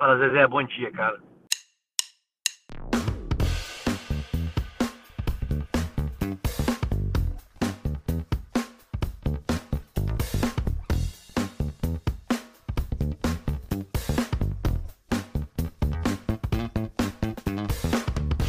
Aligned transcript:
Fala, 0.00 0.16
Zezé, 0.16 0.46
bom 0.46 0.62
dia, 0.62 0.90
cara. 0.90 1.20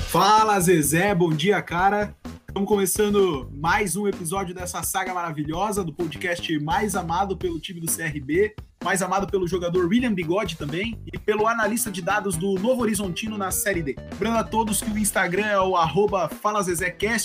Fala 0.08 0.58
Zezé, 0.62 1.14
bom 1.14 1.32
dia, 1.32 1.62
cara. 1.62 2.16
Estamos 2.48 2.70
começando 2.70 3.52
mais 3.52 3.98
um 3.98 4.08
episódio 4.08 4.56
dessa 4.56 4.82
saga 4.84 5.14
maravilhosa 5.14 5.84
do 5.84 5.94
podcast 5.94 6.58
mais 6.60 6.96
amado 6.96 7.36
pelo 7.36 7.60
time 7.60 7.82
do 7.82 7.92
CRB, 7.92 8.56
mais 8.84 9.02
amado 9.02 9.28
pelo 9.28 9.48
jogador 9.48 9.86
William 9.88 10.14
Bigode 10.14 10.58
também 10.58 11.00
e 11.12 11.18
pelo 11.18 11.48
analista 11.48 11.92
de 11.92 12.02
dados 12.02 12.36
do 12.36 12.56
Novo 12.56 12.82
Horizontino 12.82 13.38
na 13.38 13.52
Série 13.52 13.82
D. 13.82 13.96
Lembrando 14.14 14.38
a 14.38 14.44
todos 14.44 14.82
que 14.82 14.90
o 14.90 14.98
Instagram 14.98 15.46
é 15.46 15.60
o 15.60 15.76
arroba 15.76 16.30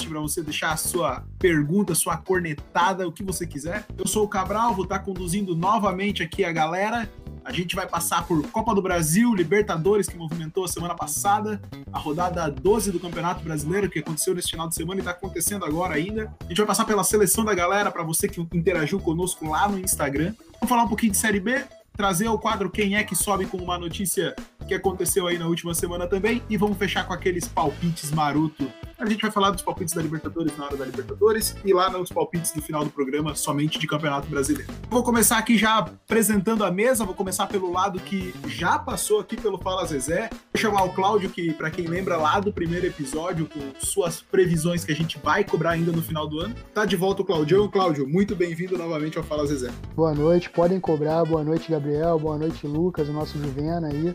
para 0.09 0.21
você 0.21 0.43
deixar 0.43 0.73
a 0.73 0.77
sua 0.77 1.25
pergunta, 1.39 1.95
sua 1.95 2.17
cornetada, 2.17 3.07
o 3.07 3.13
que 3.13 3.23
você 3.23 3.47
quiser. 3.47 3.87
Eu 3.97 4.07
sou 4.07 4.25
o 4.25 4.29
Cabral, 4.29 4.75
vou 4.75 4.85
estar 4.85 5.01
conduzindo 5.01 5.57
novamente 5.57 6.23
aqui 6.23 6.45
a 6.45 6.53
galera 6.53 7.11
a 7.47 7.53
gente 7.53 7.77
vai 7.77 7.87
passar 7.87 8.27
por 8.27 8.45
Copa 8.51 8.75
do 8.75 8.83
Brasil, 8.83 9.33
Libertadores, 9.33 10.09
que 10.09 10.17
movimentou 10.17 10.65
a 10.65 10.69
semana 10.69 10.97
passada, 10.97 11.63
a 11.93 11.99
rodada 11.99 12.51
12 12.51 12.91
do 12.91 12.99
Campeonato 12.99 13.45
Brasileiro, 13.45 13.89
que 13.89 14.01
aconteceu 14.01 14.35
nesse 14.35 14.51
final 14.51 14.69
de 14.69 14.75
semana 14.75 14.99
e 14.99 15.03
está 15.03 15.13
acontecendo 15.13 15.65
agora 15.65 15.95
ainda. 15.95 16.35
A 16.41 16.49
gente 16.49 16.57
vai 16.57 16.67
passar 16.67 16.85
pela 16.85 17.05
seleção 17.05 17.45
da 17.45 17.55
galera, 17.55 17.89
para 17.93 18.03
você 18.03 18.29
que 18.29 18.41
interagiu 18.53 18.99
conosco 18.99 19.49
lá 19.49 19.69
no 19.69 19.79
Instagram. 19.79 20.35
Vamos 20.55 20.69
falar 20.69 20.83
um 20.83 20.89
pouquinho 20.89 21.13
de 21.13 21.19
Série 21.19 21.39
B, 21.39 21.65
trazer 21.97 22.27
o 22.27 22.37
quadro 22.37 22.69
Quem 22.69 22.97
é 22.97 23.05
que 23.05 23.15
sobe 23.15 23.47
com 23.47 23.59
uma 23.59 23.79
notícia 23.79 24.35
que 24.67 24.75
aconteceu 24.75 25.27
aí 25.27 25.39
na 25.39 25.47
última 25.47 25.75
semana 25.75 26.07
também 26.07 26.43
e 26.49 26.57
vamos 26.57 26.77
fechar 26.77 27.07
com 27.07 27.13
aqueles 27.13 27.47
palpites 27.47 28.11
maroto 28.11 28.67
a 28.99 29.05
gente 29.05 29.21
vai 29.21 29.31
falar 29.31 29.51
dos 29.51 29.61
palpites 29.61 29.95
da 29.95 30.01
Libertadores 30.01 30.57
na 30.57 30.65
hora 30.65 30.77
da 30.77 30.85
Libertadores 30.85 31.55
e 31.65 31.73
lá 31.73 31.91
nos 31.91 32.09
palpites 32.11 32.53
do 32.53 32.63
final 32.63 32.83
do 32.83 32.91
programa, 32.91 33.35
somente 33.35 33.79
de 33.79 33.87
Campeonato 33.87 34.27
Brasileiro. 34.27 34.73
Vou 34.89 35.03
começar 35.03 35.37
aqui 35.37 35.59
já 35.59 35.79
apresentando 35.79 36.65
a 36.65 36.71
mesa, 36.71 37.05
vou 37.05 37.15
começar 37.15 37.47
pelo 37.47 37.71
lado 37.71 38.01
que 38.01 38.35
já 38.47 38.79
passou 38.79 39.21
aqui 39.21 39.37
pelo 39.37 39.59
Fala 39.59 39.85
Zezé. 39.85 40.31
Vou 40.31 40.61
chamar 40.61 40.85
o 40.85 40.95
Cláudio, 40.95 41.29
que 41.29 41.53
para 41.53 41.71
quem 41.71 41.87
lembra 41.87 42.17
lá 42.17 42.41
do 42.41 42.51
primeiro 42.51 42.87
episódio, 42.87 43.47
com 43.47 43.61
suas 43.79 44.23
previsões 44.23 44.83
que 44.83 44.93
a 44.93 44.97
gente 44.97 45.19
vai 45.19 45.45
cobrar 45.45 45.73
ainda 45.73 45.93
no 45.93 46.03
final 46.03 46.27
do 46.27 46.41
ano. 46.41 46.55
Tá 46.73 46.87
de 46.87 46.97
volta 46.97 47.21
o 47.21 47.25
Claudião. 47.25 47.69
Cláudio, 47.69 48.09
muito 48.09 48.35
bem-vindo 48.35 48.79
novamente 48.79 49.19
ao 49.19 49.25
Fala 49.25 49.47
Zezé. 49.47 49.71
Boa 49.95 50.15
noite, 50.15 50.49
podem 50.49 50.81
cobrar. 50.81 51.23
Boa 51.25 51.45
noite, 51.45 51.71
Gabriel. 51.71 52.19
Boa 52.19 52.39
noite, 52.39 52.67
Lucas, 52.67 53.09
o 53.11 53.13
nosso 53.13 53.39
Juvena 53.39 53.89
aí. 53.89 54.15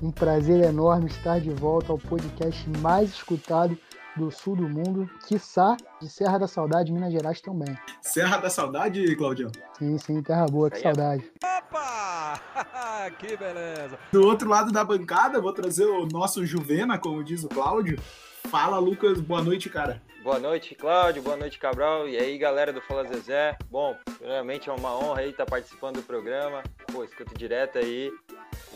Um 0.00 0.12
prazer 0.12 0.64
enorme 0.64 1.06
estar 1.06 1.40
de 1.40 1.50
volta 1.50 1.90
ao 1.90 1.98
podcast 1.98 2.68
mais 2.78 3.10
escutado 3.10 3.76
do 4.16 4.30
sul 4.30 4.54
do 4.54 4.68
mundo, 4.68 5.10
quiçá 5.26 5.76
de 6.00 6.08
Serra 6.08 6.38
da 6.38 6.46
Saudade, 6.46 6.92
Minas 6.92 7.12
Gerais 7.12 7.40
também. 7.40 7.76
Serra 8.00 8.36
da 8.38 8.48
Saudade, 8.48 9.16
Claudião? 9.16 9.50
Sim, 9.76 9.98
sim, 9.98 10.22
terra 10.22 10.46
boa, 10.46 10.70
que 10.70 10.80
saudade. 10.80 11.28
Opa! 11.42 12.40
que 13.18 13.36
beleza! 13.36 13.98
Do 14.12 14.24
outro 14.24 14.48
lado 14.48 14.70
da 14.70 14.84
bancada, 14.84 15.40
vou 15.40 15.52
trazer 15.52 15.86
o 15.86 16.06
nosso 16.06 16.46
Juvena, 16.46 16.96
como 16.96 17.24
diz 17.24 17.42
o 17.42 17.48
Cláudio. 17.48 17.98
Fala, 18.46 18.78
Lucas, 18.78 19.20
boa 19.20 19.42
noite, 19.42 19.68
cara. 19.68 20.00
Boa 20.22 20.38
noite, 20.38 20.74
Cláudio. 20.74 21.22
Boa 21.22 21.36
noite, 21.36 21.58
Cabral. 21.58 22.08
E 22.08 22.16
aí, 22.16 22.36
galera 22.38 22.72
do 22.72 22.80
Fala 22.80 23.04
Zezé. 23.04 23.56
Bom, 23.70 23.96
realmente 24.20 24.68
é 24.68 24.72
uma 24.72 24.96
honra 24.96 25.20
aí 25.20 25.30
estar 25.30 25.46
participando 25.46 25.96
do 25.96 26.02
programa. 26.02 26.62
Pô, 26.92 27.04
escuto 27.04 27.34
direto 27.36 27.78
aí. 27.78 28.10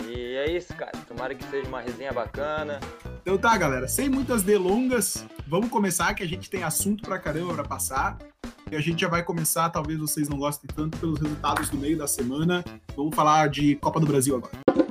E 0.07 0.37
é 0.37 0.51
isso, 0.51 0.75
cara. 0.75 0.93
Tomara 1.07 1.35
que 1.35 1.45
seja 1.45 1.69
uma 1.69 1.81
resenha 1.81 2.13
bacana. 2.13 2.81
Então 3.21 3.37
tá, 3.37 3.57
galera. 3.57 3.89
Sem 3.89 4.09
muitas 4.09 4.43
delongas, 4.43 5.27
vamos 5.47 5.69
começar 5.69 6.15
que 6.15 6.23
a 6.23 6.29
gente 6.29 6.49
tem 6.49 6.63
assunto 6.63 7.03
pra 7.03 7.19
caramba 7.19 7.55
pra 7.55 7.65
passar. 7.65 8.19
E 8.71 8.77
a 8.77 8.81
gente 8.81 9.03
já 9.03 9.09
vai 9.09 9.23
começar, 9.23 9.69
talvez 9.69 9.99
vocês 9.99 10.29
não 10.29 10.39
gostem 10.39 10.71
tanto 10.75 10.97
pelos 10.99 11.21
resultados 11.21 11.69
do 11.69 11.77
meio 11.77 11.99
da 11.99 12.07
semana. 12.07 12.65
Vamos 12.97 13.15
falar 13.15 13.49
de 13.49 13.77
Copa 13.77 14.01
do 14.01 14.07
Brasil 14.07 14.37
agora. 14.37 14.82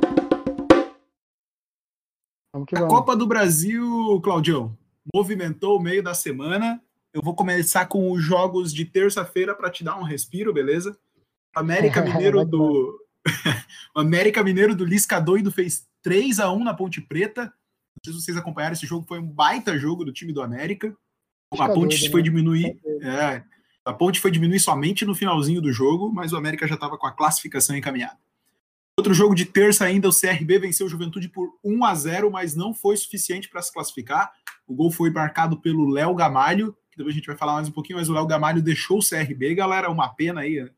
Vamos 2.54 2.68
que 2.68 2.76
vamos. 2.76 2.94
A 2.94 2.96
Copa 2.96 3.16
do 3.16 3.26
Brasil, 3.26 4.20
Claudião, 4.22 4.78
movimentou 5.14 5.78
o 5.78 5.82
meio 5.82 6.04
da 6.04 6.14
semana. 6.14 6.82
Eu 7.14 7.22
vou 7.22 7.36
começar 7.36 7.86
com 7.86 8.12
os 8.12 8.24
jogos 8.24 8.74
de 8.74 8.86
terça-feira 8.86 9.56
para 9.56 9.70
te 9.70 9.84
dar 9.84 9.98
um 9.98 10.04
respiro, 10.04 10.54
beleza? 10.54 10.98
América 11.56 12.02
Mineiro 12.04 12.46
do 12.46 12.98
o 13.96 14.00
América 14.00 14.44
Mineiro 14.44 14.76
do 14.76 14.86
Lisca 14.86 15.20
doido 15.20 15.52
fez 15.52 15.88
3 16.02 16.40
a 16.40 16.52
1 16.52 16.64
na 16.64 16.74
Ponte 16.74 17.02
Preta. 17.02 17.44
Não 17.44 18.04
sei 18.04 18.14
se 18.14 18.26
vocês 18.26 18.38
acompanharam 18.38 18.74
esse 18.74 18.86
jogo, 18.86 19.06
foi 19.08 19.20
um 19.20 19.28
baita 19.28 19.78
jogo 19.78 20.04
do 20.04 20.14
time 20.14 20.34
do 20.34 20.42
América. 20.42 20.96
A 21.52 21.70
Ponte 21.70 22.10
foi 22.10 22.22
né? 22.22 22.24
diminuir, 22.24 22.80
é, 23.02 23.44
a 23.84 23.94
Ponte 23.94 24.20
foi 24.20 24.32
diminuir 24.32 24.60
somente 24.60 25.06
no 25.06 25.14
finalzinho 25.14 25.62
do 25.62 25.72
jogo, 25.72 26.10
mas 26.12 26.32
o 26.32 26.38
América 26.38 26.66
já 26.66 26.76
estava 26.76 26.98
com 26.98 27.06
a 27.06 27.12
classificação 27.12 27.76
encaminhada. 27.76 28.18
Outro 29.02 29.16
jogo 29.16 29.34
de 29.34 29.46
terça 29.46 29.84
ainda, 29.84 30.08
o 30.08 30.14
CRB 30.14 30.60
venceu 30.60 30.86
o 30.86 30.90
Juventude 30.90 31.28
por 31.28 31.58
1 31.64 31.86
a 31.86 31.96
0, 31.96 32.30
mas 32.30 32.56
não 32.56 32.72
foi 32.72 32.96
suficiente 32.96 33.50
para 33.50 33.60
se 33.60 33.74
classificar. 33.74 34.32
O 34.68 34.76
gol 34.76 34.92
foi 34.92 35.10
marcado 35.10 35.58
pelo 35.58 35.90
Léo 35.90 36.14
Gamalho, 36.14 36.78
que 36.92 36.98
depois 36.98 37.16
a 37.16 37.18
gente 37.18 37.26
vai 37.26 37.36
falar 37.36 37.54
mais 37.54 37.68
um 37.68 37.72
pouquinho, 37.72 37.98
mas 37.98 38.10
o 38.10 38.14
Léo 38.14 38.28
Gamalho 38.28 38.62
deixou 38.62 39.00
o 39.00 39.04
CRB, 39.04 39.56
galera, 39.56 39.90
uma 39.90 40.08
pena 40.10 40.42
aí, 40.42 40.70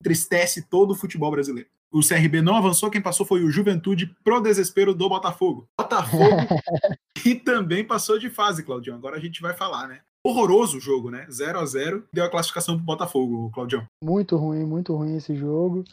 entristece 0.00 0.68
todo 0.68 0.90
o 0.90 0.94
futebol 0.96 1.30
brasileiro. 1.30 1.68
O 1.92 2.00
CRB 2.00 2.42
não 2.42 2.56
avançou, 2.56 2.90
quem 2.90 3.00
passou 3.00 3.24
foi 3.24 3.44
o 3.44 3.50
Juventude 3.50 4.12
pro 4.24 4.40
desespero 4.40 4.92
do 4.92 5.08
Botafogo. 5.08 5.68
Botafogo 5.78 6.34
e 7.24 7.36
também 7.36 7.84
passou 7.84 8.18
de 8.18 8.28
fase, 8.28 8.64
Claudião. 8.64 8.96
Agora 8.96 9.16
a 9.16 9.20
gente 9.20 9.40
vai 9.40 9.54
falar, 9.54 9.86
né? 9.86 10.00
Horroroso 10.24 10.78
o 10.78 10.80
jogo, 10.80 11.12
né? 11.12 11.28
0 11.30 11.60
a 11.60 11.64
0 11.64 12.08
deu 12.12 12.24
a 12.24 12.28
classificação 12.28 12.74
pro 12.74 12.84
Botafogo, 12.84 13.52
Claudião. 13.52 13.86
Muito 14.02 14.36
ruim, 14.36 14.64
muito 14.64 14.96
ruim 14.96 15.16
esse 15.16 15.36
jogo. 15.36 15.84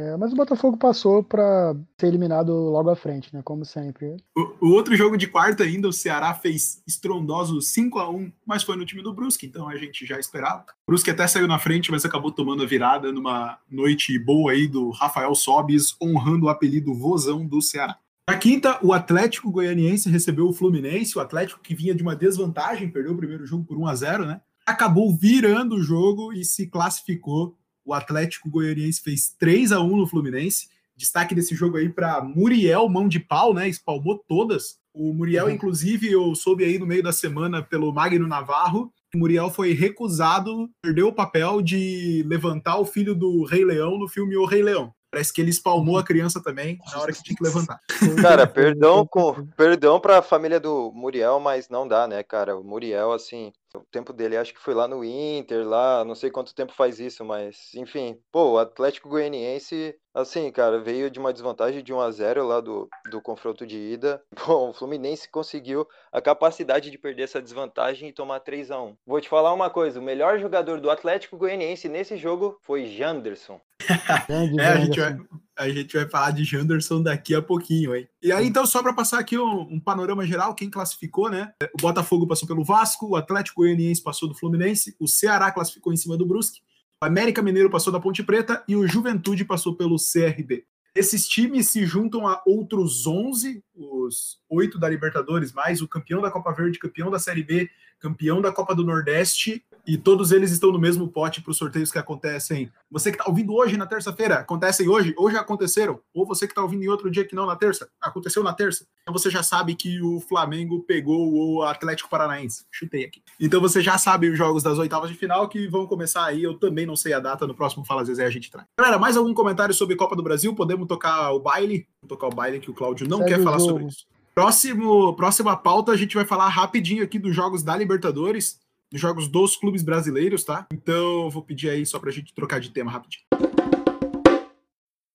É, 0.00 0.16
mas 0.16 0.32
o 0.32 0.36
Botafogo 0.36 0.78
passou 0.78 1.22
para 1.22 1.76
ser 2.00 2.06
eliminado 2.06 2.54
logo 2.54 2.88
à 2.88 2.96
frente, 2.96 3.28
né? 3.34 3.42
Como 3.44 3.66
sempre. 3.66 4.16
O, 4.34 4.68
o, 4.68 4.70
outro 4.70 4.96
jogo 4.96 5.14
de 5.14 5.26
quarta 5.26 5.62
ainda, 5.62 5.88
o 5.88 5.92
Ceará 5.92 6.32
fez 6.32 6.82
estrondoso 6.86 7.60
5 7.60 7.98
a 7.98 8.08
1 8.08 8.32
mas 8.46 8.62
foi 8.62 8.76
no 8.76 8.86
time 8.86 9.02
do 9.02 9.12
Brusque, 9.12 9.44
então 9.44 9.68
a 9.68 9.76
gente 9.76 10.06
já 10.06 10.18
esperava. 10.18 10.64
O 10.86 10.92
Brusque 10.92 11.10
até 11.10 11.26
saiu 11.26 11.46
na 11.46 11.58
frente, 11.58 11.90
mas 11.90 12.06
acabou 12.06 12.32
tomando 12.32 12.62
a 12.62 12.66
virada 12.66 13.12
numa 13.12 13.58
noite 13.70 14.18
boa 14.18 14.52
aí 14.52 14.66
do 14.66 14.88
Rafael 14.88 15.34
Sobis, 15.34 15.94
honrando 16.02 16.46
o 16.46 16.48
apelido 16.48 16.94
Vozão 16.94 17.46
do 17.46 17.60
Ceará. 17.60 17.98
Na 18.26 18.38
quinta, 18.38 18.78
o 18.82 18.94
Atlético 18.94 19.50
Goianiense 19.50 20.08
recebeu 20.08 20.48
o 20.48 20.52
Fluminense, 20.54 21.18
o 21.18 21.20
Atlético 21.20 21.60
que 21.60 21.74
vinha 21.74 21.94
de 21.94 22.02
uma 22.02 22.16
desvantagem, 22.16 22.88
perdeu 22.88 23.12
o 23.12 23.18
primeiro 23.18 23.44
jogo 23.44 23.64
por 23.64 23.76
1 23.76 23.86
a 23.86 23.94
0 23.94 24.24
né? 24.24 24.40
Acabou 24.64 25.14
virando 25.14 25.74
o 25.74 25.82
jogo 25.82 26.32
e 26.32 26.42
se 26.42 26.68
classificou 26.68 27.59
o 27.90 27.94
Atlético 27.94 28.48
Goianiense 28.48 29.02
fez 29.02 29.34
3 29.38 29.72
a 29.72 29.80
1 29.80 29.96
no 29.96 30.06
Fluminense. 30.06 30.68
Destaque 30.96 31.34
desse 31.34 31.54
jogo 31.56 31.76
aí 31.76 31.88
para 31.88 32.22
Muriel, 32.22 32.88
mão 32.88 33.08
de 33.08 33.18
pau, 33.18 33.52
né? 33.52 33.68
Espalmou 33.68 34.22
todas. 34.28 34.78
O 34.94 35.12
Muriel, 35.12 35.46
uhum. 35.46 35.52
inclusive, 35.52 36.10
eu 36.10 36.34
soube 36.34 36.64
aí 36.64 36.78
no 36.78 36.86
meio 36.86 37.02
da 37.02 37.12
semana 37.12 37.62
pelo 37.62 37.92
Magno 37.92 38.28
Navarro, 38.28 38.92
o 39.12 39.18
Muriel 39.18 39.50
foi 39.50 39.72
recusado, 39.72 40.70
perdeu 40.80 41.08
o 41.08 41.12
papel 41.12 41.60
de 41.60 42.24
levantar 42.28 42.78
o 42.78 42.84
filho 42.84 43.12
do 43.12 43.44
Rei 43.44 43.64
Leão 43.64 43.98
no 43.98 44.08
filme 44.08 44.36
O 44.36 44.44
Rei 44.44 44.62
Leão. 44.62 44.94
Parece 45.10 45.32
que 45.32 45.40
ele 45.40 45.50
espalmou 45.50 45.98
a 45.98 46.04
criança 46.04 46.40
também 46.40 46.78
na 46.92 47.00
hora 47.00 47.12
que 47.12 47.20
tinha 47.20 47.36
que 47.36 47.42
levantar. 47.42 47.80
Cara, 48.22 48.46
perdão, 48.46 49.04
com, 49.04 49.44
perdão 49.56 49.98
pra 49.98 50.22
família 50.22 50.60
do 50.60 50.92
Muriel, 50.94 51.40
mas 51.40 51.68
não 51.68 51.88
dá, 51.88 52.06
né, 52.06 52.22
cara? 52.22 52.56
O 52.56 52.62
Muriel, 52.62 53.10
assim, 53.12 53.52
o 53.74 53.84
tempo 53.90 54.12
dele 54.12 54.36
acho 54.36 54.52
que 54.52 54.60
foi 54.60 54.74
lá 54.74 54.88
no 54.88 55.04
Inter, 55.04 55.66
lá, 55.66 56.04
não 56.04 56.14
sei 56.14 56.30
quanto 56.30 56.54
tempo 56.54 56.72
faz 56.72 56.98
isso, 56.98 57.24
mas, 57.24 57.72
enfim, 57.74 58.20
pô, 58.32 58.52
o 58.52 58.58
Atlético 58.58 59.08
Goianiense, 59.08 59.94
assim, 60.14 60.50
cara, 60.50 60.80
veio 60.80 61.10
de 61.10 61.18
uma 61.18 61.32
desvantagem 61.32 61.82
de 61.82 61.92
1 61.92 62.00
a 62.00 62.10
0 62.10 62.46
lá 62.46 62.60
do, 62.60 62.88
do 63.10 63.20
confronto 63.20 63.66
de 63.66 63.76
ida. 63.76 64.22
Bom, 64.46 64.70
o 64.70 64.72
Fluminense 64.72 65.30
conseguiu 65.30 65.86
a 66.12 66.20
capacidade 66.20 66.90
de 66.90 66.98
perder 66.98 67.24
essa 67.24 67.40
desvantagem 67.42 68.08
e 68.08 68.12
tomar 68.12 68.40
3 68.40 68.70
a 68.70 68.82
1 68.82 68.96
Vou 69.06 69.20
te 69.20 69.28
falar 69.28 69.52
uma 69.52 69.70
coisa: 69.70 70.00
o 70.00 70.02
melhor 70.02 70.38
jogador 70.38 70.80
do 70.80 70.90
Atlético 70.90 71.36
Goianiense 71.36 71.88
nesse 71.88 72.16
jogo 72.16 72.58
foi 72.62 72.86
Janderson. 72.86 73.60
é, 74.58 74.66
a 74.66 74.76
gente, 74.76 75.00
vai, 75.00 75.16
a 75.60 75.68
gente 75.68 75.94
vai 75.94 76.08
falar 76.08 76.30
de 76.30 76.42
Janderson 76.42 77.02
daqui 77.02 77.34
a 77.34 77.42
pouquinho, 77.42 77.94
hein? 77.94 78.08
E 78.22 78.32
aí, 78.32 78.46
então, 78.46 78.64
só 78.64 78.82
para 78.82 78.94
passar 78.94 79.18
aqui 79.18 79.38
um, 79.38 79.60
um, 79.74 79.78
panorama 79.78 80.26
geral, 80.26 80.54
quem 80.54 80.70
classificou, 80.70 81.28
né? 81.30 81.52
O 81.74 81.82
Botafogo 81.82 82.26
passou 82.26 82.48
pelo 82.48 82.64
Vasco, 82.64 83.10
o 83.10 83.16
Atlético 83.16 83.60
Goianiense 83.60 84.02
passou 84.02 84.26
do 84.26 84.34
Fluminense, 84.34 84.96
o 84.98 85.06
Ceará 85.06 85.52
classificou 85.52 85.92
em 85.92 85.96
cima 85.96 86.16
do 86.16 86.24
Brusque, 86.24 86.60
o 87.02 87.06
América 87.06 87.42
Mineiro 87.42 87.68
passou 87.68 87.92
da 87.92 88.00
Ponte 88.00 88.22
Preta 88.22 88.64
e 88.66 88.74
o 88.74 88.86
Juventude 88.88 89.44
passou 89.44 89.76
pelo 89.76 89.96
CRB. 89.96 90.64
Esses 90.94 91.28
times 91.28 91.68
se 91.68 91.84
juntam 91.84 92.26
a 92.26 92.42
outros 92.46 93.06
11, 93.06 93.62
os 93.74 94.38
oito 94.48 94.78
da 94.78 94.88
Libertadores, 94.88 95.52
mais 95.52 95.82
o 95.82 95.88
campeão 95.88 96.22
da 96.22 96.30
Copa 96.30 96.52
Verde, 96.52 96.78
campeão 96.78 97.10
da 97.10 97.18
Série 97.18 97.44
B, 97.44 97.70
campeão 97.98 98.40
da 98.40 98.50
Copa 98.50 98.74
do 98.74 98.84
Nordeste 98.84 99.62
E 99.90 99.98
todos 99.98 100.30
eles 100.30 100.52
estão 100.52 100.70
no 100.70 100.78
mesmo 100.78 101.08
pote 101.08 101.42
para 101.42 101.50
os 101.50 101.56
sorteios 101.56 101.90
que 101.90 101.98
acontecem. 101.98 102.70
Você 102.88 103.10
que 103.10 103.18
está 103.18 103.28
ouvindo 103.28 103.52
hoje 103.52 103.76
na 103.76 103.88
terça-feira, 103.88 104.36
acontecem 104.36 104.88
hoje, 104.88 105.12
hoje 105.18 105.36
aconteceram. 105.36 105.98
Ou 106.14 106.24
você 106.24 106.46
que 106.46 106.52
está 106.52 106.62
ouvindo 106.62 106.84
em 106.84 106.88
outro 106.88 107.10
dia 107.10 107.24
que 107.24 107.34
não 107.34 107.44
na 107.44 107.56
terça, 107.56 107.88
aconteceu 108.00 108.40
na 108.44 108.52
terça. 108.52 108.86
Então 109.02 109.12
você 109.12 109.28
já 109.28 109.42
sabe 109.42 109.74
que 109.74 110.00
o 110.00 110.20
Flamengo 110.20 110.84
pegou 110.84 111.34
o 111.34 111.64
Atlético 111.64 112.08
Paranaense. 112.08 112.66
Chutei 112.70 113.04
aqui. 113.04 113.20
Então 113.40 113.60
você 113.60 113.82
já 113.82 113.98
sabe 113.98 114.30
os 114.30 114.38
jogos 114.38 114.62
das 114.62 114.78
oitavas 114.78 115.10
de 115.10 115.16
final 115.16 115.48
que 115.48 115.66
vão 115.66 115.88
começar 115.88 116.24
aí. 116.24 116.40
Eu 116.40 116.56
também 116.56 116.86
não 116.86 116.94
sei 116.94 117.12
a 117.12 117.18
data, 117.18 117.44
no 117.44 117.56
próximo 117.56 117.84
Fala 117.84 118.04
Zezé 118.04 118.24
a 118.24 118.30
gente 118.30 118.48
traz. 118.48 118.68
Galera, 118.78 118.96
mais 118.96 119.16
algum 119.16 119.34
comentário 119.34 119.74
sobre 119.74 119.96
Copa 119.96 120.14
do 120.14 120.22
Brasil? 120.22 120.54
Podemos 120.54 120.86
tocar 120.86 121.32
o 121.32 121.40
baile? 121.40 121.88
Vou 122.00 122.08
tocar 122.08 122.28
o 122.28 122.30
baile 122.30 122.60
que 122.60 122.70
o 122.70 122.74
Cláudio 122.74 123.08
não 123.08 123.18
Segue 123.18 123.30
quer 123.30 123.42
falar 123.42 123.58
sobre 123.58 123.86
isso. 123.86 124.06
Próximo, 124.32 125.16
próxima 125.16 125.56
pauta, 125.56 125.90
a 125.90 125.96
gente 125.96 126.14
vai 126.14 126.24
falar 126.24 126.48
rapidinho 126.48 127.02
aqui 127.02 127.18
dos 127.18 127.34
jogos 127.34 127.64
da 127.64 127.76
Libertadores, 127.76 128.60
jogos 128.92 129.28
dos 129.28 129.56
clubes 129.56 129.82
brasileiros, 129.82 130.44
tá? 130.44 130.66
Então, 130.72 131.30
vou 131.30 131.42
pedir 131.42 131.70
aí 131.70 131.86
só 131.86 131.98
pra 131.98 132.10
gente 132.10 132.34
trocar 132.34 132.60
de 132.60 132.70
tema 132.70 132.90
rapidinho. 132.90 133.22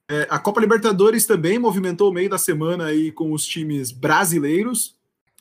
É, 0.09 0.27
a 0.29 0.37
Copa 0.37 0.61
Libertadores 0.61 1.25
também 1.25 1.57
movimentou 1.57 2.09
o 2.09 2.13
meio 2.13 2.29
da 2.29 2.37
semana 2.37 2.85
aí 2.85 3.11
com 3.11 3.31
os 3.31 3.45
times 3.45 3.91
brasileiros. 3.91 4.94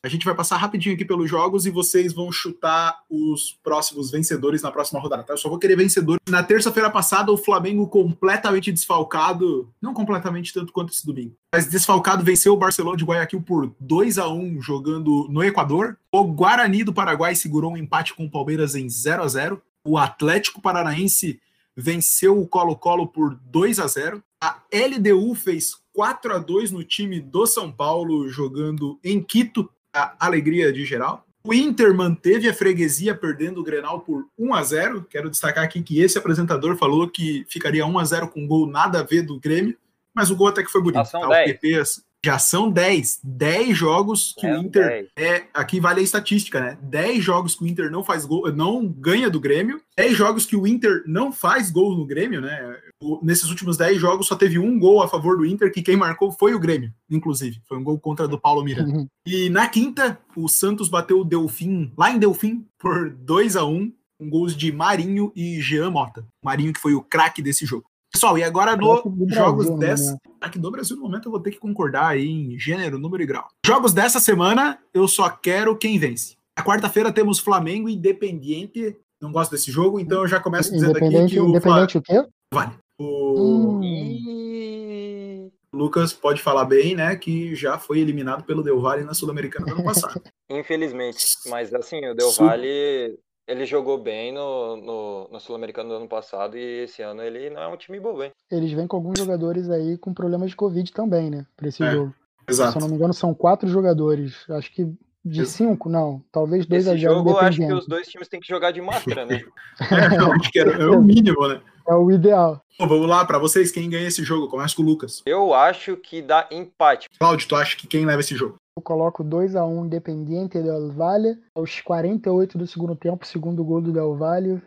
A 0.05 0.09
gente 0.09 0.27
vai 0.27 0.35
passar 0.35 0.59
rapidinho 0.59 0.95
aqui 0.95 1.03
pelos 1.03 1.31
jogos 1.31 1.65
e 1.65 1.71
vocês 1.71 2.13
vão 2.13 2.31
chutar 2.31 3.01
os 3.09 3.59
próximos 3.63 4.11
vencedores 4.11 4.61
na 4.61 4.71
próxima 4.71 5.01
rodada. 5.01 5.23
Tá? 5.23 5.33
Eu 5.33 5.39
só 5.39 5.49
vou 5.49 5.59
querer 5.59 5.77
vencedor. 5.77 6.21
Na 6.29 6.43
terça-feira 6.43 6.91
passada, 6.91 7.33
o 7.33 7.39
Flamengo 7.39 7.89
completamente 7.89 8.71
desfalcado, 8.71 9.73
não 9.81 9.95
completamente 9.95 10.53
tanto 10.53 10.75
quanto 10.75 10.93
esse 10.93 11.07
domingo, 11.07 11.35
mas 11.51 11.67
desfalcado 11.67 12.23
venceu 12.23 12.53
o 12.53 12.57
Barcelona 12.59 12.99
de 12.99 13.05
Guayaquil 13.05 13.41
por 13.41 13.75
2 13.81 14.19
a 14.19 14.29
1 14.29 14.61
jogando 14.61 15.27
no 15.31 15.43
Equador. 15.43 15.97
O 16.13 16.23
Guarani 16.25 16.85
do 16.85 16.93
Paraguai 16.93 17.35
segurou 17.35 17.73
um 17.73 17.77
empate 17.79 18.13
com 18.13 18.27
o 18.27 18.31
Palmeiras 18.31 18.75
em 18.75 18.87
0 18.87 19.23
a 19.23 19.29
0. 19.29 19.63
O 19.87 19.97
Atlético 19.97 20.61
Paranaense 20.61 21.41
venceu 21.75 22.39
o 22.39 22.47
Colo-Colo 22.47 23.07
por 23.07 23.35
2 23.47 23.79
a 23.79 23.87
0. 23.87 24.23
A 24.39 24.61
LDU 24.71 25.35
fez 25.35 25.79
4 25.95 26.35
a 26.35 26.39
2 26.39 26.73
no 26.73 26.85
time 26.85 27.21
do 27.21 27.47
São 27.47 27.73
Paulo 27.73 28.29
jogando 28.29 28.99
em 29.03 29.23
Quito 29.23 29.71
a 29.95 30.15
alegria 30.19 30.73
de 30.73 30.85
geral. 30.85 31.25
O 31.47 31.53
Inter 31.53 31.95
manteve 31.95 32.49
a 32.49 32.55
freguesia 32.55 33.15
perdendo 33.15 33.61
o 33.61 33.65
Grenal 33.65 34.01
por 34.01 34.27
1 34.39 34.55
a 34.55 34.63
0. 34.63 35.07
Quero 35.11 35.31
destacar 35.31 35.63
aqui 35.63 35.83
que 35.83 36.01
esse 36.01 36.17
apresentador 36.17 36.77
falou 36.77 37.09
que 37.09 37.45
ficaria 37.49 37.87
1 37.87 37.99
a 37.99 38.05
0 38.05 38.29
com 38.29 38.41
um 38.41 38.47
gol 38.47 38.67
nada 38.67 39.01
a 39.01 39.03
ver 39.03 39.23
do 39.23 39.39
Grêmio, 39.39 39.77
mas 40.15 40.31
o 40.31 40.37
gol 40.37 40.49
até 40.49 40.63
que 40.63 40.71
foi 40.71 40.83
bonito. 40.83 41.11
Tá? 41.11 41.19
O 41.19 41.29
PP 41.29 41.83
já 42.25 42.39
são 42.39 42.71
10. 42.71 43.21
10 43.23 43.77
jogos 43.77 44.35
que 44.39 44.47
é, 44.47 44.59
o 44.59 44.63
Inter. 44.63 45.11
É, 45.15 45.45
aqui 45.53 45.79
vale 45.79 46.01
a 46.01 46.03
estatística, 46.03 46.61
né? 46.61 46.79
10 46.83 47.23
jogos 47.23 47.55
que 47.55 47.63
o 47.63 47.67
Inter 47.67 47.91
não 47.91 48.03
faz 48.03 48.25
gol, 48.25 48.51
não 48.51 48.87
ganha 48.87 49.29
do 49.29 49.39
Grêmio. 49.39 49.81
10 49.97 50.17
jogos 50.17 50.47
que 50.47 50.57
o 50.57 50.67
Inter 50.67 51.03
não 51.07 51.31
faz 51.31 51.71
gol 51.71 51.95
no 51.95 52.07
Grêmio, 52.07 52.41
né? 52.41 52.77
Nesses 53.23 53.51
últimos 53.51 53.77
10 53.77 54.01
jogos 54.01 54.27
só 54.27 54.35
teve 54.35 54.59
um 54.59 54.79
gol 54.79 55.03
a 55.03 55.09
favor 55.09 55.37
do 55.37 55.45
Inter, 55.45 55.71
que 55.71 55.83
quem 55.83 55.97
marcou 55.97 56.33
foi 56.33 56.55
o 56.55 56.59
Grêmio, 56.59 56.93
inclusive. 57.11 57.61
Foi 57.69 57.77
um 57.77 57.85
gol 57.85 57.99
contra 58.01 58.27
do 58.27 58.39
Paulo 58.39 58.65
Miranda. 58.65 58.91
Uhum. 58.91 59.09
E 59.27 59.51
na 59.51 59.69
quinta, 59.69 60.19
o 60.35 60.49
Santos 60.49 60.89
bateu 60.89 61.21
o 61.21 61.25
Delfim, 61.25 61.93
lá 61.97 62.11
em 62.11 62.19
Delfim, 62.19 62.67
por 62.79 63.11
2 63.11 63.57
a 63.57 63.65
1 63.65 63.93
com 64.19 64.31
gols 64.31 64.57
de 64.57 64.73
Marinho 64.73 65.33
e 65.35 65.61
Jean 65.61 65.91
Mota. 65.91 66.25
Marinho 66.43 66.73
que 66.73 66.81
foi 66.81 66.95
o 66.95 67.03
craque 67.03 67.43
desse 67.43 67.67
jogo. 67.67 67.87
Pessoal, 68.15 68.39
e 68.39 68.45
agora 68.45 68.77
no 68.77 69.03
jogos 69.27 69.67
Brasil, 69.67 69.77
dessa. 69.77 70.13
Né? 70.13 70.19
Aqui 70.41 70.57
do 70.57 70.71
Brasil, 70.71 70.95
no 70.95 71.03
momento, 71.03 71.27
eu 71.27 71.33
vou 71.33 71.41
ter 71.41 71.51
que 71.51 71.59
concordar 71.59 72.07
aí 72.07 72.25
em 72.25 72.57
gênero, 72.57 72.97
número 72.97 73.25
e 73.25 73.27
grau. 73.27 73.49
Jogos 73.67 73.93
dessa 73.93 74.21
semana, 74.21 74.79
eu 74.95 75.09
só 75.09 75.29
quero 75.29 75.77
quem 75.77 75.99
vence. 75.99 76.37
A 76.57 76.63
quarta-feira 76.63 77.11
temos 77.11 77.41
Flamengo 77.41 77.89
Independiente. 77.89 78.97
Não 79.21 79.33
gosto 79.33 79.51
desse 79.51 79.69
jogo, 79.73 79.99
então 79.99 80.21
eu 80.23 80.29
já 80.29 80.39
começo 80.39 80.71
dizendo 80.71 80.97
aqui 80.97 81.27
que 81.27 81.41
o. 81.41 81.49
Independente 81.49 81.99
o 81.99 82.03
quê? 82.03 82.25
Vale. 82.53 82.75
O. 83.01 83.81
Hum. 83.83 85.51
Lucas 85.75 86.13
pode 86.13 86.41
falar 86.41 86.67
bem, 86.67 86.95
né? 86.95 87.17
Que 87.17 87.57
já 87.57 87.81
foi 87.81 87.99
eliminado 87.99 88.45
pelo 88.45 88.63
Del 88.63 88.81
Valle 88.81 89.03
na 89.03 89.13
Sul-Americana 89.13 89.67
do 89.67 89.73
ano 89.73 89.85
passado. 89.85 90.23
Infelizmente, 90.49 91.27
mas 91.49 91.75
assim, 91.75 92.07
o 92.07 92.15
Del 92.15 92.31
Valle 92.31 93.19
ele 93.47 93.67
jogou 93.67 93.99
bem 93.99 94.33
no, 94.33 94.77
no, 94.77 95.29
no 95.31 95.41
Sul-Americano 95.41 95.91
do 95.91 95.95
ano 95.97 96.09
passado 96.09 96.57
e 96.57 96.85
esse 96.85 97.03
ano 97.03 97.23
ele 97.23 97.51
não 97.51 97.63
é 97.63 97.69
um 97.69 97.77
time 97.77 98.01
bom, 98.01 98.23
hein? 98.23 98.31
Eles 98.51 98.73
vêm 98.73 98.87
com 98.87 98.97
alguns 98.97 99.19
jogadores 99.19 99.69
aí 99.71 99.99
com 99.99 100.15
problemas 100.15 100.51
de 100.51 100.57
Covid 100.57 100.93
também, 100.93 101.31
né? 101.31 101.47
Pra 101.57 101.69
esse 101.69 101.83
é, 101.83 101.93
jogo. 101.93 102.15
Exato. 102.49 102.73
Se 102.73 102.79
eu 102.79 102.81
não 102.81 102.89
me 102.89 102.97
engano, 102.97 103.15
são 103.15 103.35
quatro 103.35 103.69
jogadores. 103.69 104.49
Acho 104.51 104.73
que 104.73 104.91
de 105.25 105.47
cinco, 105.47 105.89
não. 105.89 106.23
Talvez 106.31 106.67
dois 106.67 106.87
Esse 106.87 106.95
a 106.95 106.97
jogo, 106.97 107.31
eu 107.31 107.39
acho 107.39 107.59
que 107.59 107.73
os 107.73 107.87
dois 107.87 108.07
times 108.09 108.29
têm 108.29 108.41
que 108.41 108.47
jogar 108.47 108.73
de 108.73 108.83
máscara, 108.83 109.25
né? 109.25 109.43
é, 109.91 110.17
não, 110.19 110.33
acho 110.33 110.51
que 110.53 110.61
é, 110.61 110.63
é 110.65 110.87
o 110.87 111.01
mínimo, 111.01 111.49
né? 111.49 111.63
É 111.89 111.95
o 111.95 112.11
ideal. 112.11 112.63
Bom, 112.79 112.89
vamos 112.89 113.09
lá, 113.09 113.25
para 113.25 113.39
vocês, 113.39 113.71
quem 113.71 113.89
ganha 113.89 114.09
esse 114.09 114.23
jogo? 114.23 114.49
Começa 114.49 114.75
com 114.75 114.83
o 114.83 114.85
Lucas. 114.85 115.23
Eu 115.25 115.55
acho 115.55 115.97
que 115.97 116.21
dá 116.21 116.47
empate. 116.51 117.09
Cláudio, 117.19 117.49
tu 117.49 117.57
acha 117.57 117.77
que 117.77 117.87
quem 117.87 118.05
leva 118.05 118.21
esse 118.21 118.35
jogo? 118.35 118.57
Eu 118.77 118.83
coloco 118.83 119.23
2 119.23 119.55
a 119.55 119.65
1 119.65 119.87
Independiente 119.87 120.61
Del 120.61 120.91
Valle. 120.91 121.39
Aos 121.55 121.81
48 121.81 122.59
do 122.59 122.67
segundo 122.67 122.97
tempo, 122.97 123.25
segundo 123.25 123.65
gol 123.65 123.81
do 123.81 123.93
Del 123.93 124.17
Valle, 124.17 124.61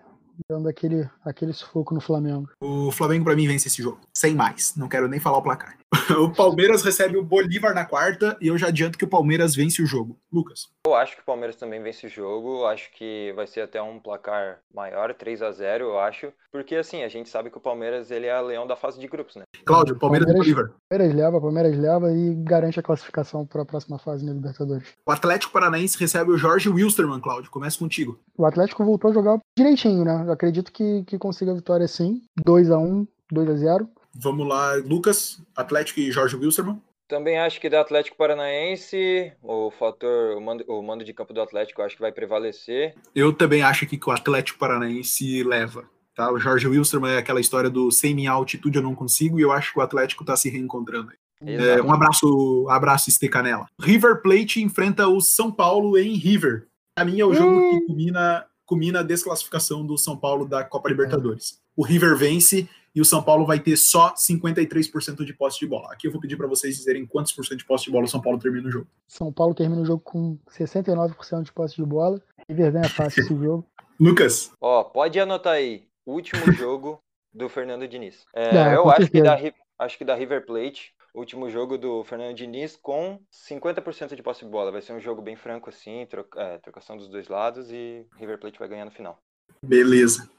dando 0.50 0.70
aquele, 0.70 1.10
aquele 1.26 1.52
sufoco 1.52 1.94
no 1.94 2.00
Flamengo. 2.00 2.50
O 2.62 2.90
Flamengo, 2.90 3.26
para 3.26 3.36
mim, 3.36 3.48
vence 3.48 3.68
esse 3.68 3.82
jogo. 3.82 4.00
Sem 4.14 4.34
mais. 4.34 4.74
Não 4.78 4.88
quero 4.88 5.10
nem 5.10 5.20
falar 5.20 5.40
o 5.40 5.44
placar. 5.44 5.78
o 6.18 6.32
Palmeiras 6.32 6.84
recebe 6.84 7.18
o 7.18 7.24
Bolívar 7.24 7.74
na 7.74 7.84
quarta 7.84 8.38
e 8.40 8.48
eu 8.48 8.58
já 8.58 8.68
adianto 8.68 8.98
que 8.98 9.04
o 9.04 9.10
Palmeiras 9.10 9.54
vence 9.54 9.82
o 9.82 9.86
jogo. 9.86 10.18
Lucas. 10.32 10.70
Eu 10.88 10.96
acho 10.96 11.16
que 11.16 11.22
o 11.22 11.26
Palmeiras 11.26 11.58
também 11.58 11.82
vence 11.82 12.08
o 12.08 12.10
jogo. 12.10 12.66
Acho 12.66 12.90
que 12.94 13.34
vai 13.36 13.46
ser 13.46 13.62
até 13.62 13.82
um 13.82 14.00
placar 14.00 14.60
maior, 14.74 15.14
3 15.14 15.42
a 15.42 15.52
0 15.52 15.84
eu 15.84 16.00
acho. 16.00 16.32
Porque, 16.50 16.76
assim, 16.76 17.04
a 17.04 17.10
gente 17.10 17.30
sabe 17.30 17.50
que 17.50 17.58
o 17.58 17.62
Palmeiras 17.62 18.10
ele 18.10 18.26
é 18.26 18.32
a 18.32 18.40
leão 18.40 18.66
da 18.66 18.76
fase 18.76 18.98
de 18.98 19.08
grupos, 19.08 19.36
né? 19.36 19.44
Cláudio, 19.66 19.98
Palmeiras, 20.00 20.28
Palmeiras 20.28 20.48
e 20.48 20.54
Bolívar. 20.54 20.76
Palmeiras 20.90 21.16
leva, 21.18 21.42
Palmeiras 21.42 21.78
leva 21.78 22.12
e 22.14 22.36
garante 22.36 22.80
a 22.80 22.84
classificação 22.84 23.46
para 23.46 23.64
a 23.64 23.66
próxima 23.66 24.00
fase 24.00 24.26
na 24.26 24.32
Libertadores. 24.32 24.88
O 25.06 25.12
Atlético 25.12 25.52
Paranaense 25.52 26.00
recebe 26.00 26.32
o 26.32 26.38
Jorge 26.38 26.70
Wilstermann, 26.70 27.20
Cláudio. 27.20 27.52
Começa 27.52 27.78
contigo. 27.78 28.18
O 28.38 28.46
Atlético 28.46 28.86
voltou 28.86 29.12
a 29.12 29.14
jogar 29.14 29.40
direitinho, 29.58 30.06
né? 30.06 30.24
Eu 30.26 30.32
acredito 30.32 30.72
que, 30.72 31.04
que 31.04 31.18
consiga 31.18 31.52
a 31.52 31.56
vitória 31.56 31.88
sim. 31.88 32.22
2 32.46 32.72
a 32.72 32.78
1 32.78 33.06
2 33.30 33.50
a 33.50 33.56
0 33.56 33.90
Vamos 34.20 34.48
lá, 34.48 34.74
Lucas, 34.76 35.40
Atlético 35.56 36.00
e 36.00 36.12
Jorge 36.12 36.36
Wilstermann. 36.36 36.82
Também 37.08 37.40
acho 37.40 37.62
que 37.62 37.70
da 37.70 37.80
Atlético 37.80 38.18
Paranaense, 38.18 39.32
o 39.42 39.72
fator, 39.72 40.36
o 40.36 40.42
mando, 40.42 40.66
o 40.68 40.82
mando 40.82 41.06
de 41.06 41.14
campo 41.14 41.34
do 41.34 41.42
Atlético, 41.42 41.82
acho 41.82 41.96
que 41.96 42.02
vai 42.02 42.12
prevalecer. 42.12 42.96
Eu 43.16 43.32
também 43.32 43.62
acho 43.62 43.86
que 43.86 44.00
o 44.06 44.12
Atlético 44.12 44.60
Paranaense 44.60 45.42
leva. 45.44 45.90
Tá? 46.14 46.32
O 46.32 46.40
Jorge 46.40 46.68
Wilstermann 46.68 47.14
é 47.14 47.18
aquela 47.20 47.40
história 47.40 47.70
do 47.70 47.92
sem 47.92 48.14
minha 48.14 48.32
altitude 48.32 48.78
eu 48.78 48.84
não 48.84 48.96
consigo, 48.96 49.40
e 49.40 49.44
eu 49.44 49.52
acho 49.52 49.72
que 49.72 49.80
o 49.80 49.82
Atlético 49.82 50.24
está 50.24 50.36
se 50.36 50.50
reencontrando. 50.50 51.12
É, 51.46 51.82
um 51.82 51.94
abraço, 51.94 52.68
abraço 52.70 53.10
Estecanela. 53.10 53.68
River 53.80 54.22
Plate 54.22 54.62
enfrenta 54.62 55.08
o 55.08 55.22
São 55.22 55.52
Paulo 55.52 55.98
em 55.98 56.16
River. 56.16 56.68
Para 56.96 57.06
mim 57.06 57.20
é 57.20 57.26
o 57.26 57.34
jogo 57.34 57.70
que 57.70 57.86
culmina, 57.86 58.46
culmina 58.66 59.00
a 59.02 59.04
desclassificação 59.04 59.86
do 59.86 59.98
São 59.98 60.18
Paulo 60.18 60.48
da 60.48 60.64
Copa 60.64 60.90
Libertadores. 60.90 61.60
O 61.76 61.84
River 61.84 62.18
vence 62.18 62.68
e 62.96 63.02
o 63.02 63.06
São 63.06 63.22
Paulo 63.24 63.46
vai 63.46 63.60
ter 63.60 63.78
só 63.78 64.14
53% 64.14 65.24
de 65.24 65.34
posse 65.34 65.60
de 65.60 65.68
bola. 65.68 65.92
Aqui 65.92 66.08
eu 66.08 66.12
vou 66.12 66.20
pedir 66.20 66.36
para 66.36 66.48
vocês 66.48 66.76
dizerem 66.76 67.06
quantos 67.06 67.32
por 67.32 67.46
cento 67.46 67.60
de 67.60 67.66
posse 67.66 67.86
de 67.86 67.92
bola 67.92 68.06
o 68.06 68.10
São 68.10 68.22
Paulo 68.22 68.40
termina 68.40 68.68
o 68.68 68.72
jogo. 68.72 68.88
São 69.08 69.32
Paulo 69.32 69.54
termina 69.54 69.82
o 69.82 69.86
jogo 69.86 70.02
com 70.04 70.38
69% 70.50 71.44
de 71.44 71.54
posse 71.54 71.76
de 71.76 71.86
bola. 71.86 72.22
River 72.50 72.72
ganha 72.72 72.90
fácil 72.90 73.24
esse 73.24 73.36
jogo. 73.36 73.66
Lucas. 74.00 74.52
Ó, 74.62 74.84
pode 74.84 75.20
anotar 75.20 75.54
aí. 75.54 75.88
Último 76.06 76.52
jogo 76.54 77.00
do 77.34 77.50
Fernando 77.50 77.88
Diniz. 77.88 78.26
É, 78.34 78.56
é, 78.56 78.76
eu 78.76 78.90
acho 78.90 79.10
que, 79.10 79.22
da, 79.22 79.38
acho 79.80 79.98
que 79.98 80.06
da 80.06 80.16
River 80.16 80.46
Plate, 80.46 80.94
último 81.14 81.50
jogo 81.50 81.78
do 81.78 82.04
Fernando 82.04 82.36
Diniz 82.36 82.76
com 82.76 83.20
50% 83.50 84.16
de 84.16 84.24
posse 84.24 84.46
de 84.46 84.52
bola. 84.52 84.72
Vai 84.72 84.82
ser 84.82 84.94
um 84.94 85.00
jogo 85.00 85.22
bem 85.22 85.36
franco 85.36 85.70
assim, 85.70 86.06
troca, 86.10 86.42
é, 86.42 86.58
trocação 86.60 86.98
dos 86.98 87.10
dois 87.10 87.28
lados 87.28 87.72
e 87.72 88.06
River 88.18 88.40
Plate 88.40 88.60
vai 88.60 88.68
ganhar 88.68 88.86
no 88.86 88.92
final. 88.92 89.20
Beleza. 89.62 90.30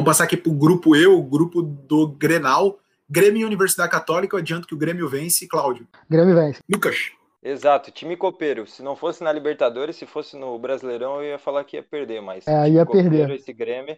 Vamos 0.00 0.12
passar 0.12 0.24
aqui 0.24 0.34
para 0.34 0.50
o 0.50 0.54
grupo 0.54 0.96
eu, 0.96 1.18
o 1.18 1.22
grupo 1.22 1.60
do 1.60 2.08
Grenal. 2.08 2.78
Grêmio 3.06 3.42
e 3.42 3.44
Universidade 3.44 3.90
Católica, 3.90 4.34
eu 4.34 4.40
adianto 4.40 4.66
que 4.66 4.72
o 4.72 4.78
Grêmio 4.78 5.06
vence, 5.06 5.46
Cláudio. 5.46 5.86
Grêmio 6.08 6.34
vence. 6.34 6.58
Lucas. 6.72 7.10
Exato, 7.42 7.90
time 7.90 8.16
copeiro. 8.16 8.66
Se 8.66 8.82
não 8.82 8.96
fosse 8.96 9.22
na 9.22 9.30
Libertadores, 9.30 9.96
se 9.96 10.06
fosse 10.06 10.38
no 10.38 10.58
Brasileirão, 10.58 11.16
eu 11.16 11.32
ia 11.32 11.38
falar 11.38 11.64
que 11.64 11.76
ia 11.76 11.82
perder, 11.82 12.22
mas. 12.22 12.48
É, 12.48 12.66
ia 12.70 12.86
perder. 12.86 13.28
Esse 13.28 13.52
Grêmio, 13.52 13.94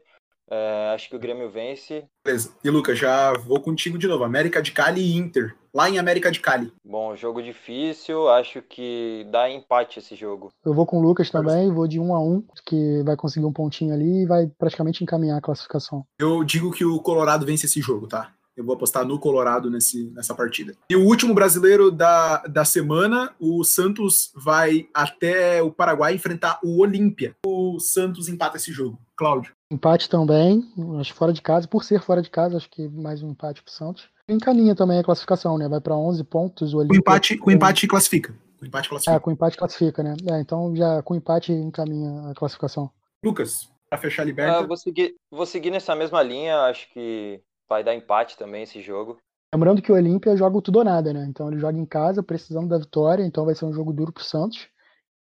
é, 0.51 0.93
acho 0.95 1.09
que 1.09 1.17
o 1.17 1.19
Grêmio 1.19 1.51
vence. 1.51 2.05
Beleza. 2.25 2.55
E 2.63 2.71
Lucas, 2.71 2.99
já 2.99 3.33
vou 3.33 3.61
contigo 3.61 3.99
de 3.99 4.07
novo. 4.07 4.25
América 4.25 4.61
de 4.61 4.73
Cali 4.73 5.01
e 5.01 5.17
Inter. 5.17 5.55
Lá 5.75 5.89
em 5.89 5.99
América 5.99 6.31
de 6.31 6.41
Cali. 6.41 6.71
Bom, 6.85 7.17
jogo 7.17 7.43
difícil. 7.43 8.29
Acho 8.29 8.61
que 8.61 9.27
dá 9.31 9.51
empate 9.51 9.99
esse 9.99 10.15
jogo. 10.15 10.53
Eu 10.65 10.75
vou 10.75 10.85
com 10.85 10.99
o 10.99 11.03
Lucas 11.03 11.31
também. 11.31 11.73
Vou 11.73 11.89
de 11.89 11.99
1 11.99 12.15
a 12.15 12.21
1 12.21 12.45
que 12.67 13.03
vai 13.05 13.17
conseguir 13.17 13.47
um 13.47 13.53
pontinho 13.53 13.95
ali 13.95 14.23
e 14.23 14.27
vai 14.27 14.47
praticamente 14.47 15.03
encaminhar 15.03 15.39
a 15.39 15.43
classificação. 15.43 16.05
Eu 16.19 16.45
digo 16.45 16.71
que 16.71 16.85
o 16.85 17.01
Colorado 17.01 17.47
vence 17.47 17.65
esse 17.65 17.81
jogo, 17.81 18.07
tá? 18.07 18.33
Eu 18.57 18.65
vou 18.65 18.75
apostar 18.75 19.05
no 19.05 19.19
Colorado 19.19 19.71
nesse, 19.71 20.11
nessa 20.11 20.35
partida. 20.35 20.75
E 20.91 20.95
o 20.95 21.05
último 21.05 21.35
brasileiro 21.35 21.91
da, 21.91 22.39
da 22.43 22.65
semana, 22.65 23.35
o 23.41 23.65
Santos 23.65 24.31
vai 24.35 24.89
até 24.93 25.63
o 25.63 25.71
Paraguai 25.71 26.15
enfrentar 26.15 26.61
o 26.63 26.81
Olímpia. 26.81 27.35
O 27.47 27.63
o 27.63 27.81
Santos 27.81 28.29
empata 28.29 28.57
esse 28.57 28.73
jogo. 28.73 28.99
Cláudio. 29.17 29.53
Empate 29.71 30.09
também, 30.09 30.71
acho 31.01 31.15
fora 31.15 31.33
de 31.33 31.41
casa, 31.41 31.69
por 31.69 31.85
ser 31.85 32.03
fora 32.03 32.21
de 32.21 32.31
casa, 32.31 32.57
acho 32.57 32.69
que 32.69 32.89
mais 32.89 33.23
um 33.23 33.31
empate 33.31 33.63
pro 33.63 33.73
Santos. 33.73 34.09
Encaminha 34.29 34.75
também 34.75 34.99
a 34.99 35.05
classificação, 35.05 35.57
né? 35.57 35.69
Vai 35.69 35.81
para 35.81 35.97
11 35.97 36.25
pontos. 36.25 36.75
O, 36.75 36.79
o 36.79 36.95
empate, 36.95 37.37
com 37.37 37.51
empate 37.51 37.87
classifica. 37.87 38.35
Com 38.59 38.67
empate 38.67 38.89
classifica. 38.89 39.17
É, 39.17 39.21
com 39.21 39.31
empate 39.31 39.57
classifica, 39.57 40.03
né? 40.03 40.15
É, 40.31 40.41
então 40.41 40.75
já 40.77 41.03
com 41.03 41.15
empate 41.15 41.53
encaminha 41.53 42.31
a 42.31 42.35
classificação. 42.35 42.91
Lucas, 43.25 43.71
para 43.89 43.99
fechar 43.99 44.23
a 44.23 44.27
liberta. 44.27 44.59
Ah, 44.59 44.67
vou, 44.67 44.77
seguir, 44.77 45.15
vou 45.31 45.47
seguir 45.47 45.71
nessa 45.71 45.95
mesma 45.95 46.23
linha, 46.23 46.59
acho 46.63 46.89
que 46.93 47.41
vai 47.69 47.83
dar 47.83 47.95
empate 47.95 48.37
também 48.37 48.63
esse 48.63 48.81
jogo. 48.81 49.19
Lembrando 49.55 49.83
que 49.83 49.93
o 49.93 49.95
Olímpia 49.95 50.37
joga 50.37 50.61
tudo 50.63 50.79
ou 50.79 50.85
nada, 50.85 51.13
né? 51.13 51.27
Então 51.29 51.49
ele 51.49 51.61
joga 51.61 51.79
em 51.79 51.85
casa, 51.85 52.23
precisando 52.23 52.69
da 52.69 52.79
vitória, 52.79 53.25
então 53.25 53.45
vai 53.45 53.55
ser 53.55 53.67
um 53.67 53.73
jogo 53.73 53.93
duro 53.93 54.13
pro 54.13 54.25
Santos. 54.25 54.69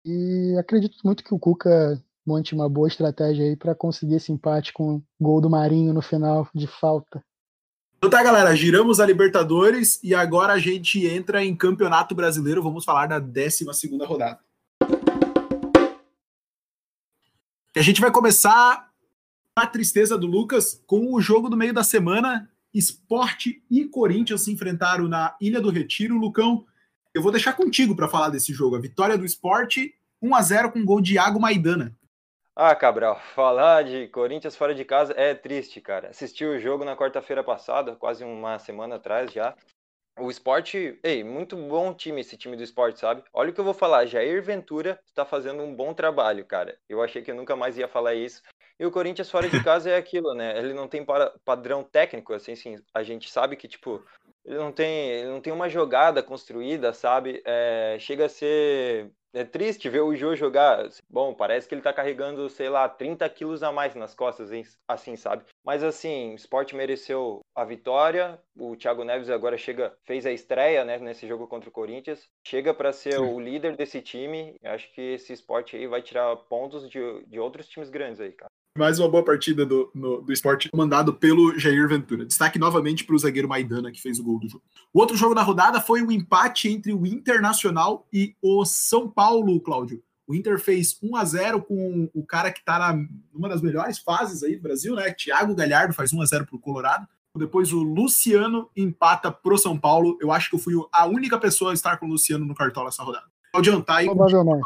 E 0.06 0.56
acredito 0.58 0.98
muito 1.04 1.24
que 1.24 1.34
o 1.34 1.40
Cuca 1.40 2.02
monte 2.26 2.54
uma 2.54 2.70
boa 2.70 2.88
estratégia 2.88 3.46
aí 3.46 3.56
para 3.56 3.76
conseguir 3.76 4.16
esse 4.16 4.32
empate 4.32 4.72
com 4.74 4.96
o 4.96 5.04
gol 5.20 5.42
do 5.42 5.50
Marinho 5.50 5.94
no 5.94 6.02
final 6.02 6.48
de 6.54 6.68
falta. 6.68 7.24
Então 7.98 8.10
tá, 8.10 8.24
galera, 8.24 8.56
giramos 8.56 9.00
a 9.00 9.06
Libertadores 9.06 10.02
e 10.04 10.16
agora 10.16 10.54
a 10.54 10.60
gente 10.60 11.06
entra 11.06 11.44
em 11.44 11.56
Campeonato 11.56 12.16
Brasileiro. 12.16 12.64
Vamos 12.64 12.84
falar 12.84 13.08
da 13.08 13.20
12 13.20 13.66
rodada. 14.08 14.40
E 17.76 17.80
a 17.80 17.84
gente 17.84 18.02
vai 18.02 18.12
começar 18.12 18.91
a 19.56 19.68
tristeza 19.68 20.18
do 20.18 20.28
Lucas 20.28 20.82
com 20.88 21.14
o 21.14 21.22
jogo 21.22 21.50
do 21.50 21.58
meio 21.58 21.74
da 21.74 21.84
semana. 21.84 22.50
Esporte 22.74 23.62
e 23.70 23.86
Corinthians 23.86 24.42
se 24.42 24.52
enfrentaram 24.52 25.08
na 25.08 25.36
Ilha 25.42 25.60
do 25.60 25.70
Retiro. 25.70 26.18
Lucão, 26.18 26.66
eu 27.14 27.22
vou 27.22 27.32
deixar 27.32 27.54
contigo 27.54 27.96
para 27.96 28.08
falar 28.08 28.30
desse 28.30 28.54
jogo. 28.54 28.78
A 28.78 28.80
vitória 28.80 29.18
do 29.18 29.26
Esporte 29.26 29.94
1 30.22 30.36
a 30.36 30.42
0 30.42 30.72
com 30.72 30.86
gol 30.86 31.02
de 31.02 31.16
Iago 31.16 31.40
Maidana. 31.40 31.96
Ah, 32.56 32.76
Cabral, 32.76 33.20
falar 33.34 33.84
de 33.84 34.08
Corinthians 34.10 34.56
fora 34.56 34.76
de 34.76 34.86
casa 34.86 35.14
é 35.18 35.34
triste, 35.34 35.82
cara. 35.82 36.10
Assisti 36.10 36.46
o 36.46 36.60
jogo 36.60 36.86
na 36.86 36.96
quarta-feira 36.96 37.44
passada, 37.44 37.96
quase 37.96 38.24
uma 38.24 38.60
semana 38.60 38.96
atrás 38.96 39.32
já. 39.32 39.56
O 40.20 40.30
esporte, 40.30 41.00
ei, 41.04 41.24
muito 41.24 41.56
bom 41.56 41.94
time 41.94 42.22
esse 42.22 42.38
time 42.38 42.56
do 42.56 42.64
esporte, 42.64 43.00
sabe? 43.00 43.24
Olha 43.34 43.50
o 43.50 43.54
que 43.54 43.60
eu 43.60 43.66
vou 43.66 43.74
falar, 43.74 44.06
Jair 44.06 44.44
Ventura 44.44 45.00
está 45.08 45.26
fazendo 45.26 45.64
um 45.64 45.74
bom 45.74 45.94
trabalho, 45.94 46.46
cara. 46.46 46.78
Eu 46.88 47.02
achei 47.02 47.22
que 47.22 47.32
eu 47.32 47.36
nunca 47.36 47.56
mais 47.56 47.78
ia 47.78 47.88
falar 47.88 48.14
isso. 48.14 48.42
E 48.82 48.86
o 48.86 48.90
Corinthians 48.90 49.30
fora 49.30 49.48
de 49.48 49.64
casa 49.64 49.92
é 49.92 49.96
aquilo, 49.96 50.34
né? 50.34 50.58
Ele 50.58 50.74
não 50.74 50.88
tem 50.88 51.06
padrão 51.46 51.84
técnico, 51.84 52.34
assim, 52.34 52.56
sim. 52.56 52.78
A 52.92 53.04
gente 53.04 53.30
sabe 53.30 53.56
que, 53.56 53.68
tipo, 53.68 54.04
ele 54.44 54.58
não 54.58 54.72
tem, 54.72 55.12
ele 55.12 55.30
não 55.30 55.40
tem 55.40 55.54
uma 55.54 55.70
jogada 55.70 56.24
construída, 56.24 56.92
sabe? 56.92 57.44
É, 57.46 57.98
chega 58.00 58.26
a 58.26 58.30
ser 58.30 59.12
é 59.34 59.46
triste 59.46 59.88
ver 59.88 60.02
o 60.02 60.16
Jô 60.16 60.36
jogar. 60.36 60.90
Bom, 61.08 61.32
parece 61.32 61.68
que 61.68 61.76
ele 61.76 61.84
tá 61.84 61.94
carregando, 61.94 62.50
sei 62.50 62.70
lá, 62.70 62.90
30 62.90 63.30
quilos 63.30 63.62
a 63.62 63.72
mais 63.72 63.94
nas 63.94 64.16
costas, 64.16 64.50
assim, 64.88 65.16
sabe? 65.16 65.46
Mas 65.64 65.84
assim, 65.84 66.32
o 66.32 66.36
esporte 66.36 66.76
mereceu 66.76 67.42
a 67.56 67.64
vitória. 67.64 68.42
O 68.58 68.76
Thiago 68.76 69.04
Neves 69.04 69.30
agora 69.30 69.60
chega, 69.60 69.96
fez 70.06 70.26
a 70.26 70.32
estreia, 70.32 70.84
né, 70.84 70.98
nesse 70.98 71.28
jogo 71.28 71.48
contra 71.48 71.70
o 71.70 71.72
Corinthians. 71.72 72.28
Chega 72.46 72.74
para 72.74 72.92
ser 72.92 73.14
Sim. 73.14 73.20
o 73.20 73.40
líder 73.40 73.78
desse 73.78 74.02
time. 74.02 74.56
Acho 74.64 74.92
que 74.92 75.14
esse 75.14 75.32
esporte 75.32 75.78
aí 75.78 75.86
vai 75.86 76.02
tirar 76.02 76.36
pontos 76.36 76.90
de, 76.90 77.00
de 77.28 77.40
outros 77.40 77.68
times 77.68 77.90
grandes 77.90 78.20
aí, 78.20 78.32
cara. 78.32 78.52
Mais 78.78 79.00
uma 79.00 79.10
boa 79.10 79.24
partida 79.24 79.66
do, 79.66 79.92
no, 79.94 80.22
do 80.22 80.32
esporte 80.32 80.70
mandado 80.74 81.14
pelo 81.14 81.60
Jair 81.60 81.90
Ventura. 81.90 82.26
Destaque 82.26 82.58
novamente 82.58 83.04
para 83.04 83.16
o 83.16 83.20
zagueiro 83.20 83.48
Maidana, 83.48 83.92
que 83.92 84.02
fez 84.02 84.18
o 84.18 84.24
gol 84.24 84.40
do 84.40 84.48
jogo. 84.48 84.64
O 84.94 85.00
outro 85.00 85.18
jogo 85.18 85.36
da 85.36 85.42
rodada 85.42 85.82
foi 85.82 86.02
o 86.02 86.08
um 86.08 86.12
empate 86.12 86.70
entre 86.70 86.94
o 86.94 87.06
Internacional 87.06 88.08
e 88.14 88.34
o 88.42 88.64
São 88.64 89.10
Paulo, 89.10 89.60
Cláudio. 89.60 90.02
O 90.26 90.34
Inter 90.34 90.58
fez 90.58 90.98
1 91.04 91.16
a 91.18 91.26
0 91.26 91.62
com 91.64 92.10
o 92.14 92.26
cara 92.26 92.50
que 92.50 92.60
está 92.60 92.98
numa 93.34 93.50
das 93.50 93.62
melhores 93.62 94.00
fases 94.00 94.42
aí 94.42 94.56
do 94.56 94.62
Brasil, 94.62 94.96
né? 94.96 95.12
Thiago 95.12 95.54
Galhardo 95.54 95.94
faz 95.94 96.14
1 96.14 96.22
a 96.22 96.26
0 96.26 96.46
para 96.46 96.56
o 96.56 96.60
Colorado. 96.60 97.06
Depois 97.38 97.74
o 97.74 97.84
Luciano 97.84 98.70
empata 98.76 99.30
pro 99.30 99.58
São 99.58 99.78
Paulo. 99.78 100.18
Eu 100.22 100.32
acho 100.32 100.50
que 100.50 100.56
eu 100.56 100.60
fui 100.60 100.74
a 100.94 101.06
única 101.06 101.38
pessoa 101.38 101.72
a 101.72 101.74
estar 101.74 101.98
com 101.98 102.06
o 102.06 102.10
Luciano 102.10 102.46
no 102.46 102.56
cartola 102.56 102.88
essa 102.88 103.04
rodada. 103.04 103.26
Pode 103.52 103.70
adiantar 103.70 103.98
aí. 103.98 104.06
Provavelmente. 104.06 104.64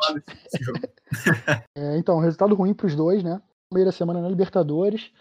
é, 1.75 1.97
então, 1.97 2.19
resultado 2.19 2.53
ruim 2.53 2.73
para 2.75 2.85
os 2.85 2.95
dois, 2.95 3.23
né? 3.23 3.41
Da 3.71 3.91
semana 3.91 4.21
na 4.21 4.29
Libertadores. 4.29 5.11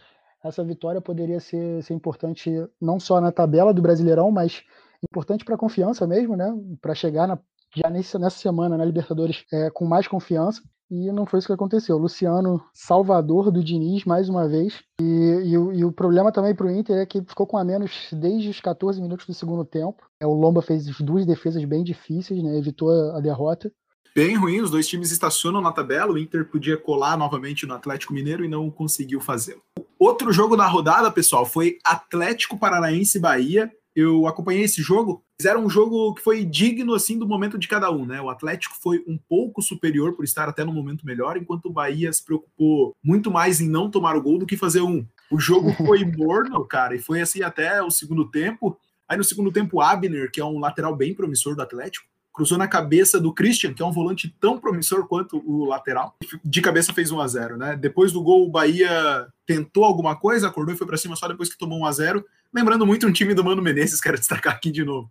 Essa 0.42 0.62
vitória 0.62 1.00
poderia 1.00 1.40
ser, 1.40 1.82
ser 1.82 1.94
importante 1.94 2.50
não 2.80 3.00
só 3.00 3.20
na 3.20 3.32
tabela 3.32 3.72
do 3.72 3.80
Brasileirão, 3.80 4.30
mas 4.30 4.62
importante 5.02 5.44
para 5.44 5.54
a 5.54 5.58
confiança 5.58 6.06
mesmo, 6.06 6.36
né? 6.36 6.52
Para 6.80 6.94
chegar 6.94 7.26
na, 7.26 7.38
já 7.74 7.88
nessa, 7.88 8.18
nessa 8.18 8.38
semana 8.38 8.76
na 8.76 8.84
Libertadores 8.84 9.44
é, 9.52 9.70
com 9.70 9.86
mais 9.86 10.06
confiança. 10.06 10.62
E 10.90 11.10
não 11.10 11.24
foi 11.24 11.38
isso 11.38 11.48
que 11.48 11.54
aconteceu. 11.54 11.96
Luciano, 11.96 12.62
salvador 12.74 13.50
do 13.50 13.64
Diniz, 13.64 14.04
mais 14.04 14.28
uma 14.28 14.46
vez. 14.46 14.82
E, 15.00 15.04
e, 15.04 15.52
e 15.52 15.84
o 15.84 15.90
problema 15.90 16.30
também 16.30 16.54
para 16.54 16.66
o 16.66 16.70
Inter 16.70 16.98
é 16.98 17.06
que 17.06 17.22
ficou 17.22 17.46
com 17.46 17.56
a 17.56 17.64
menos 17.64 18.08
desde 18.12 18.50
os 18.50 18.60
14 18.60 19.00
minutos 19.00 19.26
do 19.26 19.34
segundo 19.34 19.64
tempo. 19.64 20.04
É, 20.20 20.26
o 20.26 20.34
Lomba 20.34 20.60
fez 20.60 20.86
duas 21.00 21.24
defesas 21.24 21.64
bem 21.64 21.82
difíceis, 21.82 22.42
né? 22.42 22.56
evitou 22.56 22.90
a 23.14 23.20
derrota 23.20 23.72
bem 24.14 24.36
ruim. 24.36 24.60
Os 24.60 24.70
dois 24.70 24.86
times 24.86 25.10
estacionam 25.10 25.60
na 25.60 25.72
tabela. 25.72 26.12
O 26.12 26.18
Inter 26.18 26.46
podia 26.48 26.76
colar 26.76 27.16
novamente 27.16 27.66
no 27.66 27.74
Atlético 27.74 28.14
Mineiro 28.14 28.44
e 28.44 28.48
não 28.48 28.70
conseguiu 28.70 29.20
fazê-lo. 29.20 29.62
Outro 29.98 30.32
jogo 30.32 30.56
da 30.56 30.66
rodada, 30.66 31.10
pessoal, 31.10 31.44
foi 31.44 31.78
Atlético 31.84 32.58
Paranaense 32.58 33.18
Bahia. 33.18 33.70
Eu 33.94 34.26
acompanhei 34.26 34.64
esse 34.64 34.82
jogo. 34.82 35.22
Fizeram 35.40 35.64
um 35.64 35.70
jogo 35.70 36.14
que 36.14 36.22
foi 36.22 36.44
digno 36.44 36.94
assim 36.94 37.18
do 37.18 37.26
momento 37.26 37.58
de 37.58 37.68
cada 37.68 37.90
um, 37.90 38.04
né? 38.04 38.20
O 38.20 38.28
Atlético 38.28 38.76
foi 38.80 39.02
um 39.06 39.16
pouco 39.16 39.62
superior 39.62 40.14
por 40.14 40.24
estar 40.24 40.48
até 40.48 40.64
no 40.64 40.72
momento 40.72 41.06
melhor, 41.06 41.36
enquanto 41.36 41.66
o 41.66 41.72
Bahia 41.72 42.12
se 42.12 42.24
preocupou 42.24 42.94
muito 43.02 43.30
mais 43.30 43.60
em 43.60 43.68
não 43.68 43.90
tomar 43.90 44.16
o 44.16 44.22
gol 44.22 44.38
do 44.38 44.46
que 44.46 44.56
fazer 44.56 44.80
um. 44.80 45.06
O 45.30 45.38
jogo 45.38 45.72
foi 45.78 46.04
morno, 46.04 46.64
cara, 46.64 46.94
e 46.94 46.98
foi 46.98 47.20
assim 47.20 47.42
até 47.42 47.82
o 47.82 47.90
segundo 47.90 48.28
tempo. 48.30 48.78
Aí 49.08 49.16
no 49.16 49.24
segundo 49.24 49.52
tempo, 49.52 49.80
Abner, 49.80 50.30
que 50.30 50.40
é 50.40 50.44
um 50.44 50.58
lateral 50.58 50.94
bem 50.96 51.14
promissor 51.14 51.54
do 51.54 51.62
Atlético, 51.62 52.06
cruzou 52.34 52.58
na 52.58 52.66
cabeça 52.66 53.20
do 53.20 53.32
Christian, 53.32 53.72
que 53.72 53.80
é 53.80 53.86
um 53.86 53.92
volante 53.92 54.28
tão 54.40 54.58
promissor 54.58 55.06
quanto 55.06 55.40
o 55.48 55.64
lateral. 55.64 56.16
De 56.44 56.60
cabeça 56.60 56.92
fez 56.92 57.12
1 57.12 57.20
a 57.20 57.28
0 57.28 57.56
né? 57.56 57.76
Depois 57.76 58.10
do 58.10 58.20
gol, 58.20 58.44
o 58.44 58.50
Bahia 58.50 59.28
tentou 59.46 59.84
alguma 59.84 60.16
coisa, 60.16 60.48
acordou 60.48 60.74
e 60.74 60.76
foi 60.76 60.86
para 60.86 60.96
cima 60.96 61.14
só 61.14 61.28
depois 61.28 61.48
que 61.48 61.56
tomou 61.56 61.78
1 61.80 61.86
a 61.86 61.92
0 61.92 62.24
Lembrando 62.52 62.86
muito 62.86 63.06
um 63.06 63.12
time 63.12 63.34
do 63.34 63.44
Mano 63.44 63.62
Menezes, 63.62 64.00
quero 64.02 64.18
destacar 64.18 64.52
aqui 64.52 64.72
de 64.72 64.84
novo. 64.84 65.10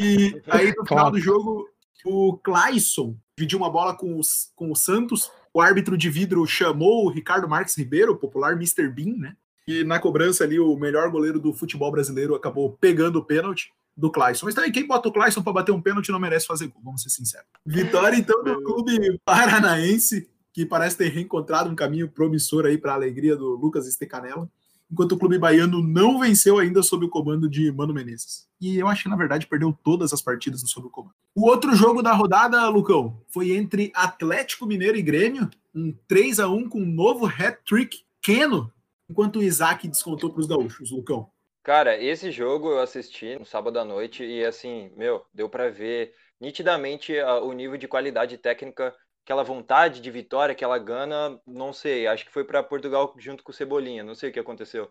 E 0.00 0.40
aí, 0.48 0.74
no 0.76 0.86
final 0.86 1.10
do 1.10 1.20
jogo, 1.20 1.68
o 2.04 2.38
Clayson 2.38 3.14
dividiu 3.36 3.58
uma 3.58 3.70
bola 3.70 3.94
com, 3.94 4.18
os, 4.18 4.50
com 4.56 4.70
o 4.70 4.76
Santos. 4.76 5.30
O 5.52 5.60
árbitro 5.60 5.96
de 5.96 6.08
vidro 6.08 6.46
chamou 6.46 7.04
o 7.04 7.10
Ricardo 7.10 7.48
Marques 7.48 7.76
Ribeiro, 7.76 8.12
o 8.12 8.16
popular 8.16 8.52
Mr. 8.52 8.88
Bean, 8.88 9.16
né? 9.16 9.36
E 9.66 9.84
na 9.84 9.98
cobrança 9.98 10.42
ali, 10.42 10.58
o 10.58 10.74
melhor 10.76 11.10
goleiro 11.10 11.38
do 11.38 11.52
futebol 11.52 11.92
brasileiro 11.92 12.34
acabou 12.34 12.76
pegando 12.80 13.18
o 13.18 13.24
pênalti 13.24 13.72
do 14.00 14.10
Clayson. 14.10 14.46
Mas 14.46 14.54
também 14.54 14.72
quem 14.72 14.86
bota 14.86 15.08
o 15.08 15.12
Clayson 15.12 15.42
para 15.42 15.52
bater 15.52 15.72
um 15.72 15.80
pênalti 15.80 16.10
não 16.10 16.18
merece 16.18 16.46
fazer 16.46 16.68
gol, 16.68 16.80
vamos 16.82 17.02
ser 17.02 17.10
sinceros. 17.10 17.46
Vitória, 17.64 18.16
então, 18.16 18.42
do 18.42 18.62
clube 18.62 19.20
paranaense, 19.24 20.28
que 20.52 20.64
parece 20.64 20.96
ter 20.96 21.10
reencontrado 21.10 21.70
um 21.70 21.76
caminho 21.76 22.08
promissor 22.08 22.64
aí 22.64 22.78
para 22.78 22.92
a 22.92 22.94
alegria 22.94 23.36
do 23.36 23.54
Lucas 23.56 23.86
Estecanella, 23.86 24.50
enquanto 24.90 25.12
o 25.12 25.18
clube 25.18 25.38
baiano 25.38 25.82
não 25.82 26.18
venceu 26.18 26.58
ainda 26.58 26.82
sob 26.82 27.04
o 27.04 27.08
comando 27.08 27.48
de 27.48 27.70
Mano 27.70 27.94
Menezes. 27.94 28.48
E 28.60 28.76
eu 28.76 28.88
acho 28.88 29.04
que, 29.04 29.08
na 29.08 29.16
verdade, 29.16 29.46
perdeu 29.46 29.72
todas 29.84 30.12
as 30.12 30.22
partidas 30.22 30.62
sob 30.62 30.88
o 30.88 30.90
comando. 30.90 31.14
O 31.34 31.46
outro 31.46 31.76
jogo 31.76 32.02
da 32.02 32.12
rodada, 32.12 32.68
Lucão, 32.68 33.20
foi 33.28 33.52
entre 33.52 33.92
Atlético 33.94 34.66
Mineiro 34.66 34.96
e 34.96 35.02
Grêmio, 35.02 35.48
um 35.74 35.94
3 36.08 36.40
a 36.40 36.48
1 36.48 36.68
com 36.68 36.80
um 36.80 36.86
novo 36.86 37.26
hat-trick 37.26 38.00
Keno, 38.20 38.72
enquanto 39.08 39.36
o 39.36 39.42
Isaac 39.42 39.86
descontou 39.86 40.30
para 40.30 40.40
os 40.40 40.46
gaúchos, 40.46 40.90
Lucão. 40.90 41.28
Cara, 41.62 41.96
esse 42.02 42.30
jogo 42.30 42.70
eu 42.70 42.80
assisti 42.80 43.38
no 43.38 43.44
sábado 43.44 43.78
à 43.78 43.84
noite 43.84 44.24
e 44.24 44.44
assim, 44.44 44.90
meu, 44.96 45.24
deu 45.32 45.48
para 45.48 45.70
ver 45.70 46.14
nitidamente 46.40 47.12
o 47.42 47.52
nível 47.52 47.76
de 47.76 47.86
qualidade 47.86 48.38
técnica, 48.38 48.94
aquela 49.24 49.42
vontade 49.42 50.00
de 50.00 50.10
vitória 50.10 50.54
que 50.54 50.64
ela 50.64 50.78
gana, 50.78 51.38
não 51.46 51.72
sei, 51.72 52.06
acho 52.06 52.24
que 52.24 52.32
foi 52.32 52.44
para 52.44 52.62
Portugal 52.62 53.14
junto 53.18 53.44
com 53.44 53.52
o 53.52 53.54
Cebolinha, 53.54 54.02
não 54.02 54.14
sei 54.14 54.30
o 54.30 54.32
que 54.32 54.40
aconteceu. 54.40 54.90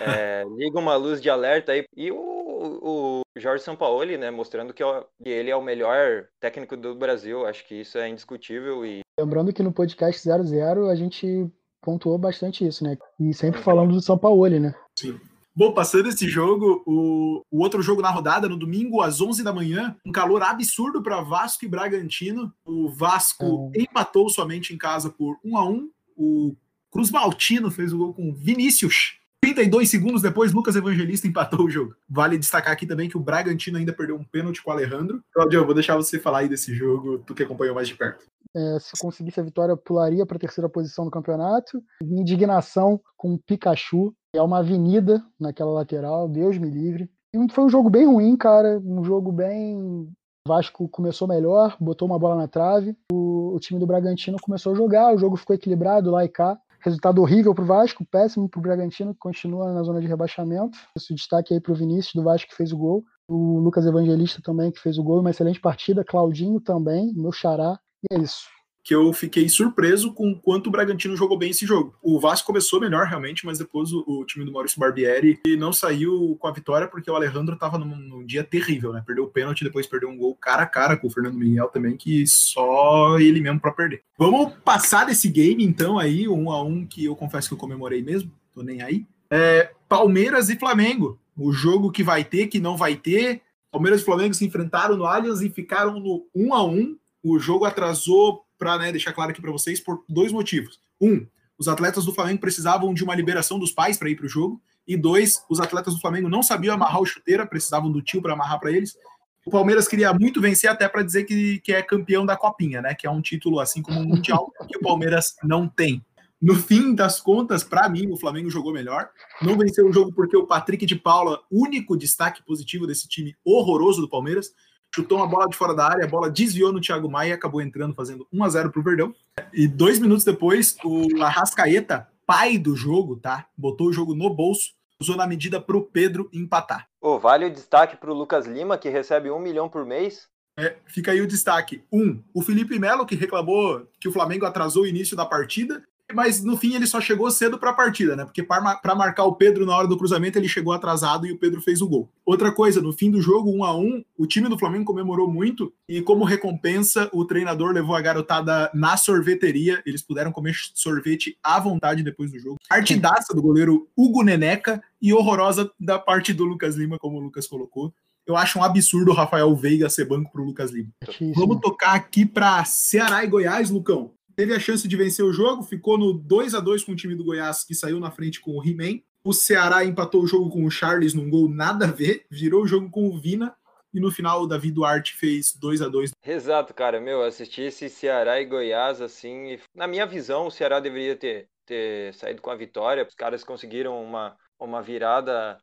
É, 0.00 0.44
liga 0.56 0.78
uma 0.78 0.96
luz 0.96 1.20
de 1.20 1.30
alerta 1.30 1.72
aí. 1.72 1.84
E 1.96 2.10
o, 2.10 2.18
o 2.18 3.20
Jorge 3.36 3.64
Sampaoli, 3.64 4.18
né, 4.18 4.30
mostrando 4.30 4.74
que, 4.74 4.82
que 5.22 5.28
ele 5.28 5.50
é 5.50 5.56
o 5.56 5.62
melhor 5.62 6.26
técnico 6.40 6.76
do 6.76 6.94
Brasil, 6.94 7.46
acho 7.46 7.66
que 7.66 7.76
isso 7.76 7.96
é 7.96 8.08
indiscutível. 8.08 8.84
E... 8.84 9.00
Lembrando 9.18 9.52
que 9.52 9.62
no 9.62 9.72
podcast 9.72 10.20
00 10.20 10.88
a 10.88 10.94
gente 10.94 11.48
pontuou 11.80 12.18
bastante 12.18 12.66
isso, 12.66 12.84
né? 12.84 12.98
E 13.20 13.32
sempre 13.32 13.60
falando 13.62 13.92
do 13.92 14.02
Sampaoli, 14.02 14.58
né? 14.60 14.74
Sim. 14.98 15.18
Bom, 15.58 15.72
passando 15.72 16.08
esse 16.08 16.28
jogo, 16.28 16.84
o, 16.86 17.44
o 17.50 17.58
outro 17.64 17.82
jogo 17.82 18.00
na 18.00 18.10
rodada, 18.10 18.48
no 18.48 18.56
domingo, 18.56 19.02
às 19.02 19.20
11 19.20 19.42
da 19.42 19.52
manhã, 19.52 19.96
um 20.06 20.12
calor 20.12 20.40
absurdo 20.40 21.02
para 21.02 21.20
Vasco 21.20 21.64
e 21.64 21.68
Bragantino. 21.68 22.54
O 22.64 22.88
Vasco 22.88 23.72
é. 23.74 23.82
empatou 23.82 24.28
somente 24.28 24.72
em 24.72 24.78
casa 24.78 25.10
por 25.10 25.36
1 25.44 25.56
a 25.56 25.68
1 25.68 25.90
O 26.16 26.54
Cruz 26.92 27.10
Maltino 27.10 27.72
fez 27.72 27.92
o 27.92 27.98
gol 27.98 28.14
com 28.14 28.32
Vinícius. 28.32 29.18
32 29.42 29.90
segundos 29.90 30.22
depois, 30.22 30.52
Lucas 30.52 30.76
Evangelista 30.76 31.26
empatou 31.26 31.66
o 31.66 31.70
jogo. 31.70 31.96
Vale 32.08 32.38
destacar 32.38 32.72
aqui 32.72 32.86
também 32.86 33.08
que 33.08 33.16
o 33.16 33.20
Bragantino 33.20 33.78
ainda 33.78 33.92
perdeu 33.92 34.14
um 34.14 34.22
pênalti 34.22 34.62
com 34.62 34.70
o 34.70 34.72
Alejandro. 34.72 35.24
Claudio, 35.32 35.58
eu 35.58 35.66
vou 35.66 35.74
deixar 35.74 35.96
você 35.96 36.20
falar 36.20 36.38
aí 36.38 36.48
desse 36.48 36.72
jogo, 36.72 37.18
tu 37.18 37.34
que 37.34 37.42
acompanhou 37.42 37.74
mais 37.74 37.88
de 37.88 37.96
perto. 37.96 38.24
É, 38.54 38.78
se 38.78 38.92
conseguisse 39.00 39.40
a 39.40 39.42
vitória, 39.42 39.76
pularia 39.76 40.24
para 40.24 40.36
a 40.36 40.40
terceira 40.40 40.68
posição 40.68 41.04
do 41.04 41.10
campeonato. 41.10 41.82
Indignação 42.00 43.00
com 43.16 43.34
o 43.34 43.38
Pikachu, 43.38 44.14
é 44.34 44.42
uma 44.42 44.58
avenida 44.58 45.22
naquela 45.38 45.72
lateral, 45.72 46.28
Deus 46.28 46.58
me 46.58 46.68
livre. 46.68 47.10
E 47.32 47.52
foi 47.52 47.64
um 47.64 47.68
jogo 47.68 47.90
bem 47.90 48.06
ruim, 48.06 48.36
cara. 48.36 48.80
Um 48.84 49.04
jogo 49.04 49.30
bem. 49.30 49.76
O 49.76 50.48
Vasco 50.48 50.88
começou 50.88 51.28
melhor, 51.28 51.76
botou 51.78 52.08
uma 52.08 52.18
bola 52.18 52.36
na 52.36 52.48
trave. 52.48 52.96
O, 53.12 53.54
o 53.54 53.60
time 53.60 53.78
do 53.78 53.86
Bragantino 53.86 54.38
começou 54.40 54.72
a 54.72 54.74
jogar, 54.74 55.14
o 55.14 55.18
jogo 55.18 55.36
ficou 55.36 55.54
equilibrado 55.54 56.10
lá 56.10 56.24
e 56.24 56.28
cá. 56.28 56.58
Resultado 56.80 57.20
horrível 57.20 57.54
para 57.54 57.64
o 57.64 57.66
Vasco, 57.66 58.04
péssimo 58.04 58.48
para 58.48 58.58
o 58.58 58.62
Bragantino, 58.62 59.12
que 59.12 59.18
continua 59.18 59.72
na 59.72 59.82
zona 59.82 60.00
de 60.00 60.06
rebaixamento. 60.06 60.78
Esse 60.96 61.14
destaque 61.14 61.52
aí 61.52 61.60
para 61.60 61.72
o 61.72 61.74
Vinícius 61.74 62.14
do 62.14 62.22
Vasco, 62.22 62.48
que 62.48 62.56
fez 62.56 62.72
o 62.72 62.78
gol. 62.78 63.04
O 63.28 63.58
Lucas 63.58 63.84
Evangelista 63.84 64.40
também, 64.42 64.70
que 64.70 64.80
fez 64.80 64.96
o 64.96 65.02
gol. 65.02 65.20
Uma 65.20 65.30
excelente 65.30 65.60
partida. 65.60 66.04
Claudinho 66.04 66.60
também, 66.60 67.12
meu 67.14 67.32
xará. 67.32 67.78
E 68.10 68.14
é 68.14 68.20
isso 68.20 68.57
que 68.88 68.94
eu 68.94 69.12
fiquei 69.12 69.50
surpreso 69.50 70.14
com 70.14 70.30
o 70.30 70.34
quanto 70.34 70.68
o 70.68 70.70
Bragantino 70.70 71.14
jogou 71.14 71.36
bem 71.36 71.50
esse 71.50 71.66
jogo. 71.66 71.94
O 72.02 72.18
Vasco 72.18 72.46
começou 72.46 72.80
melhor, 72.80 73.04
realmente, 73.04 73.44
mas 73.44 73.58
depois 73.58 73.92
o, 73.92 74.02
o 74.06 74.24
time 74.24 74.46
do 74.46 74.50
Maurício 74.50 74.80
Barbieri 74.80 75.38
não 75.58 75.74
saiu 75.74 76.34
com 76.40 76.48
a 76.48 76.52
vitória 76.52 76.88
porque 76.88 77.10
o 77.10 77.14
Alejandro 77.14 77.52
estava 77.52 77.76
num, 77.76 77.94
num, 77.94 78.24
dia 78.24 78.42
terrível, 78.42 78.94
né? 78.94 79.02
Perdeu 79.06 79.24
o 79.24 79.28
pênalti, 79.28 79.62
depois 79.62 79.86
perdeu 79.86 80.08
um 80.08 80.16
gol 80.16 80.34
cara 80.34 80.62
a 80.62 80.66
cara 80.66 80.96
com 80.96 81.06
o 81.06 81.10
Fernando 81.10 81.36
Miguel 81.36 81.68
também, 81.68 81.98
que 81.98 82.26
só 82.26 83.18
ele 83.18 83.42
mesmo 83.42 83.60
para 83.60 83.72
perder. 83.72 84.00
Vamos 84.16 84.54
passar 84.64 85.04
desse 85.04 85.28
game, 85.28 85.62
então, 85.62 85.98
aí, 85.98 86.26
um 86.26 86.50
a 86.50 86.62
um, 86.62 86.86
que 86.86 87.04
eu 87.04 87.14
confesso 87.14 87.46
que 87.46 87.52
eu 87.52 87.58
comemorei 87.58 88.02
mesmo, 88.02 88.32
tô 88.54 88.62
nem 88.62 88.80
aí. 88.80 89.04
É, 89.30 89.70
Palmeiras 89.86 90.48
e 90.48 90.58
Flamengo. 90.58 91.20
O 91.36 91.52
jogo 91.52 91.92
que 91.92 92.02
vai 92.02 92.24
ter, 92.24 92.46
que 92.46 92.58
não 92.58 92.74
vai 92.74 92.96
ter. 92.96 93.42
Palmeiras 93.70 94.00
e 94.00 94.04
Flamengo 94.04 94.32
se 94.32 94.46
enfrentaram 94.46 94.96
no 94.96 95.04
Allianz 95.04 95.42
e 95.42 95.50
ficaram 95.50 96.00
no 96.00 96.26
1 96.34 96.54
a 96.54 96.64
1 96.64 96.96
O 97.22 97.38
jogo 97.38 97.66
atrasou 97.66 98.47
para 98.58 98.76
né, 98.78 98.92
deixar 98.92 99.12
claro 99.12 99.30
aqui 99.30 99.40
para 99.40 99.52
vocês, 99.52 99.80
por 99.80 100.04
dois 100.08 100.32
motivos. 100.32 100.80
Um, 101.00 101.26
os 101.58 101.68
atletas 101.68 102.04
do 102.04 102.14
Flamengo 102.14 102.40
precisavam 102.40 102.92
de 102.92 103.02
uma 103.02 103.14
liberação 103.14 103.58
dos 103.58 103.72
pais 103.72 103.96
para 103.96 104.10
ir 104.10 104.16
para 104.16 104.26
o 104.26 104.28
jogo. 104.28 104.60
E 104.86 104.96
dois, 104.96 105.42
os 105.50 105.60
atletas 105.60 105.94
do 105.94 106.00
Flamengo 106.00 106.28
não 106.28 106.42
sabiam 106.42 106.74
amarrar 106.74 107.00
o 107.00 107.06
chuteira, 107.06 107.46
precisavam 107.46 107.90
do 107.90 108.00
tio 108.00 108.22
para 108.22 108.32
amarrar 108.32 108.58
para 108.58 108.72
eles. 108.72 108.96
O 109.44 109.50
Palmeiras 109.50 109.88
queria 109.88 110.12
muito 110.12 110.40
vencer 110.40 110.70
até 110.70 110.88
para 110.88 111.02
dizer 111.02 111.24
que, 111.24 111.58
que 111.60 111.72
é 111.72 111.82
campeão 111.82 112.24
da 112.24 112.36
Copinha, 112.36 112.82
né? 112.82 112.94
Que 112.94 113.06
é 113.06 113.10
um 113.10 113.20
título 113.20 113.60
assim 113.60 113.82
como 113.82 114.00
o 114.00 114.04
Mundial 114.04 114.52
que 114.68 114.78
o 114.78 114.80
Palmeiras 114.82 115.36
não 115.42 115.68
tem. 115.68 116.04
No 116.40 116.54
fim 116.54 116.94
das 116.94 117.20
contas, 117.20 117.64
para 117.64 117.88
mim, 117.88 118.10
o 118.10 118.16
Flamengo 118.16 118.48
jogou 118.48 118.72
melhor. 118.72 119.10
Não 119.42 119.58
venceu 119.58 119.88
o 119.88 119.92
jogo 119.92 120.12
porque 120.12 120.36
o 120.36 120.46
Patrick 120.46 120.86
de 120.86 120.94
Paula, 120.94 121.40
único 121.50 121.96
destaque 121.96 122.44
positivo 122.44 122.86
desse 122.86 123.08
time 123.08 123.34
horroroso 123.44 124.00
do 124.00 124.08
Palmeiras, 124.08 124.52
chutou 124.98 125.18
uma 125.18 125.26
bola 125.26 125.48
de 125.48 125.56
fora 125.56 125.74
da 125.74 125.86
área, 125.86 126.04
a 126.04 126.08
bola 126.08 126.28
desviou 126.28 126.72
no 126.72 126.80
Thiago 126.80 127.08
Maia 127.08 127.30
e 127.30 127.32
acabou 127.32 127.60
entrando, 127.60 127.94
fazendo 127.94 128.26
1 128.32 128.44
a 128.44 128.48
0 128.48 128.70
para 128.70 128.80
o 128.80 128.82
Verdão. 128.82 129.14
E 129.52 129.68
dois 129.68 130.00
minutos 130.00 130.24
depois, 130.24 130.76
o 130.84 131.22
Arrascaeta, 131.22 132.08
pai 132.26 132.58
do 132.58 132.74
jogo, 132.74 133.16
tá? 133.16 133.46
Botou 133.56 133.88
o 133.88 133.92
jogo 133.92 134.14
no 134.14 134.28
bolso, 134.28 134.72
usou 135.00 135.16
na 135.16 135.26
medida 135.26 135.60
para 135.60 135.76
o 135.76 135.82
Pedro 135.82 136.28
empatar. 136.32 136.88
Oh, 137.00 137.18
vale 137.18 137.46
o 137.46 137.50
destaque 137.50 137.96
para 137.96 138.10
o 138.10 138.14
Lucas 138.14 138.46
Lima, 138.46 138.76
que 138.76 138.88
recebe 138.88 139.30
um 139.30 139.38
milhão 139.38 139.68
por 139.68 139.86
mês. 139.86 140.26
É, 140.58 140.74
fica 140.86 141.12
aí 141.12 141.20
o 141.20 141.28
destaque. 141.28 141.84
Um, 141.92 142.20
o 142.34 142.42
Felipe 142.42 142.76
Melo, 142.80 143.06
que 143.06 143.14
reclamou 143.14 143.86
que 144.00 144.08
o 144.08 144.12
Flamengo 144.12 144.44
atrasou 144.44 144.82
o 144.82 144.86
início 144.86 145.16
da 145.16 145.24
partida 145.24 145.80
mas 146.12 146.42
no 146.42 146.56
fim 146.56 146.74
ele 146.74 146.86
só 146.86 147.00
chegou 147.00 147.30
cedo 147.30 147.58
para 147.58 147.70
a 147.70 147.74
partida, 147.74 148.16
né? 148.16 148.24
Porque 148.24 148.42
para 148.42 148.94
marcar 148.94 149.24
o 149.24 149.34
Pedro 149.34 149.66
na 149.66 149.76
hora 149.76 149.86
do 149.86 149.96
cruzamento 149.96 150.38
ele 150.38 150.48
chegou 150.48 150.72
atrasado 150.72 151.26
e 151.26 151.32
o 151.32 151.38
Pedro 151.38 151.60
fez 151.60 151.82
o 151.82 151.88
gol. 151.88 152.10
Outra 152.24 152.50
coisa, 152.50 152.80
no 152.80 152.92
fim 152.92 153.10
do 153.10 153.20
jogo, 153.20 153.50
um 153.50 153.62
a 153.62 153.76
um, 153.76 154.02
o 154.16 154.26
time 154.26 154.48
do 154.48 154.58
Flamengo 154.58 154.86
comemorou 154.86 155.30
muito 155.30 155.72
e 155.88 156.00
como 156.00 156.24
recompensa 156.24 157.10
o 157.12 157.24
treinador 157.24 157.72
levou 157.72 157.94
a 157.94 158.00
garotada 158.00 158.70
na 158.72 158.96
sorveteria, 158.96 159.82
eles 159.84 160.02
puderam 160.02 160.32
comer 160.32 160.54
sorvete 160.74 161.38
à 161.42 161.60
vontade 161.60 162.02
depois 162.02 162.32
do 162.32 162.38
jogo. 162.38 162.58
Artidaça 162.70 163.34
do 163.34 163.42
goleiro 163.42 163.88
Hugo 163.96 164.22
Neneca 164.22 164.82
e 165.00 165.12
horrorosa 165.12 165.70
da 165.78 165.98
parte 165.98 166.32
do 166.32 166.44
Lucas 166.44 166.76
Lima, 166.76 166.98
como 166.98 167.18
o 167.18 167.20
Lucas 167.20 167.46
colocou. 167.46 167.92
Eu 168.26 168.36
acho 168.36 168.58
um 168.58 168.62
absurdo 168.62 169.10
o 169.10 169.14
Rafael 169.14 169.54
Veiga 169.56 169.88
ser 169.88 170.04
banco 170.04 170.30
para 170.30 170.42
o 170.42 170.44
Lucas 170.44 170.70
Lima. 170.70 170.90
Vamos 171.34 171.60
tocar 171.60 171.94
aqui 171.94 172.26
para 172.26 172.62
Ceará 172.64 173.24
e 173.24 173.26
Goiás, 173.26 173.70
Lucão 173.70 174.10
teve 174.38 174.54
a 174.54 174.60
chance 174.60 174.86
de 174.86 174.96
vencer 174.96 175.24
o 175.24 175.32
jogo, 175.32 175.64
ficou 175.64 175.98
no 175.98 176.12
2 176.12 176.54
a 176.54 176.60
2 176.60 176.84
com 176.84 176.92
o 176.92 176.96
time 176.96 177.16
do 177.16 177.24
Goiás, 177.24 177.64
que 177.64 177.74
saiu 177.74 177.98
na 177.98 178.08
frente 178.08 178.40
com 178.40 178.52
o 178.52 178.64
He-Man. 178.64 179.00
O 179.24 179.32
Ceará 179.32 179.84
empatou 179.84 180.22
o 180.22 180.28
jogo 180.28 180.48
com 180.48 180.64
o 180.64 180.70
Charles 180.70 181.12
num 181.12 181.28
gol 181.28 181.48
nada 181.48 181.86
a 181.86 181.90
ver, 181.90 182.24
virou 182.30 182.62
o 182.62 182.66
jogo 182.66 182.88
com 182.88 183.08
o 183.08 183.18
Vina, 183.18 183.52
e 183.92 183.98
no 183.98 184.12
final 184.12 184.42
o 184.42 184.46
Davi 184.46 184.70
Duarte 184.70 185.16
fez 185.16 185.56
2 185.56 185.82
a 185.82 185.88
2 185.88 186.12
Exato, 186.24 186.72
cara. 186.72 187.00
Meu, 187.00 187.24
assisti 187.24 187.62
esse 187.62 187.88
Ceará 187.88 188.40
e 188.40 188.44
Goiás, 188.44 189.00
assim, 189.00 189.58
na 189.74 189.88
minha 189.88 190.06
visão, 190.06 190.46
o 190.46 190.52
Ceará 190.52 190.78
deveria 190.78 191.16
ter, 191.16 191.48
ter 191.66 192.14
saído 192.14 192.40
com 192.40 192.50
a 192.50 192.56
vitória. 192.56 193.04
Os 193.04 193.16
caras 193.16 193.42
conseguiram 193.42 194.00
uma, 194.00 194.36
uma 194.56 194.80
virada 194.80 195.58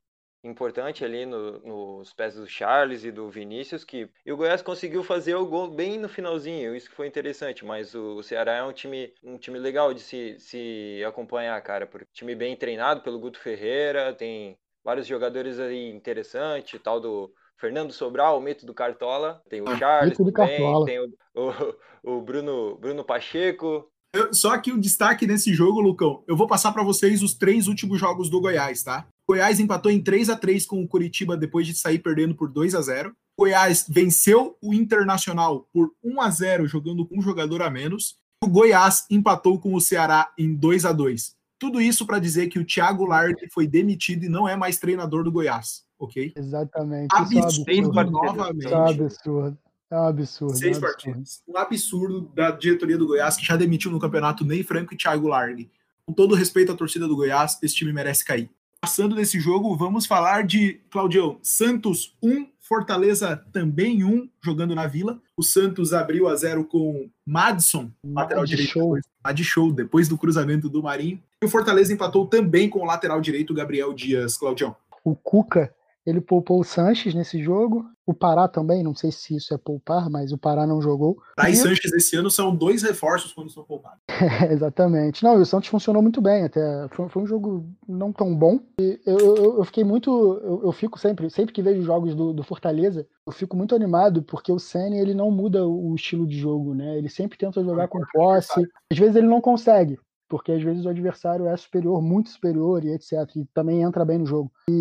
importante 0.45 1.03
ali 1.03 1.25
no, 1.25 1.59
nos 1.59 2.13
pés 2.13 2.35
do 2.35 2.47
Charles 2.47 3.03
e 3.03 3.11
do 3.11 3.29
Vinícius, 3.29 3.83
que 3.83 4.09
e 4.25 4.31
o 4.31 4.37
Goiás 4.37 4.61
conseguiu 4.61 5.03
fazer 5.03 5.35
o 5.35 5.45
gol 5.45 5.69
bem 5.69 5.97
no 5.97 6.07
finalzinho, 6.07 6.75
isso 6.75 6.89
que 6.89 6.95
foi 6.95 7.07
interessante, 7.07 7.65
mas 7.65 7.93
o, 7.95 8.17
o 8.17 8.23
Ceará 8.23 8.53
é 8.53 8.63
um 8.63 8.71
time, 8.71 9.11
um 9.23 9.37
time 9.37 9.57
legal 9.57 9.93
de 9.93 10.01
se, 10.01 10.35
se 10.39 11.03
acompanhar, 11.05 11.59
cara, 11.61 11.87
porque 11.87 12.07
time 12.13 12.35
bem 12.35 12.55
treinado 12.55 13.01
pelo 13.01 13.19
Guto 13.19 13.39
Ferreira, 13.39 14.13
tem 14.13 14.57
vários 14.83 15.07
jogadores 15.07 15.59
aí 15.59 15.89
interessantes, 15.89 16.79
tal 16.81 16.99
do 16.99 17.33
Fernando 17.57 17.91
Sobral, 17.91 18.37
o 18.37 18.41
mito 18.41 18.65
do 18.65 18.73
Cartola, 18.73 19.41
tem 19.49 19.61
o 19.61 19.69
ah, 19.69 19.77
Charles 19.77 20.17
também, 20.17 20.85
tem 20.85 20.99
o, 20.99 21.09
o, 21.33 22.17
o 22.17 22.21
Bruno, 22.21 22.77
Bruno 22.77 23.03
Pacheco, 23.03 23.89
só 24.31 24.57
que 24.57 24.71
o 24.71 24.79
destaque 24.79 25.27
nesse 25.27 25.53
jogo, 25.53 25.81
Lucão, 25.81 26.23
eu 26.25 26.37
vou 26.37 26.47
passar 26.47 26.71
para 26.71 26.83
vocês 26.83 27.21
os 27.21 27.33
três 27.33 27.67
últimos 27.67 27.99
jogos 27.99 28.29
do 28.29 28.39
Goiás, 28.39 28.81
tá? 28.81 29.05
Goiás 29.27 29.59
empatou 29.59 29.91
em 29.91 30.01
3 30.01 30.29
a 30.29 30.35
3 30.35 30.65
com 30.65 30.83
o 30.83 30.87
Curitiba 30.87 31.35
depois 31.35 31.65
de 31.65 31.73
sair 31.73 31.99
perdendo 31.99 32.35
por 32.35 32.49
2 32.49 32.75
a 32.75 32.81
0. 32.81 33.15
Goiás 33.37 33.85
venceu 33.89 34.57
o 34.61 34.73
Internacional 34.73 35.67
por 35.73 35.91
1 36.03 36.21
a 36.21 36.29
0 36.29 36.67
jogando 36.67 37.05
com 37.05 37.17
um 37.17 37.21
jogador 37.21 37.61
a 37.61 37.69
menos. 37.69 38.17
O 38.43 38.47
Goiás 38.47 39.05
empatou 39.09 39.59
com 39.59 39.73
o 39.73 39.81
Ceará 39.81 40.31
em 40.37 40.53
2 40.55 40.85
a 40.85 40.91
2. 40.91 41.35
Tudo 41.57 41.81
isso 41.81 42.05
para 42.05 42.19
dizer 42.19 42.47
que 42.47 42.59
o 42.59 42.65
Thiago 42.65 43.05
Largue 43.05 43.49
foi 43.51 43.65
demitido 43.65 44.25
e 44.25 44.29
não 44.29 44.47
é 44.47 44.55
mais 44.55 44.77
treinador 44.77 45.23
do 45.23 45.31
Goiás, 45.31 45.83
ok? 45.97 46.33
Exatamente. 46.35 47.07
Absurdo, 47.11 47.65
é 47.67 47.79
absurdo. 47.79 48.11
novamente. 48.11 48.67
É 48.67 48.77
um 48.77 48.85
absurdo. 48.85 49.57
É 49.89 49.95
um 49.95 50.07
absurdo. 50.07 50.57
Seis 50.57 50.77
é 50.77 50.79
um 50.79 50.83
absurdo. 50.83 51.11
partidas. 51.11 51.43
Um 51.47 51.57
absurdo 51.57 52.21
da 52.35 52.51
diretoria 52.51 52.97
do 52.97 53.07
Goiás 53.07 53.37
que 53.37 53.45
já 53.45 53.55
demitiu 53.55 53.89
no 53.89 53.99
campeonato 53.99 54.45
Ney 54.45 54.63
Franco 54.63 54.93
e 54.93 54.97
Thiago 54.97 55.27
Largue. 55.27 55.71
Com 56.05 56.13
todo 56.13 56.35
respeito 56.35 56.71
à 56.71 56.75
torcida 56.75 57.07
do 57.07 57.15
Goiás, 57.15 57.57
esse 57.63 57.73
time 57.73 57.91
merece 57.91 58.23
cair. 58.23 58.49
Passando 58.85 59.15
desse 59.15 59.39
jogo, 59.39 59.75
vamos 59.75 60.05
falar 60.05 60.45
de, 60.45 60.79
Claudio, 60.91 61.39
Santos 61.41 62.15
1, 62.21 62.45
Fortaleza 62.59 63.43
também 63.51 64.03
1, 64.03 64.29
jogando 64.43 64.75
na 64.75 64.85
Vila. 64.85 65.19
O 65.35 65.41
Santos 65.41 65.91
abriu 65.91 66.27
a 66.27 66.35
zero 66.35 66.63
com 66.63 67.09
Madison, 67.25 67.89
lateral 68.05 68.45
direito. 68.45 68.69
Show. 68.69 68.93
Depois, 68.93 69.47
show, 69.47 69.71
depois 69.73 70.07
do 70.07 70.19
cruzamento 70.19 70.69
do 70.69 70.83
Marinho. 70.83 71.19
E 71.41 71.45
o 71.47 71.49
Fortaleza 71.49 71.91
empatou 71.91 72.27
também 72.27 72.69
com 72.69 72.81
o 72.81 72.85
lateral 72.85 73.19
direito, 73.19 73.55
Gabriel 73.55 73.91
Dias, 73.91 74.37
Claudião. 74.37 74.75
O 75.03 75.15
Cuca 75.15 75.73
ele 76.05 76.21
poupou 76.21 76.59
o 76.59 76.63
Sanches 76.63 77.13
nesse 77.13 77.41
jogo. 77.41 77.85
O 78.05 78.13
Pará 78.13 78.47
também, 78.47 78.83
não 78.83 78.93
sei 78.93 79.11
se 79.11 79.35
isso 79.35 79.51
é 79.53 79.57
poupar, 79.57 80.09
mas 80.09 80.31
o 80.31 80.37
Pará 80.37 80.67
não 80.67 80.79
jogou. 80.79 81.17
Pará 81.35 81.49
e 81.49 81.55
Sanches 81.55 81.91
esse 81.91 82.15
ano 82.15 82.29
são 82.29 82.55
dois 82.55 82.83
reforços 82.83 83.33
quando 83.33 83.49
são 83.49 83.63
poupados. 83.63 83.99
É, 84.25 84.51
exatamente. 84.51 85.23
Não, 85.23 85.37
e 85.37 85.41
o 85.41 85.45
Santos 85.45 85.69
funcionou 85.69 86.01
muito 86.01 86.21
bem 86.21 86.43
até. 86.43 86.87
Foi, 86.89 87.07
foi 87.09 87.23
um 87.23 87.27
jogo 87.27 87.69
não 87.87 88.11
tão 88.11 88.35
bom. 88.35 88.59
Eu, 88.79 88.97
eu, 89.05 89.57
eu, 89.57 89.65
fiquei 89.65 89.83
muito. 89.83 90.09
Eu, 90.43 90.61
eu, 90.65 90.71
fico 90.71 90.99
sempre, 90.99 91.29
sempre 91.29 91.53
que 91.53 91.61
vejo 91.61 91.81
jogos 91.81 92.15
do, 92.15 92.33
do, 92.33 92.43
Fortaleza, 92.43 93.07
eu 93.25 93.31
fico 93.31 93.55
muito 93.55 93.75
animado, 93.75 94.23
porque 94.23 94.51
o 94.51 94.59
Senna 94.59 94.95
ele 94.95 95.13
não 95.13 95.31
muda 95.31 95.65
o 95.65 95.93
estilo 95.95 96.27
de 96.27 96.37
jogo, 96.37 96.73
né? 96.73 96.97
Ele 96.97 97.09
sempre 97.09 97.37
tenta 97.37 97.63
jogar 97.63 97.87
com 97.87 97.99
posse. 98.13 98.61
Às 98.91 98.97
vezes 98.97 99.15
ele 99.15 99.27
não 99.27 99.41
consegue 99.41 99.99
porque 100.27 100.51
às 100.51 100.61
vezes 100.61 100.85
o 100.85 100.89
adversário 100.89 101.47
é 101.47 101.55
superior, 101.55 102.01
muito 102.01 102.29
superior 102.29 102.83
e 102.83 102.91
etc. 102.91 103.13
E 103.35 103.45
também 103.53 103.81
entra 103.81 104.05
bem 104.05 104.17
no 104.17 104.25
jogo. 104.25 104.51
E, 104.69 104.73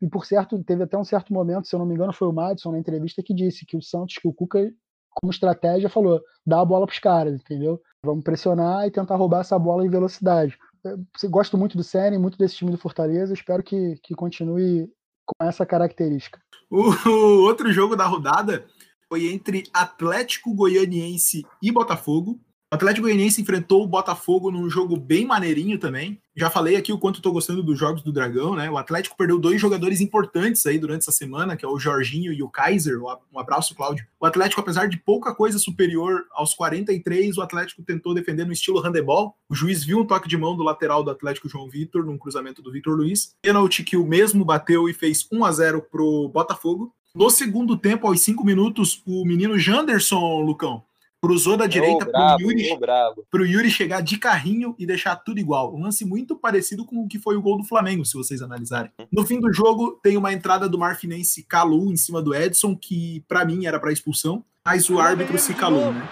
e, 0.00 0.06
e, 0.06 0.08
por 0.08 0.24
certo, 0.24 0.62
teve 0.64 0.82
até 0.82 0.96
um 0.96 1.04
certo 1.04 1.32
momento, 1.32 1.68
se 1.68 1.74
eu 1.74 1.78
não 1.78 1.86
me 1.86 1.94
engano, 1.94 2.12
foi 2.12 2.28
o 2.28 2.32
Madison 2.32 2.72
na 2.72 2.78
entrevista 2.78 3.22
que 3.22 3.34
disse 3.34 3.66
que 3.66 3.76
o 3.76 3.82
Santos, 3.82 4.16
que 4.16 4.26
o 4.26 4.32
Cuca, 4.32 4.72
como 5.10 5.30
estratégia, 5.30 5.88
falou: 5.88 6.20
dá 6.46 6.60
a 6.60 6.64
bola 6.64 6.86
para 6.86 6.94
os 6.94 6.98
caras, 6.98 7.34
entendeu? 7.34 7.80
Vamos 8.04 8.24
pressionar 8.24 8.86
e 8.86 8.90
tentar 8.90 9.16
roubar 9.16 9.40
essa 9.40 9.58
bola 9.58 9.84
em 9.84 9.90
velocidade. 9.90 10.56
Eu 10.84 11.30
gosto 11.30 11.58
muito 11.58 11.76
do 11.76 11.82
Série, 11.82 12.18
muito 12.18 12.38
desse 12.38 12.56
time 12.56 12.70
do 12.70 12.78
Fortaleza, 12.78 13.34
espero 13.34 13.62
que, 13.62 13.96
que 14.02 14.14
continue 14.14 14.88
com 15.26 15.44
essa 15.44 15.66
característica. 15.66 16.40
O 16.70 17.44
outro 17.44 17.72
jogo 17.72 17.96
da 17.96 18.06
rodada 18.06 18.66
foi 19.08 19.32
entre 19.32 19.64
Atlético 19.72 20.54
Goianiense 20.54 21.44
e 21.62 21.72
Botafogo. 21.72 22.38
O 22.70 22.74
Atlético 22.74 23.06
Goianiense 23.06 23.40
enfrentou 23.40 23.82
o 23.82 23.86
Botafogo 23.86 24.50
num 24.50 24.68
jogo 24.68 24.94
bem 24.94 25.24
maneirinho 25.24 25.78
também. 25.78 26.20
Já 26.36 26.50
falei 26.50 26.76
aqui 26.76 26.92
o 26.92 26.98
quanto 26.98 27.16
estou 27.16 27.32
gostando 27.32 27.62
dos 27.62 27.78
jogos 27.78 28.02
do 28.02 28.12
Dragão, 28.12 28.54
né? 28.54 28.70
O 28.70 28.76
Atlético 28.76 29.16
perdeu 29.16 29.38
dois 29.38 29.58
jogadores 29.58 30.02
importantes 30.02 30.66
aí 30.66 30.78
durante 30.78 31.00
essa 31.00 31.10
semana, 31.10 31.56
que 31.56 31.64
é 31.64 31.68
o 31.68 31.78
Jorginho 31.78 32.30
e 32.30 32.42
o 32.42 32.48
Kaiser. 32.50 33.00
Um 33.32 33.38
abraço, 33.38 33.74
Cláudio. 33.74 34.06
O 34.20 34.26
Atlético, 34.26 34.60
apesar 34.60 34.86
de 34.86 34.98
pouca 34.98 35.34
coisa 35.34 35.58
superior 35.58 36.26
aos 36.30 36.52
43, 36.52 37.38
o 37.38 37.42
Atlético 37.42 37.82
tentou 37.82 38.12
defender 38.12 38.44
no 38.44 38.52
estilo 38.52 38.80
handebol. 38.80 39.34
O 39.48 39.54
juiz 39.54 39.82
viu 39.82 40.00
um 40.00 40.06
toque 40.06 40.28
de 40.28 40.36
mão 40.36 40.54
do 40.54 40.62
lateral 40.62 41.02
do 41.02 41.10
Atlético 41.10 41.48
João 41.48 41.70
Vitor, 41.70 42.04
num 42.04 42.18
cruzamento 42.18 42.60
do 42.60 42.70
Vitor 42.70 42.94
Luiz. 42.94 43.34
Pênalti 43.40 43.82
que 43.82 43.96
o 43.96 44.06
mesmo 44.06 44.44
bateu 44.44 44.90
e 44.90 44.92
fez 44.92 45.26
1 45.32 45.42
a 45.42 45.52
0 45.52 45.86
pro 45.90 46.28
Botafogo. 46.28 46.92
No 47.14 47.30
segundo 47.30 47.76
tempo, 47.76 48.06
aos 48.06 48.20
cinco 48.20 48.44
minutos, 48.44 49.02
o 49.06 49.24
menino 49.24 49.58
Janderson, 49.58 50.40
Lucão, 50.42 50.84
Cruzou 51.20 51.56
da 51.56 51.66
direita 51.66 52.06
para 52.06 52.36
o 52.36 52.40
Yuri, 52.40 53.52
Yuri 53.52 53.70
chegar 53.70 54.00
de 54.00 54.18
carrinho 54.18 54.76
e 54.78 54.86
deixar 54.86 55.16
tudo 55.16 55.40
igual. 55.40 55.74
Um 55.74 55.82
lance 55.82 56.04
muito 56.04 56.36
parecido 56.36 56.84
com 56.84 57.02
o 57.02 57.08
que 57.08 57.18
foi 57.18 57.36
o 57.36 57.42
gol 57.42 57.58
do 57.58 57.64
Flamengo, 57.64 58.04
se 58.04 58.14
vocês 58.14 58.40
analisarem. 58.40 58.92
No 59.10 59.26
fim 59.26 59.40
do 59.40 59.52
jogo, 59.52 59.98
tem 60.00 60.16
uma 60.16 60.32
entrada 60.32 60.68
do 60.68 60.78
Marfinense 60.78 61.42
Calu 61.42 61.90
em 61.90 61.96
cima 61.96 62.22
do 62.22 62.32
Edson, 62.32 62.76
que 62.76 63.24
para 63.26 63.44
mim 63.44 63.66
era 63.66 63.80
para 63.80 63.92
expulsão, 63.92 64.44
mas 64.64 64.88
o 64.88 65.00
árbitro 65.00 65.36
se 65.38 65.54
calou, 65.54 65.92
né? 65.92 66.08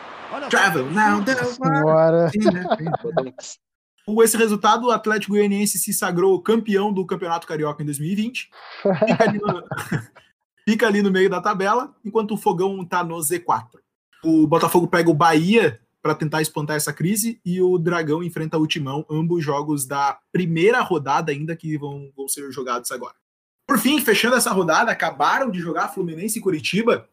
Travel 0.51 0.91
now, 0.91 1.23
Bora. 1.83 2.31
Com 4.05 4.23
esse 4.23 4.37
resultado, 4.37 4.89
o 4.89 4.91
Atlético 4.91 5.35
Goianiense 5.35 5.79
se 5.79 5.93
sagrou 5.93 6.41
campeão 6.43 6.93
do 6.93 7.07
Campeonato 7.07 7.47
Carioca 7.47 7.81
em 7.81 7.87
2020. 7.87 8.51
Fica 8.83 9.29
ali 9.29 9.39
no, 9.39 9.63
fica 10.69 10.87
ali 10.89 11.01
no 11.01 11.13
meio 11.13 11.31
da 11.31 11.41
tabela, 11.41 11.95
enquanto 12.05 12.35
o 12.35 12.37
Fogão 12.37 12.83
está 12.83 13.05
no 13.05 13.17
Z4 13.19 13.86
o 14.25 14.47
Botafogo 14.47 14.89
pega 14.89 15.11
o 15.11 15.15
Bahia 15.15 15.81
para 16.03 16.15
tentar 16.15 16.41
espantar 16.41 16.77
essa 16.77 16.93
crise 16.93 17.41
e 17.45 17.61
o 17.61 17.79
Dragão 17.79 18.23
enfrenta 18.23 18.57
o 18.57 18.67
Timão, 18.67 19.05
ambos 19.11 19.45
jogos 19.45 19.87
da 19.87 20.19
primeira 20.31 20.81
rodada 20.81 21.33
ainda 21.33 21.57
que 21.57 21.77
vão, 21.77 22.13
vão 22.17 22.29
ser 22.29 22.51
jogados 22.53 22.93
agora. 22.93 23.15
Por 23.67 23.79
fim, 23.79 24.01
fechando 24.01 24.37
essa 24.37 24.53
rodada, 24.53 24.93
acabaram 24.93 25.51
de 25.51 25.59
jogar 25.59 25.89
Fluminense 25.89 26.39
e 26.39 26.43
Curitiba. 26.43 27.09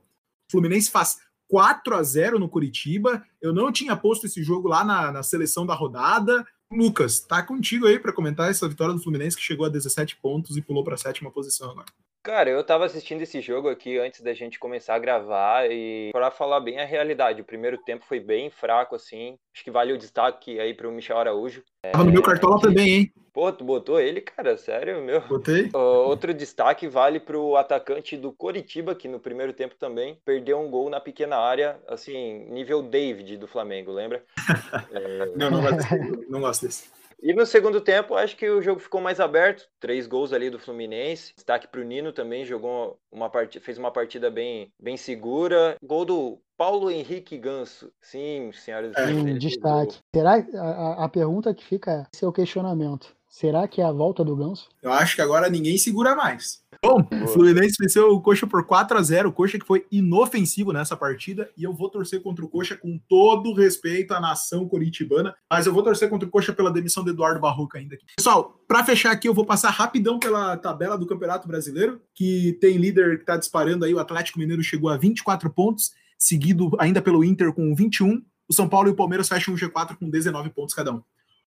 Fluminense 0.52 0.92
faz 0.92 1.18
4 1.48 1.96
a 1.96 2.04
0 2.04 2.38
no 2.38 2.48
Curitiba. 2.48 3.24
Eu 3.42 3.52
não 3.52 3.72
tinha 3.72 3.96
posto 3.96 4.28
esse 4.28 4.44
jogo 4.44 4.68
lá 4.68 4.84
na, 4.84 5.12
na 5.12 5.24
seleção 5.24 5.66
da 5.66 5.74
rodada. 5.74 6.46
Lucas, 6.72 7.20
tá 7.20 7.42
contigo 7.42 7.88
aí 7.88 7.98
para 7.98 8.14
comentar 8.14 8.50
essa 8.52 8.70
vitória 8.70 8.94
do 8.94 9.02
Fluminense 9.02 9.36
que 9.36 9.44
chegou 9.44 9.66
a 9.66 9.70
17 9.70 10.18
pontos 10.18 10.56
e 10.56 10.62
pulou 10.62 10.84
para 10.84 10.94
a 10.94 10.98
sétima 10.98 11.32
posição 11.32 11.72
agora. 11.72 11.88
Cara, 12.24 12.50
eu 12.50 12.64
tava 12.64 12.86
assistindo 12.86 13.22
esse 13.22 13.42
jogo 13.42 13.68
aqui 13.68 14.00
antes 14.00 14.22
da 14.22 14.34
gente 14.34 14.58
começar 14.58 14.96
a 14.96 15.00
gravar 15.00 15.70
e 15.70 16.10
para 16.14 16.32
falar 16.32 16.62
bem 16.62 16.80
a 16.80 16.86
realidade, 16.86 17.42
o 17.42 17.46
primeiro 17.46 17.78
tempo 17.78 18.06
foi 18.06 18.18
bem 18.18 18.50
fraco 18.50 18.96
assim. 18.96 19.38
Acho 19.54 19.62
que 19.62 19.70
vale 19.70 19.92
o 19.92 19.98
destaque 19.98 20.58
aí 20.58 20.74
pro 20.74 20.90
Michel 20.90 21.18
Araújo. 21.18 21.62
Tava 21.92 22.06
no 22.06 22.14
meu 22.14 22.22
cartola 22.22 22.62
também, 22.62 22.90
hein? 22.90 23.14
Pô, 23.34 23.52
tu 23.52 23.66
botou 23.66 24.00
ele, 24.00 24.22
cara? 24.22 24.56
Sério, 24.58 25.04
meu? 25.04 25.20
Botei. 25.22 25.70
outro 25.74 26.34
destaque 26.34 26.88
vale 26.88 27.20
pro 27.20 27.58
atacante 27.58 28.16
do 28.16 28.32
Coritiba, 28.32 28.96
que 28.96 29.10
no 29.10 29.20
primeiro 29.20 29.52
tempo 29.52 29.76
também 29.76 30.18
perdeu 30.24 30.62
um 30.62 30.70
gol 30.70 30.90
na 30.90 31.02
pequena 31.02 31.36
área, 31.36 31.78
assim, 31.90 32.46
nível 32.50 32.82
David 32.82 33.36
do 33.36 33.48
Flamengo, 33.48 33.92
lembra? 33.92 34.24
é... 34.92 35.26
Não, 35.36 35.50
não 35.50 35.62
gosto, 35.62 36.30
não 36.30 36.40
gosto 36.40 36.66
desse. 36.66 36.90
E 37.24 37.34
no 37.34 37.46
segundo 37.46 37.80
tempo, 37.80 38.16
acho 38.16 38.36
que 38.36 38.50
o 38.50 38.62
jogo 38.62 38.82
ficou 38.82 39.00
mais 39.00 39.22
aberto. 39.22 39.66
Três 39.80 40.06
gols 40.06 40.34
ali 40.34 40.50
do 40.50 40.60
Fluminense. 40.60 41.32
Destaque 41.34 41.70
para 41.70 41.80
o 41.80 41.84
Nino 41.84 42.12
também, 42.12 42.44
jogou 42.44 43.00
uma 43.10 43.30
partida, 43.30 43.64
fez 43.64 43.78
uma 43.78 43.92
partida 43.92 44.30
bem, 44.30 44.70
bem 44.78 44.98
segura. 44.98 45.78
Gol 45.82 46.04
do 46.04 46.42
Paulo 46.58 46.92
Henrique 46.92 47.38
Ganso. 47.38 47.94
Sim, 48.02 48.52
senhoras 48.52 48.92
e 48.92 48.96
senhores. 48.96 49.24
Sim, 49.24 49.38
destaque. 49.38 50.00
Será 50.14 50.34
a, 50.54 51.06
a 51.06 51.08
pergunta 51.10 51.54
que 51.54 51.64
fica 51.64 51.92
é: 51.92 52.06
seu 52.14 52.30
questionamento. 52.30 53.16
Será 53.30 53.70
que 53.70 53.82
é 53.82 53.86
a 53.86 53.92
volta 53.92 54.24
do 54.24 54.36
Ganso? 54.36 54.68
Eu 54.82 54.92
acho 54.92 55.16
que 55.16 55.22
agora 55.22 55.50
ninguém 55.50 55.78
segura 55.78 56.16
mais. 56.16 56.63
Bom, 56.84 57.08
o 57.24 57.28
Fluminense 57.30 57.78
venceu 57.80 58.10
o 58.12 58.20
Coxa 58.20 58.46
por 58.46 58.66
4 58.66 58.98
a 58.98 59.02
0 59.02 59.30
o 59.30 59.32
Coxa 59.32 59.58
que 59.58 59.66
foi 59.66 59.86
inofensivo 59.90 60.74
nessa 60.74 60.98
partida, 60.98 61.50
e 61.58 61.64
eu 61.64 61.72
vou 61.72 61.90
torcer 61.90 62.22
contra 62.22 62.44
o 62.44 62.50
Coxa 62.50 62.76
com 62.76 63.00
todo 63.08 63.54
respeito 63.54 64.14
à 64.14 64.20
nação 64.20 64.68
coritibana, 64.68 65.34
mas 65.50 65.66
eu 65.66 65.74
vou 65.74 65.82
torcer 65.82 66.10
contra 66.10 66.28
o 66.28 66.30
Coxa 66.30 66.52
pela 66.52 66.70
demissão 66.70 67.02
do 67.02 67.12
Eduardo 67.12 67.40
Barroca 67.40 67.78
ainda 67.78 67.96
aqui. 67.96 68.06
Pessoal, 68.18 68.60
para 68.68 68.84
fechar 68.84 69.14
aqui, 69.14 69.30
eu 69.30 69.34
vou 69.34 69.46
passar 69.46 69.70
rapidão 69.70 70.20
pela 70.20 70.58
tabela 70.58 70.98
do 70.98 71.08
Campeonato 71.08 71.48
Brasileiro, 71.48 72.02
que 72.14 72.58
tem 72.60 72.76
líder 72.76 73.16
que 73.16 73.24
está 73.24 73.38
disparando 73.38 73.86
aí, 73.86 73.94
o 73.94 74.00
Atlético 74.00 74.38
Mineiro 74.38 74.62
chegou 74.62 74.90
a 74.90 74.98
24 74.98 75.50
pontos, 75.52 75.94
seguido 76.20 76.70
ainda 76.78 77.02
pelo 77.02 77.24
Inter 77.24 77.54
com 77.54 77.74
21, 77.74 78.22
o 78.46 78.54
São 78.54 78.68
Paulo 78.68 78.90
e 78.90 78.92
o 78.92 78.96
Palmeiras 78.96 79.30
fecham 79.30 79.54
o 79.54 79.58
G4 79.58 79.96
com 79.96 80.10
19 80.10 80.50
pontos 80.50 80.76
cada 80.76 80.92
um. 80.92 81.02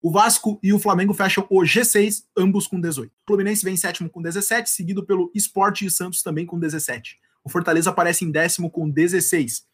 O 0.06 0.12
Vasco 0.12 0.60
e 0.62 0.72
o 0.72 0.78
Flamengo 0.78 1.16
fecham 1.16 1.48
o 1.50 1.62
G6, 1.62 2.26
ambos 2.38 2.68
com 2.68 2.80
18. 2.80 3.10
O 3.10 3.14
Fluminense 3.26 3.66
vem 3.66 3.76
sétimo 3.76 4.08
com 4.08 4.22
17, 4.22 4.70
seguido 4.70 5.04
pelo 5.04 5.32
Sport 5.34 5.82
e 5.82 5.90
Santos 5.90 6.22
também 6.22 6.46
com 6.46 6.60
17. 6.60 7.18
O 7.44 7.50
Fortaleza 7.50 7.90
aparece 7.90 8.24
em 8.24 8.30
décimo 8.30 8.70
com 8.70 8.88
16. 8.88 9.66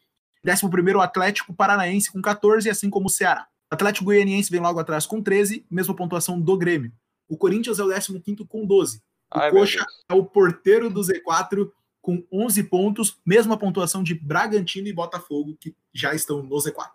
Décimo 0.42 0.72
primeiro 0.72 1.00
o 1.00 1.02
Atlético 1.02 1.54
Paranaense 1.54 2.10
com 2.10 2.22
14, 2.22 2.70
assim 2.70 2.90
como 2.90 3.08
o 3.08 3.10
Ceará. 3.10 3.46
O 3.70 3.76
Atlético 3.76 4.06
Goianiense 4.06 4.50
vem 4.50 4.62
logo 4.62 4.80
atrás 4.80 5.06
com 5.06 5.22
13, 5.22 5.66
mesma 5.70 5.94
pontuação 5.94 6.40
do 6.40 6.58
Grêmio. 6.58 6.94
O 7.28 7.36
Corinthians 7.36 7.80
é 7.80 7.84
o 7.84 7.90
15 7.90 8.46
com 8.48 8.66
12. 8.66 9.00
O 9.36 9.38
Ai, 9.38 9.52
Coxa 9.52 9.86
é 10.08 10.14
o 10.14 10.24
porteiro 10.24 10.90
do 10.90 11.02
Z4 11.02 11.70
com 12.02 12.24
11 12.32 12.64
pontos, 12.64 13.20
mesma 13.26 13.58
pontuação 13.58 14.02
de 14.02 14.14
Bragantino 14.14 14.88
e 14.88 14.94
Botafogo, 14.94 15.58
que 15.60 15.76
já 15.94 16.16
estão 16.16 16.42
no 16.42 16.56
Z4. 16.56 16.88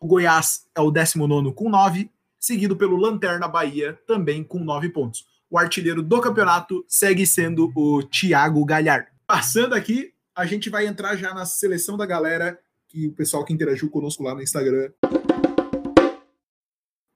O 0.00 0.08
Goiás 0.08 0.66
é 0.74 0.80
o 0.80 0.90
19 0.90 1.52
com 1.54 1.70
9 1.70 2.10
seguido 2.40 2.74
pelo 2.74 2.96
Lanterna 2.96 3.46
Bahia, 3.46 4.00
também 4.06 4.42
com 4.42 4.58
nove 4.64 4.88
pontos. 4.88 5.26
O 5.50 5.58
artilheiro 5.58 6.02
do 6.02 6.20
campeonato 6.20 6.82
segue 6.88 7.26
sendo 7.26 7.70
o 7.76 8.02
Thiago 8.02 8.64
Galhardo. 8.64 9.08
Passando 9.26 9.74
aqui, 9.74 10.14
a 10.34 10.46
gente 10.46 10.70
vai 10.70 10.86
entrar 10.86 11.16
já 11.16 11.34
na 11.34 11.44
seleção 11.44 11.98
da 11.98 12.06
galera, 12.06 12.58
que 12.88 13.08
o 13.08 13.12
pessoal 13.12 13.44
que 13.44 13.52
interagiu 13.52 13.90
conosco 13.90 14.22
lá 14.22 14.34
no 14.34 14.42
Instagram. 14.42 14.90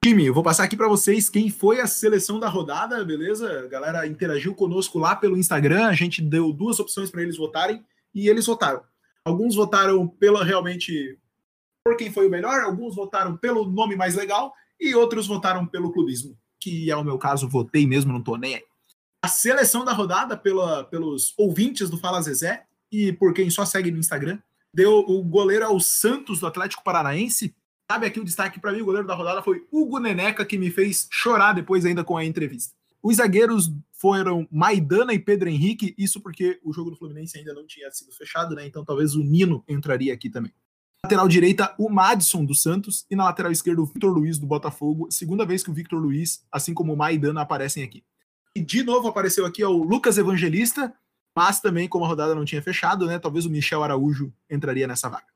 Time, 0.03 0.27
eu 0.27 0.33
vou 0.33 0.43
passar 0.43 0.65
aqui 0.65 0.77
para 0.77 0.87
vocês 0.87 1.27
quem 1.27 1.49
foi 1.49 1.81
a 1.81 1.87
seleção 1.87 2.39
da 2.39 2.47
rodada, 2.47 3.03
beleza? 3.03 3.61
A 3.61 3.67
galera 3.67 4.05
interagiu 4.05 4.53
conosco 4.53 4.99
lá 4.99 5.15
pelo 5.15 5.37
Instagram, 5.37 5.87
a 5.87 5.93
gente 5.93 6.21
deu 6.21 6.53
duas 6.53 6.79
opções 6.79 7.09
para 7.09 7.23
eles 7.23 7.37
votarem 7.37 7.83
e 8.13 8.29
eles 8.29 8.45
votaram. 8.45 8.83
Alguns 9.25 9.55
votaram 9.55 10.07
pela 10.07 10.43
realmente 10.43 11.17
por 11.83 11.97
quem 11.97 12.11
foi 12.11 12.27
o 12.27 12.29
melhor, 12.29 12.61
alguns 12.61 12.95
votaram 12.95 13.35
pelo 13.35 13.65
nome 13.65 13.95
mais 13.95 14.13
legal 14.13 14.53
e 14.79 14.95
outros 14.95 15.27
votaram 15.27 15.65
pelo 15.65 15.91
clubismo, 15.91 16.37
que 16.59 16.89
é 16.91 16.95
o 16.95 17.03
meu 17.03 17.17
caso, 17.17 17.47
votei 17.47 17.87
mesmo, 17.87 18.11
não 18.11 18.21
tô 18.21 18.35
nem 18.35 18.55
aí. 18.55 18.63
A 19.21 19.27
seleção 19.27 19.83
da 19.83 19.93
rodada 19.93 20.37
pela, 20.37 20.83
pelos 20.83 21.33
ouvintes 21.37 21.89
do 21.89 21.97
Fala 21.97 22.21
Zezé 22.21 22.65
e 22.91 23.11
por 23.11 23.33
quem 23.33 23.49
só 23.49 23.65
segue 23.65 23.91
no 23.91 23.97
Instagram, 23.97 24.39
deu 24.73 24.99
o 24.99 25.23
goleiro 25.23 25.65
ao 25.65 25.79
Santos 25.79 26.39
do 26.39 26.47
Atlético 26.47 26.83
Paranaense. 26.83 27.55
Sabe 27.89 28.05
aqui 28.05 28.19
o 28.19 28.25
destaque 28.25 28.59
para 28.59 28.71
mim, 28.71 28.81
o 28.81 28.85
goleiro 28.85 29.07
da 29.07 29.15
rodada 29.15 29.41
foi 29.41 29.65
Hugo 29.71 29.99
Neneca, 29.99 30.45
que 30.45 30.57
me 30.57 30.69
fez 30.69 31.07
chorar 31.11 31.53
depois 31.53 31.85
ainda 31.85 32.03
com 32.03 32.17
a 32.17 32.25
entrevista. 32.25 32.73
Os 33.01 33.17
zagueiros 33.17 33.71
foram 33.93 34.47
Maidana 34.51 35.13
e 35.13 35.19
Pedro 35.19 35.49
Henrique, 35.49 35.93
isso 35.97 36.19
porque 36.19 36.59
o 36.63 36.73
jogo 36.73 36.89
do 36.89 36.97
Fluminense 36.97 37.37
ainda 37.37 37.53
não 37.53 37.65
tinha 37.65 37.89
sido 37.91 38.11
fechado, 38.11 38.55
né? 38.55 38.65
Então 38.65 38.83
talvez 38.83 39.15
o 39.15 39.23
Nino 39.23 39.63
entraria 39.67 40.13
aqui 40.13 40.29
também 40.29 40.51
lateral 41.05 41.27
direita, 41.27 41.75
o 41.77 41.87
Madison 41.87 42.43
do 42.43 42.55
Santos 42.55 43.05
e 43.11 43.15
na 43.15 43.25
lateral 43.25 43.51
esquerda 43.51 43.79
o 43.79 43.85
Victor 43.85 44.11
Luiz 44.11 44.39
do 44.39 44.47
Botafogo. 44.47 45.07
Segunda 45.11 45.45
vez 45.45 45.63
que 45.63 45.69
o 45.69 45.73
Victor 45.73 46.01
Luiz, 46.01 46.43
assim 46.51 46.73
como 46.73 46.93
o 46.93 46.97
Maidana, 46.97 47.41
aparecem 47.41 47.83
aqui. 47.83 48.03
E 48.55 48.61
de 48.61 48.83
novo 48.83 49.07
apareceu 49.07 49.45
aqui 49.45 49.63
o 49.63 49.83
Lucas 49.83 50.17
Evangelista, 50.17 50.91
mas 51.37 51.59
também, 51.59 51.87
como 51.87 52.05
a 52.05 52.07
rodada 52.07 52.33
não 52.33 52.43
tinha 52.43 52.61
fechado, 52.61 53.05
né? 53.05 53.19
Talvez 53.19 53.45
o 53.45 53.51
Michel 53.51 53.83
Araújo 53.83 54.33
entraria 54.49 54.87
nessa 54.87 55.07
vaga. 55.07 55.27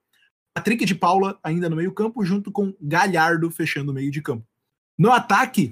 Patrick 0.55 0.84
de 0.86 0.95
Paula 0.95 1.38
ainda 1.43 1.69
no 1.69 1.75
meio-campo, 1.75 2.25
junto 2.25 2.51
com 2.51 2.73
Galhardo 2.82 3.51
fechando 3.51 3.91
o 3.91 3.93
meio 3.93 4.10
de 4.10 4.21
campo. 4.21 4.43
No 4.97 5.12
ataque, 5.12 5.71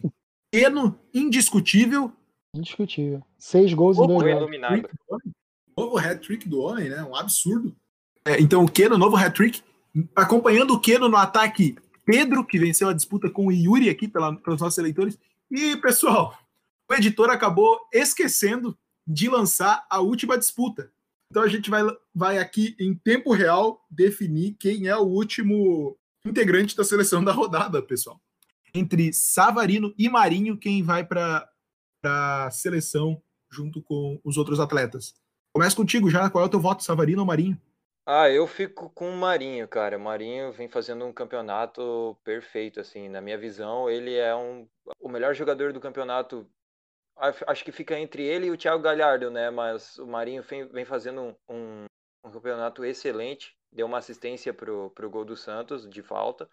Eno, 0.54 1.00
indiscutível. 1.12 2.14
Indiscutível. 2.56 3.24
Seis 3.38 3.74
gols 3.74 3.98
em 3.98 4.08
dois 4.08 4.32
jogos. 4.32 5.32
Novo 5.76 5.98
hat-trick 5.98 6.48
do 6.48 6.60
homem, 6.60 6.90
né? 6.90 7.04
Um 7.04 7.16
absurdo. 7.16 7.76
É, 8.26 8.42
então, 8.42 8.64
o 8.66 8.72
Keno, 8.72 8.98
novo 8.98 9.16
hat-trick. 9.16 9.64
Acompanhando 10.16 10.74
o 10.74 10.80
Keno 10.80 11.10
no 11.10 11.18
ataque, 11.18 11.76
Pedro, 12.06 12.46
que 12.46 12.60
venceu 12.60 12.90
a 12.90 12.94
disputa 12.94 13.30
com 13.30 13.48
o 13.48 13.52
Yuri 13.52 13.90
aqui 13.90 14.08
pela, 14.08 14.36
pelos 14.36 14.62
nossos 14.62 14.78
eleitores. 14.78 15.18
E, 15.50 15.76
pessoal, 15.78 16.38
o 16.90 16.94
editor 16.94 17.30
acabou 17.30 17.80
esquecendo 17.94 18.78
de 19.06 19.30
lançar 19.30 19.86
a 19.90 20.00
última 20.00 20.38
disputa. 20.38 20.92
Então 21.30 21.44
a 21.44 21.48
gente 21.48 21.70
vai, 21.70 21.84
vai 22.14 22.38
aqui 22.38 22.76
em 22.80 22.94
tempo 22.94 23.34
real 23.34 23.86
definir 23.90 24.56
quem 24.60 24.88
é 24.88 24.96
o 24.96 25.04
último 25.04 25.98
integrante 26.26 26.76
da 26.76 26.84
seleção 26.84 27.24
da 27.24 27.32
rodada, 27.32 27.82
pessoal. 27.82 28.20
Entre 28.74 29.12
Savarino 29.14 29.94
e 29.98 30.10
Marinho, 30.10 30.58
quem 30.58 30.84
vai 30.84 31.06
para 31.06 31.50
a 32.04 32.50
seleção 32.52 33.22
junto 33.50 33.82
com 33.82 34.20
os 34.24 34.38
outros 34.38 34.60
atletas. 34.60 35.14
Começa 35.54 35.76
contigo 35.76 36.10
já. 36.10 36.30
Qual 36.30 36.44
é 36.44 36.48
o 36.48 36.50
teu 36.50 36.60
voto, 36.60 36.84
Savarino 36.84 37.22
ou 37.22 37.26
Marinho? 37.26 37.60
Ah, 38.10 38.30
eu 38.30 38.48
fico 38.48 38.90
com 38.92 39.10
o 39.10 39.18
Marinho, 39.18 39.68
cara. 39.68 39.98
O 39.98 40.00
Marinho 40.00 40.54
vem 40.54 40.70
fazendo 40.70 41.04
um 41.04 41.12
campeonato 41.12 42.18
perfeito, 42.24 42.80
assim. 42.80 43.10
Na 43.10 43.20
minha 43.20 43.38
visão, 43.38 43.90
ele 43.90 44.16
é 44.16 44.34
um, 44.34 44.66
o 45.02 45.10
melhor 45.10 45.36
jogador 45.36 45.74
do 45.74 45.82
campeonato. 45.82 46.48
Acho 47.46 47.66
que 47.66 47.72
fica 47.74 48.00
entre 48.00 48.24
ele 48.24 48.46
e 48.46 48.52
o 48.52 48.56
Thiago 48.56 48.82
Galhardo, 48.82 49.30
né? 49.30 49.50
Mas 49.50 50.00
o 50.00 50.08
Marinho 50.08 50.42
vem, 50.72 50.86
fazendo 50.86 51.36
um, 51.50 51.84
um 52.24 52.32
campeonato 52.32 52.86
excelente. 52.86 53.58
Deu 53.74 53.86
uma 53.86 53.98
assistência 53.98 54.54
pro, 54.54 54.90
pro 54.92 55.10
gol 55.10 55.26
do 55.26 55.36
Santos, 55.36 55.86
de 55.90 56.02
falta. 56.02 56.50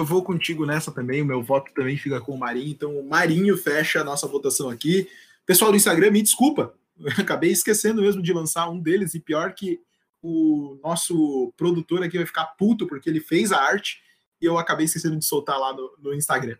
Eu 0.00 0.04
vou 0.04 0.24
contigo 0.24 0.66
nessa 0.66 0.90
também. 0.90 1.22
O 1.22 1.26
meu 1.26 1.40
voto 1.40 1.72
também 1.72 1.96
fica 1.96 2.20
com 2.20 2.32
o 2.32 2.38
Marinho. 2.38 2.68
Então, 2.68 2.98
o 2.98 3.08
Marinho 3.08 3.56
fecha 3.56 4.00
a 4.00 4.04
nossa 4.04 4.26
votação 4.26 4.70
aqui. 4.70 5.08
Pessoal 5.46 5.70
do 5.70 5.76
Instagram, 5.76 6.10
me 6.10 6.20
desculpa. 6.20 6.74
Eu 6.98 7.12
acabei 7.22 7.52
esquecendo 7.52 8.02
mesmo 8.02 8.20
de 8.20 8.32
lançar 8.32 8.68
um 8.68 8.80
deles. 8.80 9.14
E 9.14 9.20
pior 9.20 9.54
que 9.54 9.80
o 10.22 10.78
nosso 10.82 11.52
produtor 11.56 12.02
aqui 12.02 12.16
vai 12.16 12.26
ficar 12.26 12.46
puto 12.58 12.86
porque 12.86 13.08
ele 13.08 13.20
fez 13.20 13.52
a 13.52 13.60
arte 13.60 14.00
e 14.40 14.44
eu 14.44 14.58
acabei 14.58 14.86
esquecendo 14.86 15.16
de 15.16 15.24
soltar 15.24 15.58
lá 15.58 15.72
no, 15.72 15.96
no 15.98 16.14
Instagram. 16.14 16.56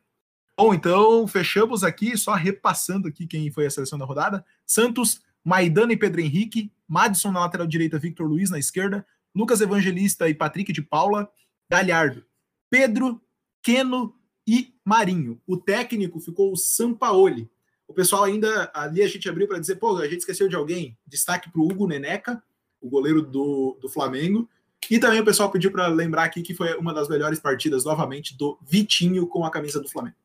Bom, 0.57 0.73
então 0.73 1.27
fechamos 1.27 1.85
aqui, 1.85 2.17
só 2.17 2.33
repassando 2.33 3.09
aqui 3.09 3.27
quem 3.27 3.51
foi 3.51 3.67
a 3.67 3.71
seleção 3.71 3.99
da 3.99 4.07
rodada. 4.07 4.45
Santos, 4.65 5.21
Maidana 5.45 5.93
e 5.93 5.97
Pedro 5.97 6.21
Henrique, 6.21 6.73
Madison 6.89 7.31
na 7.31 7.41
lateral 7.41 7.67
direita, 7.67 7.99
Victor 7.99 8.27
Luiz 8.27 8.49
na 8.49 8.59
esquerda, 8.59 9.07
Lucas 9.35 9.61
Evangelista 9.61 10.29
e 10.29 10.35
Patrick 10.35 10.73
de 10.73 10.81
Paula, 10.81 11.31
Galhardo, 11.69 12.25
Pedro, 12.71 13.21
Queno 13.63 14.15
e 14.47 14.75
Marinho. 14.85 15.41
O 15.47 15.57
técnico 15.57 16.21
ficou 16.21 16.53
o 16.53 16.57
Sampaoli. 16.57 17.51
O 17.87 17.93
pessoal 17.93 18.25
ainda 18.25 18.71
ali 18.75 19.03
a 19.03 19.07
gente 19.07 19.29
abriu 19.29 19.47
para 19.47 19.59
dizer, 19.59 19.77
pô, 19.77 19.97
a 19.99 20.09
gente 20.09 20.21
esqueceu 20.21 20.49
de 20.49 20.57
alguém. 20.57 20.99
Destaque 21.07 21.51
para 21.51 21.61
o 21.61 21.65
Hugo 21.65 21.87
Neneca, 21.87 22.43
o 22.87 22.91
goleiro 22.91 23.23
do, 23.23 23.77
do 23.81 23.89
Flamengo. 23.89 24.49
E 24.91 24.99
também 24.99 25.21
o 25.21 25.25
pessoal 25.25 25.51
pediu 25.51 25.73
para 25.73 25.89
lembrar 25.89 26.25
aqui 26.25 26.43
que 26.43 26.55
foi 26.55 26.75
uma 26.77 26.95
das 26.95 27.09
melhores 27.09 27.41
partidas, 27.41 27.85
novamente, 27.85 28.37
do 28.37 28.59
Vitinho 28.63 29.27
com 29.27 29.45
a 29.45 29.51
camisa 29.51 29.81
do 29.81 29.89
Flamengo. 29.89 30.17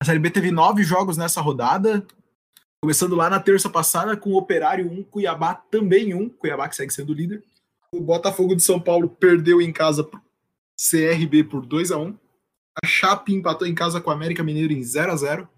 A 0.00 0.04
Série 0.04 0.18
B 0.18 0.30
teve 0.30 0.50
nove 0.50 0.82
jogos 0.82 1.16
nessa 1.16 1.40
rodada, 1.40 2.04
começando 2.80 3.14
lá 3.14 3.30
na 3.30 3.40
terça 3.40 3.70
passada 3.70 4.16
com 4.16 4.30
o 4.30 4.36
Operário 4.36 4.90
1, 4.90 5.04
Cuiabá 5.04 5.54
também 5.54 6.12
1, 6.12 6.28
Cuiabá 6.30 6.68
que 6.68 6.76
segue 6.76 6.92
sendo 6.92 7.14
líder. 7.14 7.42
O 7.92 8.00
Botafogo 8.00 8.56
de 8.56 8.62
São 8.62 8.80
Paulo 8.80 9.08
perdeu 9.08 9.62
em 9.62 9.72
casa 9.72 10.02
pro 10.02 10.20
CRB 10.76 11.44
por 11.44 11.64
2 11.64 11.92
a 11.92 11.98
1 11.98 12.18
A 12.82 12.86
Chape 12.86 13.34
empatou 13.34 13.68
em 13.68 13.74
casa 13.74 14.00
com 14.00 14.10
o 14.10 14.12
América 14.12 14.42
Mineiro 14.42 14.72
em 14.72 14.82
0 14.82 15.12
a 15.12 15.16
0 15.16 15.48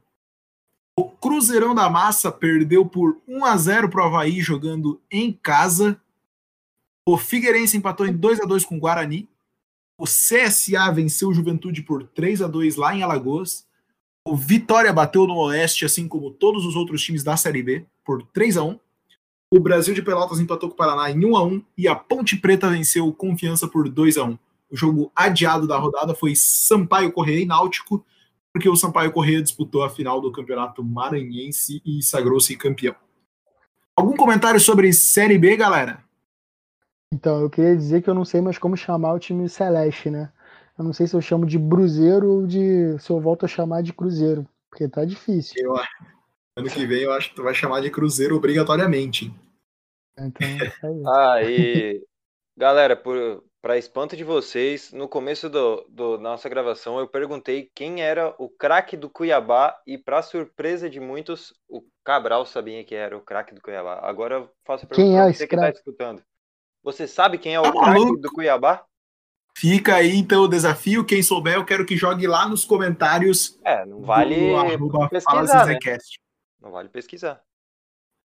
o 0.97 1.05
Cruzeirão 1.09 1.75
da 1.75 1.91
Massa 1.91 2.31
perdeu 2.31 2.87
por 2.87 3.21
1 3.27 3.45
a 3.45 3.57
0 3.57 3.89
para 3.89 4.03
o 4.03 4.07
Havaí 4.07 4.41
jogando 4.41 5.01
em 5.11 5.33
casa. 5.33 6.01
O 7.07 7.19
Figueirense 7.19 7.77
empatou 7.77 8.07
em 8.07 8.13
2 8.13 8.41
a 8.41 8.45
2 8.45 8.65
com 8.65 8.77
o 8.77 8.81
Guarani. 8.81 9.29
O 9.99 10.05
CSA 10.05 10.91
venceu 10.93 11.29
o 11.29 11.35
Juventude 11.35 11.83
por 11.83 12.05
3 12.05 12.43
a 12.43 12.47
2 12.47 12.77
lá 12.77 12.95
em 12.95 13.03
Alagoas. 13.03 13.67
O 14.27 14.37
Vitória 14.37 14.93
bateu 14.93 15.27
no 15.27 15.37
Oeste, 15.37 15.85
assim 15.85 16.09
como 16.09 16.31
todos 16.31 16.65
os 16.65 16.77
outros 16.77 17.03
times 17.03 17.23
da 17.23 17.37
Série 17.37 17.63
B, 17.63 17.85
por 18.05 18.23
3 18.33 18.57
a 18.57 18.63
1 18.63 18.81
O 19.51 19.61
Brasil 19.61 19.95
de 19.95 20.01
Pelotas 20.01 20.41
empatou 20.41 20.71
com 20.71 20.75
o 20.75 20.79
Paraná 20.79 21.11
em 21.11 21.25
1 21.25 21.37
a 21.37 21.45
1 21.45 21.63
E 21.77 21.89
a 21.89 21.95
Ponte 21.95 22.37
Preta 22.37 22.71
venceu 22.71 23.07
o 23.07 23.13
Confiança 23.13 23.69
por 23.69 23.89
2 23.89 24.17
a 24.17 24.25
1 24.25 24.39
O 24.71 24.77
jogo 24.77 25.13
adiado 25.15 25.67
da 25.67 25.77
rodada 25.77 26.15
foi 26.15 26.35
Sampaio 26.35 27.13
Correia 27.13 27.41
e 27.41 27.47
Náutico 27.47 28.05
porque 28.55 28.69
o 28.69 28.77
Sampaio 28.77 29.11
Correia 29.11 29.43
disputou 29.43 29.83
a 29.83 29.91
final 29.91 30.21
do 30.21 30.31
Campeonato 30.31 30.85
Maranhense 30.85 31.83
e 31.85 32.01
sagrou-se 32.01 32.57
campeão. 32.57 32.95
Algum 33.97 34.17
comentário 34.17 34.61
sobre 34.61 34.93
Série 34.93 35.37
B, 35.37 35.57
galera? 35.57 36.05
Então, 37.13 37.41
eu 37.41 37.51
queria 37.51 37.77
dizer 37.77 38.01
que 38.01 38.09
eu 38.09 38.15
não 38.15 38.25
sei 38.25 38.41
mais 38.41 38.57
como 38.57 38.77
chamar 38.77 39.13
o 39.15 39.19
time 39.19 39.49
celeste, 39.49 40.09
né? 40.09 40.33
Eu 40.79 40.85
não 40.85 40.93
sei 40.93 41.09
se 41.09 41.17
eu 41.17 41.21
chamo 41.21 41.45
de 41.45 41.59
Bruzeiro 41.59 42.31
ou 42.31 42.47
de 42.47 42.97
se 43.01 43.11
eu 43.11 43.21
volto 43.21 43.45
a 43.45 43.49
chamar 43.49 43.83
de 43.83 43.93
Cruzeiro, 43.93 44.47
porque 44.71 44.89
tá 44.89 45.05
difícil. 45.05 45.55
Eu, 45.57 45.75
ano 46.57 46.71
que 46.71 46.87
vem 46.87 47.03
eu 47.03 47.13
acho 47.13 47.31
que 47.31 47.37
tu 47.37 47.43
vai 47.43 47.55
chamar 47.55 47.81
de 47.81 47.91
Cruzeiro 47.91 48.37
obrigatoriamente. 48.37 49.35
Então, 50.17 50.47
é 50.47 50.73
ah, 51.09 51.43
e 51.43 52.05
galera, 52.57 52.95
por, 52.95 53.43
para 53.65 53.79
espanto 53.79 54.15
de 54.15 54.23
vocês, 54.23 54.93
no 54.93 55.09
começo 55.09 55.49
do, 55.49 55.87
do, 55.89 56.19
nossa 56.19 56.51
gravação 56.51 56.99
eu 56.99 57.09
perguntei 57.09 57.71
quem 57.75 58.03
era 58.03 58.35
o 58.37 58.47
craque 58.47 58.95
do 58.95 59.09
Cuiabá 59.09 59.75
e 59.87 59.97
para 59.97 60.21
surpresa 60.21 60.91
de 60.91 61.01
muitos, 61.01 61.55
o 61.67 61.83
Cabral 62.05 62.45
sabia 62.45 62.85
que 62.85 62.95
era 62.95 63.17
o 63.17 63.23
craque 63.23 63.55
do 63.55 63.63
Cuiabá. 63.63 64.01
Agora 64.03 64.35
eu 64.35 64.51
faço 64.67 64.85
a 64.85 64.89
pergunta 64.89 65.09
quem 65.09 65.19
é 65.19 65.33
você 65.33 65.47
que 65.47 65.55
está 65.55 65.71
escutando. 65.71 66.23
Você 66.83 67.09
sabe 67.09 67.39
quem 67.39 67.55
é 67.55 67.61
o 67.61 67.63
tá 67.63 67.73
craque 67.73 68.21
do 68.21 68.31
Cuiabá? 68.33 68.85
Fica 69.57 69.95
aí 69.95 70.15
então 70.15 70.43
o 70.43 70.49
desafio. 70.49 71.03
Quem 71.03 71.23
souber, 71.23 71.55
eu 71.55 71.65
quero 71.65 71.87
que 71.87 71.97
jogue 71.97 72.27
lá 72.27 72.47
nos 72.47 72.67
comentários. 72.67 73.59
É, 73.65 73.87
não 73.87 74.03
vale 74.03 74.53
pesquisar, 75.09 75.65
né? 75.65 75.79
Não 76.61 76.71
vale 76.71 76.91
pesquisar. 76.91 77.43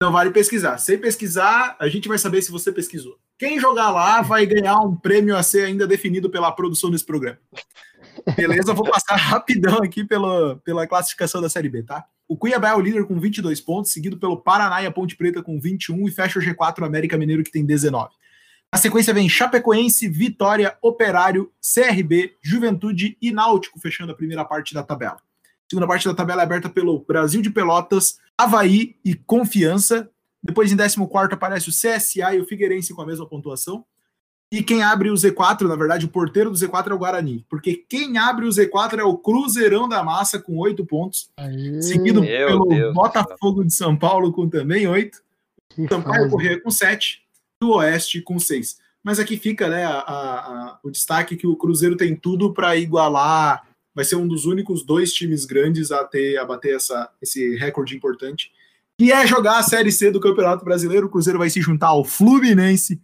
Não 0.03 0.13
vale 0.13 0.31
pesquisar. 0.33 0.77
Sem 0.77 0.99
pesquisar, 0.99 1.79
a 1.81 1.89
gente 1.89 2.09
vai 2.09 2.19
saber 2.19 2.43
se 2.43 2.53
você 2.53 2.71
pesquisou. 2.71 3.19
Quem 3.39 3.59
jogar 3.59 3.91
lá 3.91 4.23
vai 4.23 4.47
ganhar 4.47 4.79
um 4.81 4.95
prêmio 4.95 5.37
a 5.37 5.43
ser 5.43 5.65
ainda 5.65 5.87
definido 5.87 6.31
pela 6.31 6.53
produção 6.53 6.91
desse 6.91 7.05
programa. 7.05 7.39
Beleza? 8.37 8.73
Vou 8.73 8.89
passar 8.89 9.17
rapidão 9.17 9.79
aqui 9.83 10.05
pela, 10.05 10.57
pela 10.65 10.87
classificação 10.87 11.41
da 11.41 11.49
Série 11.49 11.69
B, 11.69 11.83
tá? 11.83 12.05
O 12.27 12.37
Cuiabá 12.37 12.71
é 12.71 12.75
o 12.75 12.81
líder 12.81 13.07
com 13.07 13.19
22 13.19 13.61
pontos, 13.61 13.93
seguido 13.93 14.17
pelo 14.17 14.41
Paraná 14.41 14.83
e 14.83 14.87
a 14.87 14.91
Ponte 14.91 15.17
Preta 15.17 15.43
com 15.43 15.61
21 15.61 16.09
e 16.09 16.11
fecha 16.11 16.39
o 16.39 16.43
G4 16.43 16.81
o 16.81 16.85
América 16.85 17.19
Mineiro 17.19 17.45
que 17.45 17.51
tem 17.51 17.67
19. 17.67 18.11
Na 18.73 18.79
sequência 18.79 19.15
vem 19.15 19.29
Chapecoense, 19.29 20.09
Vitória, 20.09 20.77
Operário, 20.83 21.53
CRB, 21.61 22.35
Juventude 22.43 23.17
e 23.21 23.31
Náutico, 23.31 23.79
fechando 23.79 24.13
a 24.13 24.17
primeira 24.17 24.45
parte 24.45 24.75
da 24.75 24.83
tabela. 24.83 25.17
A 25.17 25.71
segunda 25.71 25.87
parte 25.87 26.07
da 26.07 26.15
tabela 26.15 26.43
é 26.43 26.45
aberta 26.45 26.69
pelo 26.69 27.05
Brasil 27.05 27.41
de 27.41 27.51
Pelotas, 27.51 28.19
Havaí 28.37 28.97
e 29.05 29.15
Confiança. 29.15 30.11
Depois, 30.45 30.71
em 30.71 30.77
14, 30.77 31.33
aparece 31.33 31.71
o 31.71 31.73
CSA 31.73 32.35
e 32.35 32.41
o 32.41 32.45
Figueirense 32.45 32.93
com 32.93 33.01
a 33.01 33.07
mesma 33.07 33.27
pontuação. 33.27 33.83
E 34.53 34.63
quem 34.63 34.83
abre 34.83 35.11
o 35.11 35.15
Z4, 35.15 35.63
na 35.63 35.75
verdade, 35.75 36.05
o 36.05 36.11
porteiro 36.11 36.51
do 36.51 36.57
Z4 36.57 36.91
é 36.91 36.95
o 36.95 36.99
Guarani. 36.99 37.47
Porque 37.49 37.75
quem 37.89 38.19
abre 38.19 38.45
o 38.47 38.51
Z4 38.51 38.99
é 38.99 39.03
o 39.03 39.17
Cruzeirão 39.17 39.89
da 39.89 40.05
Massa 40.05 40.39
com 40.39 40.59
oito 40.59 40.85
pontos. 40.85 41.31
Aê. 41.39 41.81
Seguido 41.81 42.21
pelo 42.21 42.67
Deus 42.67 42.95
Botafogo 42.95 43.65
de 43.65 43.73
São 43.73 43.97
Paulo 43.97 44.33
com 44.33 44.49
também 44.49 44.87
oito. 44.87 45.25
Sampaio 45.89 46.29
Corrêa 46.29 46.61
com 46.61 46.71
sete. 46.71 47.23
Do 47.61 47.73
Oeste 47.73 48.21
com 48.21 48.39
seis. 48.39 48.79
Mas 49.03 49.19
aqui 49.19 49.39
fica 49.39 49.69
né, 49.69 49.85
a, 49.87 49.99
a, 49.99 50.79
o 50.85 50.91
destaque 50.91 51.37
que 51.37 51.47
o 51.47 51.57
Cruzeiro 51.57 51.97
tem 51.97 52.15
tudo 52.15 52.53
para 52.53 52.77
igualar. 52.77 53.67
Vai 53.95 54.05
ser 54.05 54.17
um 54.17 54.29
dos 54.29 54.45
únicos 54.45 54.85
dois 54.85 55.13
times 55.13 55.47
grandes 55.47 55.91
a 55.91 56.05
ter 56.05 56.37
a 56.37 56.45
bater 56.45 56.77
essa, 56.77 57.11
esse 57.21 57.57
recorde 57.57 57.97
importante 57.97 58.53
que 58.99 59.13
é 59.13 59.27
jogar 59.27 59.59
a 59.59 59.63
Série 59.63 59.93
C 59.93 60.11
do 60.11 60.21
Campeonato 60.21 60.65
Brasileiro. 60.65 61.07
O 61.07 61.11
Cruzeiro 61.11 61.39
vai 61.39 61.51
se 61.51 61.61
juntar 61.61 61.89
ao 61.89 62.05
Fluminense, 62.05 63.01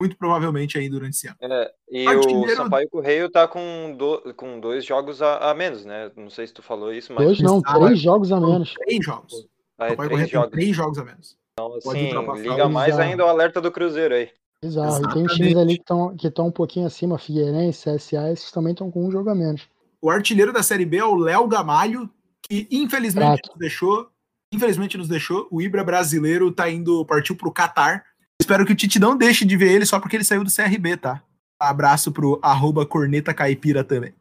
muito 0.00 0.16
provavelmente 0.16 0.78
aí 0.78 0.88
durante 0.88 1.14
esse 1.14 1.28
ano. 1.28 1.36
É, 1.40 1.72
e 1.90 2.06
Artilheiro... 2.06 2.52
o 2.52 2.56
Sampaio 2.56 2.88
Correio 2.88 3.30
tá 3.30 3.46
com, 3.46 3.94
do, 3.96 4.34
com 4.34 4.60
dois 4.60 4.84
jogos 4.84 5.22
a, 5.22 5.50
a, 5.50 5.54
menos, 5.54 5.84
né? 5.84 6.10
Não 6.16 6.30
sei 6.30 6.46
se 6.46 6.54
tu 6.54 6.62
falou 6.62 6.92
isso, 6.92 7.12
mas. 7.12 7.24
Dois 7.24 7.40
não, 7.40 7.60
três 7.60 8.00
jogos 8.00 8.32
a 8.32 8.40
menos. 8.40 8.74
Três 8.74 9.04
jogos. 9.04 9.46
Ah, 9.78 9.88
é, 9.88 9.96
três, 9.96 10.30
jogos. 10.30 10.50
três 10.50 10.76
jogos 10.76 10.98
a 10.98 11.04
menos. 11.04 11.36
Então, 11.52 11.74
assim, 11.76 12.42
liga 12.42 12.68
mais 12.68 12.94
Exato. 12.94 13.02
ainda 13.02 13.24
o 13.24 13.28
alerta 13.28 13.60
do 13.60 13.70
Cruzeiro 13.70 14.14
aí. 14.14 14.30
Exato, 14.62 14.88
Exatamente. 14.88 15.10
e 15.10 15.26
tem 15.26 15.36
times 15.36 15.56
ali 15.56 15.74
que 15.76 15.82
estão 15.82 16.16
que 16.16 16.40
um 16.40 16.50
pouquinho 16.50 16.86
acima, 16.86 17.18
Figueirense, 17.18 17.90
CSA, 17.90 18.32
esses 18.32 18.50
também 18.50 18.72
estão 18.72 18.90
com 18.90 19.06
um 19.06 19.10
jogo 19.10 19.30
a 19.30 19.34
menos. 19.34 19.68
O 20.00 20.10
artilheiro 20.10 20.52
da 20.52 20.62
Série 20.62 20.84
B 20.84 20.98
é 20.98 21.04
o 21.04 21.16
Léo 21.16 21.46
Gamalho, 21.46 22.10
que 22.42 22.66
infelizmente 22.70 23.48
nos 23.48 23.58
deixou 23.58 24.08
infelizmente 24.52 24.96
nos 24.96 25.08
deixou. 25.08 25.46
O 25.50 25.60
Ibra 25.60 25.84
brasileiro 25.84 26.50
tá 26.52 26.70
indo, 26.70 27.04
partiu 27.04 27.36
pro 27.36 27.52
Catar. 27.52 28.04
Espero 28.40 28.64
que 28.64 28.72
o 28.72 28.76
Tite 28.76 28.98
não 28.98 29.16
deixe 29.16 29.44
de 29.44 29.56
ver 29.56 29.72
ele 29.72 29.86
só 29.86 29.98
porque 29.98 30.16
ele 30.16 30.24
saiu 30.24 30.44
do 30.44 30.54
CRB, 30.54 30.96
tá? 30.96 31.22
Abraço 31.58 32.12
pro 32.12 32.38
arroba 32.42 32.84
corneta 32.84 33.32
caipira 33.32 33.82
também. 33.82 34.14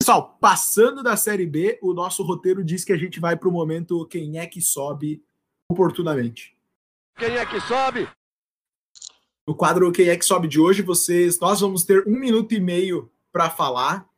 Pessoal, 0.00 0.38
passando 0.40 1.02
da 1.02 1.16
Série 1.16 1.46
B, 1.46 1.78
o 1.82 1.92
nosso 1.92 2.22
roteiro 2.22 2.64
diz 2.64 2.84
que 2.84 2.92
a 2.92 2.96
gente 2.96 3.20
vai 3.20 3.36
pro 3.36 3.52
momento 3.52 4.06
quem 4.06 4.38
é 4.38 4.46
que 4.46 4.60
sobe 4.60 5.22
oportunamente. 5.70 6.56
Quem 7.18 7.36
é 7.36 7.44
que 7.44 7.60
sobe? 7.60 8.08
No 9.46 9.54
quadro 9.54 9.90
Quem 9.90 10.08
é 10.08 10.16
que 10.16 10.24
sobe 10.24 10.46
de 10.46 10.60
hoje, 10.60 10.82
vocês, 10.82 11.40
nós 11.40 11.60
vamos 11.60 11.82
ter 11.82 12.06
um 12.06 12.18
minuto 12.18 12.52
e 12.52 12.60
meio 12.60 13.10
para 13.32 13.50
falar 13.50 14.08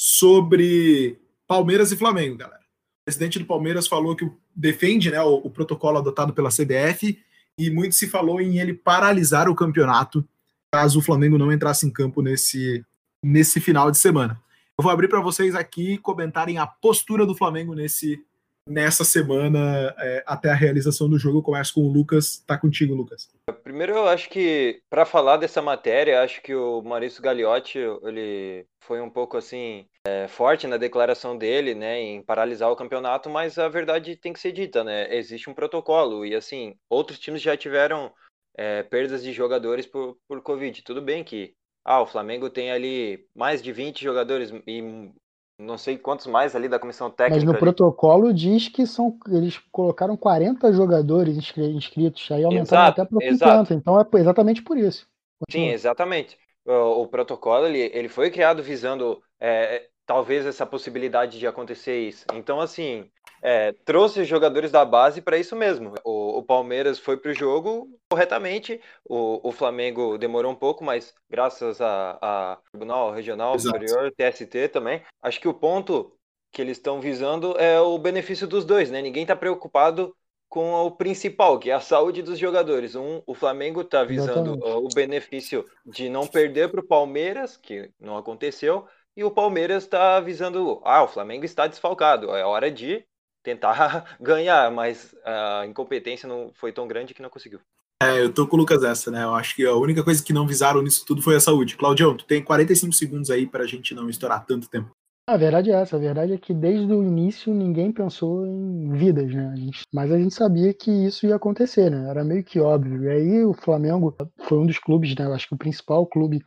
sobre 0.00 1.18
Palmeiras 1.46 1.90
e 1.92 1.96
Flamengo, 1.96 2.36
galera. 2.36 2.60
O 2.60 3.04
presidente 3.06 3.38
do 3.38 3.46
Palmeiras 3.46 3.88
falou 3.88 4.14
que 4.14 4.24
o 4.24 4.38
defende 4.56 5.10
né, 5.10 5.20
o, 5.22 5.34
o, 5.36 5.50
protocolo 5.50 5.98
adotado 5.98 6.32
pela 6.32 6.48
CBF 6.48 7.22
e 7.58 7.70
muito 7.70 7.94
se 7.94 8.08
falou 8.08 8.40
em 8.40 8.58
ele 8.58 8.72
paralisar 8.72 9.48
o 9.48 9.54
campeonato 9.54 10.26
caso 10.72 10.98
o 10.98 11.02
Flamengo 11.02 11.38
não 11.38 11.52
entrasse 11.52 11.86
em 11.86 11.90
campo 11.90 12.22
nesse, 12.22 12.84
nesse 13.22 13.60
final 13.60 13.90
de 13.90 13.98
semana. 13.98 14.40
Eu 14.78 14.82
vou 14.82 14.92
abrir 14.92 15.08
para 15.08 15.20
vocês 15.20 15.54
aqui 15.54 15.96
comentarem 15.98 16.58
a 16.58 16.66
postura 16.66 17.24
do 17.24 17.34
Flamengo 17.34 17.74
nesse, 17.74 18.20
nessa 18.66 19.04
semana 19.04 19.94
é, 19.98 20.24
até 20.26 20.50
a 20.50 20.54
realização 20.54 21.08
do 21.08 21.18
jogo. 21.18 21.38
Eu 21.38 21.42
começo 21.42 21.74
com 21.74 21.82
o 21.82 21.92
Lucas. 21.92 22.42
Tá 22.46 22.58
contigo, 22.58 22.94
Lucas. 22.94 23.28
Primeiro, 23.62 23.94
eu 23.94 24.08
acho 24.08 24.28
que 24.28 24.80
para 24.90 25.06
falar 25.06 25.36
dessa 25.36 25.62
matéria, 25.62 26.22
acho 26.22 26.42
que 26.42 26.54
o 26.54 26.82
Maurício 26.82 27.22
Gagliotti 27.22 27.78
ele 28.02 28.66
foi 28.80 29.00
um 29.00 29.10
pouco 29.10 29.36
assim 29.36 29.86
é, 30.06 30.28
forte 30.28 30.66
na 30.66 30.76
declaração 30.76 31.36
dele, 31.36 31.74
né, 31.74 32.00
em 32.00 32.22
paralisar 32.22 32.70
o 32.70 32.76
campeonato, 32.76 33.28
mas 33.28 33.58
a 33.58 33.68
verdade 33.68 34.16
tem 34.16 34.32
que 34.32 34.38
ser 34.38 34.52
dita, 34.52 34.84
né? 34.84 35.14
Existe 35.14 35.50
um 35.50 35.54
protocolo 35.54 36.24
e 36.24 36.34
assim 36.34 36.76
outros 36.88 37.18
times 37.18 37.42
já 37.42 37.56
tiveram 37.56 38.12
é, 38.56 38.82
perdas 38.82 39.22
de 39.22 39.32
jogadores 39.32 39.86
por, 39.86 40.16
por 40.28 40.40
Covid. 40.42 40.82
Tudo 40.82 41.02
bem 41.02 41.24
que 41.24 41.54
ah, 41.84 42.00
o 42.00 42.06
Flamengo 42.06 42.50
tem 42.50 42.72
ali 42.72 43.26
mais 43.34 43.62
de 43.62 43.72
20 43.72 44.02
jogadores 44.02 44.52
e 44.66 45.12
não 45.58 45.78
sei 45.78 45.96
quantos 45.96 46.26
mais 46.26 46.54
ali 46.54 46.68
da 46.68 46.78
comissão 46.78 47.10
técnica. 47.10 47.36
Mas 47.36 47.44
no 47.44 47.52
ali. 47.52 47.60
protocolo 47.60 48.32
diz 48.32 48.68
que 48.68 48.86
são 48.86 49.18
eles 49.28 49.58
colocaram 49.72 50.16
40 50.16 50.72
jogadores 50.72 51.36
inscritos, 51.36 52.30
aí 52.30 52.44
aumentaram 52.44 52.82
exato, 52.82 53.00
até 53.00 53.10
para 53.10 53.30
50, 53.66 53.74
então 53.74 54.00
é 54.00 54.06
exatamente 54.18 54.62
por 54.62 54.76
isso. 54.76 55.06
Continua. 55.40 55.68
Sim, 55.68 55.72
exatamente. 55.72 56.38
O, 56.64 57.02
o, 57.02 57.08
protocolo 57.08 57.66
ele, 57.66 57.90
ele 57.94 58.08
foi 58.08 58.30
criado 58.30 58.62
visando 58.62 59.22
é, 59.40 59.86
talvez 60.04 60.44
essa 60.44 60.66
possibilidade 60.66 61.38
de 61.38 61.46
acontecer 61.46 62.00
isso. 62.00 62.26
Então, 62.34 62.60
assim, 62.60 63.08
é, 63.42 63.72
trouxe 63.84 64.20
os 64.20 64.28
jogadores 64.28 64.70
da 64.70 64.84
base 64.84 65.20
para 65.20 65.38
isso 65.38 65.54
mesmo. 65.54 65.94
O, 66.04 66.38
o 66.38 66.42
Palmeiras 66.42 66.98
foi 66.98 67.16
para 67.16 67.30
o 67.30 67.34
jogo 67.34 67.88
corretamente, 68.08 68.80
o, 69.04 69.48
o, 69.48 69.52
Flamengo 69.52 70.16
demorou 70.16 70.52
um 70.52 70.56
pouco, 70.56 70.84
mas 70.84 71.14
graças 71.28 71.80
a, 71.80 72.18
a 72.20 72.58
Tribunal 72.70 73.12
Regional 73.12 73.54
Exato. 73.54 73.78
Superior, 73.78 74.12
TST 74.12 74.68
também, 74.68 75.02
acho 75.22 75.40
que 75.40 75.48
o 75.48 75.54
ponto 75.54 76.16
que 76.52 76.62
eles 76.62 76.78
estão 76.78 77.00
visando 77.00 77.58
é 77.58 77.80
o 77.80 77.98
benefício 77.98 78.46
dos 78.46 78.64
dois, 78.64 78.90
né? 78.90 79.02
Ninguém 79.02 79.22
está 79.22 79.36
preocupado 79.36 80.14
com 80.48 80.72
o 80.74 80.90
principal, 80.90 81.58
que 81.58 81.70
é 81.70 81.74
a 81.74 81.80
saúde 81.80 82.22
dos 82.22 82.38
jogadores. 82.38 82.94
Um, 82.94 83.20
o 83.26 83.34
Flamengo 83.34 83.80
está 83.80 84.04
visando 84.04 84.54
Exatamente. 84.54 84.86
o 84.86 84.94
benefício 84.94 85.64
de 85.84 86.08
não 86.08 86.26
perder 86.26 86.70
para 86.70 86.80
o 86.80 86.86
Palmeiras, 86.86 87.56
que 87.56 87.90
não 88.00 88.16
aconteceu, 88.16 88.86
e 89.16 89.24
o 89.24 89.30
Palmeiras 89.30 89.82
está 89.82 90.20
visando, 90.20 90.80
ah, 90.84 91.02
o 91.02 91.08
Flamengo 91.08 91.44
está 91.44 91.66
desfalcado, 91.66 92.34
é 92.34 92.44
hora 92.44 92.70
de 92.70 93.04
tentar 93.42 94.16
ganhar, 94.20 94.70
mas 94.70 95.14
a 95.24 95.66
incompetência 95.66 96.28
não 96.28 96.52
foi 96.54 96.72
tão 96.72 96.86
grande 96.86 97.12
que 97.12 97.22
não 97.22 97.30
conseguiu. 97.30 97.60
É, 98.02 98.22
eu 98.22 98.32
tô 98.32 98.46
com 98.46 98.56
o 98.56 98.60
Lucas 98.60 98.82
essa, 98.84 99.10
né? 99.10 99.24
Eu 99.24 99.34
acho 99.34 99.56
que 99.56 99.64
a 99.64 99.74
única 99.74 100.04
coisa 100.04 100.22
que 100.22 100.32
não 100.32 100.46
visaram 100.46 100.82
nisso 100.82 101.04
tudo 101.06 101.22
foi 101.22 101.34
a 101.34 101.40
saúde. 101.40 101.76
Claudião, 101.76 102.16
tu 102.16 102.26
tem 102.26 102.44
45 102.44 102.92
segundos 102.92 103.30
aí 103.30 103.46
pra 103.46 103.66
gente 103.66 103.94
não 103.94 104.08
estourar 104.08 104.44
tanto 104.44 104.68
tempo. 104.68 104.90
A 105.28 105.36
verdade 105.36 105.72
é 105.72 105.74
essa, 105.74 105.96
a 105.96 105.98
verdade 105.98 106.34
é 106.34 106.38
que 106.38 106.54
desde 106.54 106.92
o 106.92 107.02
início 107.02 107.52
ninguém 107.52 107.90
pensou 107.90 108.46
em 108.46 108.92
vidas, 108.92 109.34
né? 109.34 109.50
A 109.52 109.56
gente, 109.56 109.82
mas 109.92 110.12
a 110.12 110.18
gente 110.18 110.34
sabia 110.34 110.72
que 110.72 110.90
isso 110.90 111.26
ia 111.26 111.34
acontecer, 111.34 111.90
né? 111.90 112.08
Era 112.08 112.22
meio 112.22 112.44
que 112.44 112.60
óbvio. 112.60 113.02
E 113.04 113.08
aí 113.08 113.44
o 113.44 113.52
Flamengo 113.52 114.14
foi 114.40 114.58
um 114.58 114.66
dos 114.66 114.78
clubes, 114.78 115.16
né? 115.16 115.24
Eu 115.24 115.34
acho 115.34 115.48
que 115.48 115.54
o 115.54 115.58
principal 115.58 116.06
clube 116.06 116.44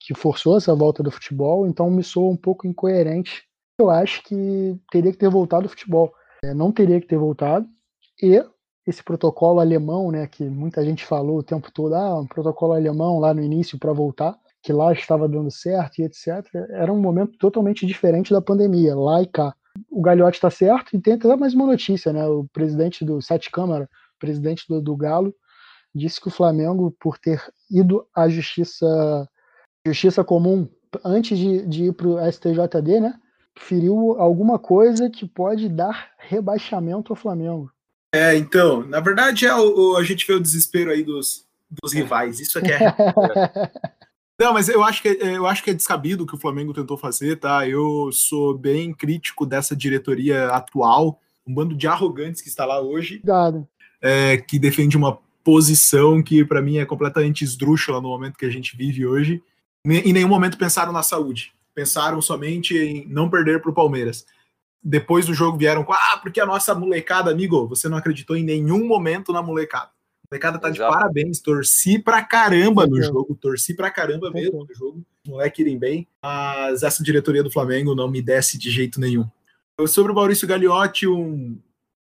que 0.00 0.14
forçou 0.14 0.56
essa 0.56 0.74
volta 0.74 1.02
do 1.02 1.10
futebol, 1.10 1.66
então 1.66 1.90
me 1.90 2.02
soa 2.02 2.32
um 2.32 2.36
pouco 2.36 2.66
incoerente. 2.66 3.44
Eu 3.78 3.90
acho 3.90 4.22
que 4.24 4.76
teria 4.90 5.12
que 5.12 5.18
ter 5.18 5.30
voltado 5.30 5.66
o 5.66 5.68
futebol 5.68 6.12
é, 6.46 6.54
não 6.54 6.72
teria 6.72 7.00
que 7.00 7.06
ter 7.06 7.18
voltado. 7.18 7.66
E 8.22 8.42
esse 8.86 9.02
protocolo 9.02 9.60
alemão, 9.60 10.10
né, 10.10 10.26
que 10.26 10.44
muita 10.44 10.84
gente 10.84 11.04
falou 11.04 11.38
o 11.38 11.42
tempo 11.42 11.70
todo, 11.72 11.94
ah, 11.94 12.20
um 12.20 12.26
protocolo 12.26 12.72
alemão 12.72 13.18
lá 13.18 13.34
no 13.34 13.42
início 13.42 13.78
para 13.78 13.92
voltar, 13.92 14.38
que 14.62 14.72
lá 14.72 14.92
estava 14.92 15.28
dando 15.28 15.50
certo 15.50 15.98
e 15.98 16.04
etc. 16.04 16.26
Era 16.70 16.92
um 16.92 17.00
momento 17.00 17.36
totalmente 17.38 17.84
diferente 17.86 18.32
da 18.32 18.40
pandemia, 18.40 18.94
lá 18.94 19.22
e 19.22 19.26
cá. 19.26 19.54
O 19.90 20.00
Gagliotti 20.00 20.36
está 20.36 20.50
certo 20.50 20.96
e 20.96 21.00
tem 21.00 21.14
até 21.14 21.34
mais 21.36 21.54
uma 21.54 21.66
notícia, 21.66 22.12
né? 22.12 22.26
O 22.26 22.46
presidente 22.52 23.04
do 23.04 23.20
Sete 23.20 23.50
Câmara, 23.50 23.88
presidente 24.18 24.64
do, 24.68 24.80
do 24.80 24.96
Galo, 24.96 25.34
disse 25.94 26.20
que 26.20 26.28
o 26.28 26.30
Flamengo, 26.30 26.94
por 26.98 27.18
ter 27.18 27.42
ido 27.70 28.06
à 28.14 28.28
justiça, 28.28 29.28
justiça 29.86 30.24
comum 30.24 30.68
antes 31.04 31.38
de, 31.38 31.66
de 31.66 31.84
ir 31.86 31.92
para 31.92 32.08
o 32.08 32.32
STJD, 32.32 33.00
né? 33.00 33.14
feriu 33.58 34.16
alguma 34.18 34.58
coisa 34.58 35.10
que 35.10 35.26
pode 35.26 35.68
dar 35.68 36.10
rebaixamento 36.18 37.12
ao 37.12 37.16
Flamengo. 37.16 37.70
É, 38.14 38.36
então, 38.36 38.86
na 38.86 39.00
verdade, 39.00 39.46
é 39.46 39.54
o, 39.54 39.92
o 39.92 39.96
a 39.96 40.04
gente 40.04 40.26
vê 40.26 40.34
o 40.34 40.40
desespero 40.40 40.90
aí 40.90 41.02
dos, 41.02 41.44
dos 41.70 41.92
rivais. 41.92 42.40
Isso 42.40 42.58
aqui 42.58 42.72
é. 42.72 42.78
Não, 44.38 44.52
mas 44.52 44.68
eu 44.68 44.84
acho, 44.84 45.00
que, 45.00 45.08
é, 45.08 45.36
eu 45.36 45.46
acho 45.46 45.64
que 45.64 45.70
é 45.70 45.74
descabido 45.74 46.24
o 46.24 46.26
que 46.26 46.34
o 46.34 46.38
Flamengo 46.38 46.74
tentou 46.74 46.98
fazer, 46.98 47.36
tá? 47.36 47.66
Eu 47.66 48.10
sou 48.12 48.56
bem 48.56 48.92
crítico 48.92 49.46
dessa 49.46 49.74
diretoria 49.74 50.48
atual, 50.48 51.18
um 51.46 51.54
bando 51.54 51.74
de 51.74 51.86
arrogantes 51.86 52.42
que 52.42 52.48
está 52.48 52.66
lá 52.66 52.78
hoje, 52.80 53.22
é, 54.00 54.36
que 54.36 54.58
defende 54.58 54.94
uma 54.94 55.18
posição 55.42 56.22
que 56.22 56.44
para 56.44 56.60
mim 56.60 56.76
é 56.76 56.84
completamente 56.84 57.44
esdrúxula 57.44 58.00
no 58.00 58.08
momento 58.08 58.36
que 58.36 58.44
a 58.44 58.50
gente 58.50 58.76
vive 58.76 59.06
hoje. 59.06 59.42
Em 59.86 60.12
nenhum 60.12 60.28
momento 60.28 60.58
pensaram 60.58 60.92
na 60.92 61.02
saúde 61.02 61.54
pensaram 61.76 62.22
somente 62.22 62.74
em 62.74 63.06
não 63.06 63.28
perder 63.28 63.60
para 63.60 63.70
o 63.70 63.74
Palmeiras. 63.74 64.24
Depois 64.82 65.26
do 65.26 65.34
jogo 65.34 65.58
vieram 65.58 65.82
com, 65.82 65.92
ah, 65.92 66.18
porque 66.22 66.40
a 66.40 66.46
nossa 66.46 66.74
molecada, 66.74 67.30
amigo, 67.30 67.66
você 67.66 67.88
não 67.88 67.96
acreditou 67.96 68.36
em 68.36 68.44
nenhum 68.44 68.86
momento 68.86 69.32
na 69.32 69.42
molecada. 69.42 69.86
A 69.86 70.28
molecada 70.30 70.58
tá 70.58 70.68
Exato. 70.68 70.90
de 70.90 70.96
parabéns, 70.96 71.40
torci 71.40 71.98
pra 71.98 72.22
caramba 72.22 72.86
no 72.86 73.00
jogo, 73.02 73.34
torci 73.34 73.74
pra 73.74 73.90
caramba 73.90 74.30
mesmo 74.30 74.64
no 74.64 74.74
jogo, 74.74 75.04
moleque 75.26 75.62
irem 75.62 75.78
bem, 75.78 76.06
mas 76.22 76.82
essa 76.82 77.02
diretoria 77.02 77.42
do 77.42 77.50
Flamengo 77.50 77.94
não 77.94 78.08
me 78.08 78.20
desce 78.20 78.58
de 78.58 78.70
jeito 78.70 79.00
nenhum. 79.00 79.26
Sobre 79.86 80.10
o 80.10 80.14
Maurício 80.14 80.48
Gagliotti, 80.48 81.06
um 81.06 81.58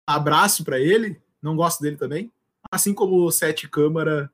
abraço 0.06 0.64
para 0.64 0.78
ele, 0.78 1.20
não 1.42 1.56
gosto 1.56 1.82
dele 1.82 1.96
também, 1.96 2.30
assim 2.70 2.94
como 2.94 3.24
o 3.24 3.30
Sete 3.30 3.68
Câmara, 3.68 4.30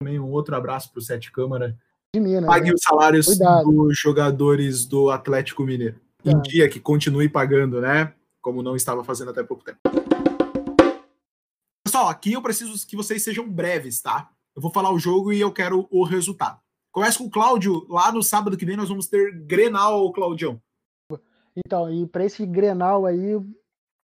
também 0.00 0.18
um 0.18 0.30
outro 0.30 0.54
abraço 0.54 0.92
pro 0.92 1.00
Sete 1.00 1.32
Câmara, 1.32 1.76
de 2.14 2.20
Minas. 2.20 2.44
Pague 2.44 2.68
né? 2.68 2.74
os 2.74 2.82
salários 2.82 3.26
Cuidado. 3.26 3.64
dos 3.64 3.98
jogadores 3.98 4.84
do 4.84 5.10
Atlético 5.10 5.64
Mineiro. 5.64 5.98
Em 6.24 6.40
dia 6.40 6.68
que 6.68 6.78
continue 6.78 7.28
pagando, 7.28 7.80
né? 7.80 8.14
Como 8.40 8.62
não 8.62 8.76
estava 8.76 9.02
fazendo 9.02 9.32
até 9.32 9.42
pouco 9.42 9.64
tempo. 9.64 9.80
Pessoal, 11.84 12.08
aqui 12.08 12.32
eu 12.32 12.40
preciso 12.40 12.86
que 12.86 12.94
vocês 12.94 13.24
sejam 13.24 13.48
breves, 13.48 14.00
tá? 14.00 14.30
Eu 14.54 14.62
vou 14.62 14.70
falar 14.70 14.92
o 14.92 15.00
jogo 15.00 15.32
e 15.32 15.40
eu 15.40 15.52
quero 15.52 15.88
o 15.90 16.04
resultado. 16.04 16.60
Começa 16.92 17.18
com 17.18 17.24
o 17.24 17.30
Cláudio. 17.30 17.84
Lá 17.88 18.12
no 18.12 18.22
sábado 18.22 18.56
que 18.56 18.64
vem 18.64 18.76
nós 18.76 18.88
vamos 18.88 19.08
ter 19.08 19.32
Grenal, 19.46 20.12
Claudião. 20.12 20.62
Então, 21.56 21.92
e 21.92 22.06
para 22.06 22.24
esse 22.24 22.46
Grenal 22.46 23.04
aí, 23.04 23.40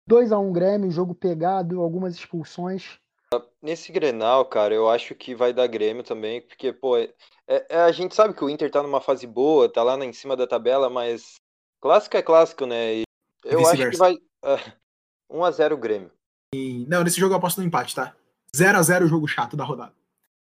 2 0.09 0.33
a 0.33 0.39
1 0.39 0.49
um 0.49 0.53
Grêmio, 0.53 0.91
jogo 0.91 1.15
pegado, 1.15 1.81
algumas 1.81 2.17
expulsões. 2.17 2.99
Nesse 3.63 3.93
Grenal, 3.93 4.45
cara, 4.47 4.75
eu 4.75 4.91
acho 4.91 5.15
que 5.15 5.33
vai 5.33 5.53
dar 5.53 5.69
Grêmio 5.69 6.03
também, 6.03 6.41
porque, 6.41 6.73
pô, 6.73 6.97
é, 6.99 7.15
é, 7.47 7.77
a 7.83 7.93
gente 7.93 8.17
sabe 8.17 8.35
que 8.35 8.45
o 8.45 8.51
Inter 8.51 8.69
tá 8.69 8.83
numa 8.83 9.01
fase 9.01 9.29
boa, 9.29 9.73
tá 9.73 9.85
lá 9.85 9.97
em 10.05 10.13
cima 10.13 10.37
da 10.37 10.47
tabela, 10.47 10.91
mas 10.91 11.37
clássico 11.81 12.17
é 12.17 12.23
clássico, 12.23 12.67
né? 12.67 12.97
E 12.97 13.05
eu 13.45 13.67
acho 13.67 13.91
que 13.91 13.97
vai. 13.97 14.19
Uh, 14.43 15.37
1x0 15.37 15.77
Grêmio. 15.77 16.11
E, 16.55 16.87
não, 16.89 17.05
nesse 17.05 17.21
jogo 17.21 17.35
eu 17.35 17.37
aposto 17.37 17.61
no 17.61 17.67
empate, 17.67 17.95
tá? 17.95 18.17
0x0 18.57 19.07
jogo 19.07 19.29
chato 19.29 19.55
da 19.55 19.65
rodada. 19.65 19.93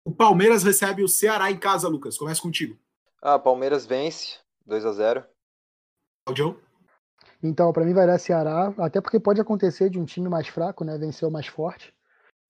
O 0.04 0.10
Palmeiras 0.10 0.64
recebe 0.64 1.04
o 1.04 1.08
Ceará 1.08 1.52
em 1.52 1.56
casa, 1.56 1.86
Lucas. 1.88 2.18
Começa 2.18 2.42
contigo. 2.42 2.76
Ah, 3.22 3.38
Palmeiras 3.38 3.86
vence, 3.86 4.38
2x0. 4.68 5.24
Claudio? 6.26 6.60
Então, 7.42 7.72
para 7.72 7.84
mim 7.84 7.94
vai 7.94 8.08
dar 8.08 8.18
Ceará, 8.18 8.74
até 8.78 9.00
porque 9.00 9.20
pode 9.20 9.40
acontecer 9.40 9.88
de 9.88 10.00
um 10.00 10.04
time 10.04 10.28
mais 10.28 10.48
fraco, 10.48 10.84
né, 10.84 10.98
vencer 10.98 11.28
o 11.28 11.32
mais 11.32 11.46
forte. 11.46 11.94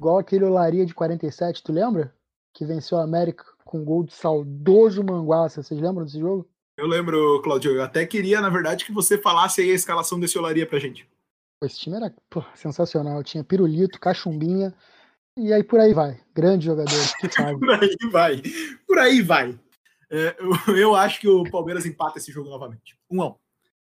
Igual 0.01 0.19
aquele 0.19 0.45
Olaria 0.45 0.87
de 0.87 0.95
47, 0.95 1.63
tu 1.63 1.73
lembra? 1.73 2.15
Que 2.55 2.65
venceu 2.65 2.99
a 2.99 3.05
América 3.05 3.45
com 3.65 3.85
gol 3.85 4.05
de 4.05 4.15
saudoso 4.15 5.05
Manguaça. 5.05 5.63
Vocês 5.63 5.81
lembram 5.81 6.05
desse 6.05 6.19
jogo? 6.19 6.49
Eu 6.77 6.87
lembro, 6.87 7.41
Claudio. 7.43 7.73
Eu 7.73 7.83
até 7.83 8.05
queria, 8.05 8.41
na 8.41 8.51
verdade, 8.51 8.85
que 8.85 8.93
você 8.93 9.17
falasse 9.17 9.63
aí 9.63 9.71
a 9.71 9.75
escalação 9.75 10.21
desse 10.21 10.39
Olaria 10.39 10.67
pra 10.67 10.79
gente. 10.79 11.09
Esse 11.63 11.79
time 11.79 11.97
era 11.97 12.15
pô, 12.29 12.45
sensacional. 12.55 13.23
Tinha 13.25 13.43
Pirulito, 13.43 13.99
Cachumbinha. 13.99 14.75
E 15.39 15.53
aí 15.53 15.65
por 15.65 15.81
aí 15.81 15.95
vai. 15.95 16.21
Grande 16.35 16.67
jogador. 16.67 16.93
Que 17.21 17.29
por 17.59 17.71
aí 17.71 17.97
vai. 18.11 18.43
Por 18.87 18.99
aí 18.99 19.23
vai. 19.23 19.59
É, 20.11 20.37
eu, 20.39 20.77
eu, 20.77 20.95
acho 20.95 21.21
que 21.21 21.29
o 21.29 21.45
Palmeiras 21.51 21.87
empata 21.87 22.19
esse 22.19 22.31
jogo 22.31 22.49
novamente. 22.51 22.99
Um 23.11 23.23
a 23.23 23.29
um. 23.29 23.35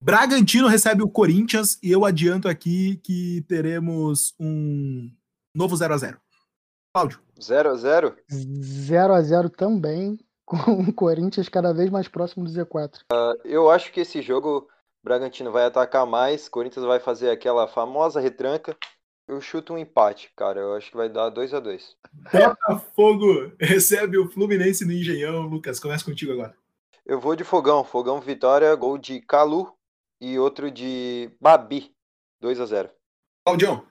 Bragantino 0.02 0.68
recebe 0.68 1.02
o 1.02 1.10
Corinthians 1.10 1.80
e 1.82 1.92
eu 1.92 2.06
adianto 2.06 2.48
aqui 2.48 2.98
que 2.98 3.44
teremos 3.48 4.36
um 4.40 5.12
novo 5.56 5.76
0 5.76 5.94
a 5.94 5.98
0 5.98 6.22
Cláudio. 6.94 7.20
0 7.42 7.70
a 7.70 7.76
0 7.76 8.16
0 8.30 9.14
a 9.14 9.22
0 9.22 9.50
também, 9.50 10.20
com 10.48 10.56
o 10.80 10.94
Corinthians 10.94 11.50
cada 11.50 11.74
vez 11.74 11.90
mais 11.90 12.08
próximo 12.08 12.46
do 12.46 12.50
Z4. 12.50 13.02
Uh, 13.12 13.38
eu 13.44 13.70
acho 13.70 13.92
que 13.92 14.00
esse 14.00 14.22
jogo 14.22 14.68
Bragantino 15.04 15.52
vai 15.52 15.66
atacar 15.66 16.06
mais, 16.06 16.48
Corinthians 16.48 16.86
vai 16.86 17.02
fazer 17.02 17.30
aquela 17.30 17.68
famosa 17.68 18.22
retranca. 18.22 18.76
Eu 19.28 19.42
chuto 19.42 19.74
um 19.74 19.78
empate, 19.78 20.32
cara. 20.38 20.62
Eu 20.62 20.74
acho 20.76 20.90
que 20.90 20.96
vai 20.96 21.10
dar 21.10 21.30
2 21.30 21.54
a 21.54 21.60
2 21.60 21.98
Botafogo 22.32 23.52
recebe 23.60 24.18
o 24.18 24.30
Fluminense 24.30 24.86
no 24.86 24.94
Engenhão. 24.94 25.42
Lucas, 25.42 25.82
começa 25.82 26.06
contigo 26.06 26.32
agora. 26.32 26.56
Eu 27.06 27.20
vou 27.20 27.36
de 27.36 27.44
Fogão. 27.44 27.84
Fogão 27.84 28.22
Vitória, 28.22 28.74
gol 28.74 28.98
de 28.98 29.20
Calu 29.20 29.74
e 30.22 30.40
outro 30.40 30.72
de 30.72 31.30
Babi. 31.42 31.94
2 32.40 32.62
a 32.62 32.66
0 32.66 32.90
Claudião. 33.46 33.86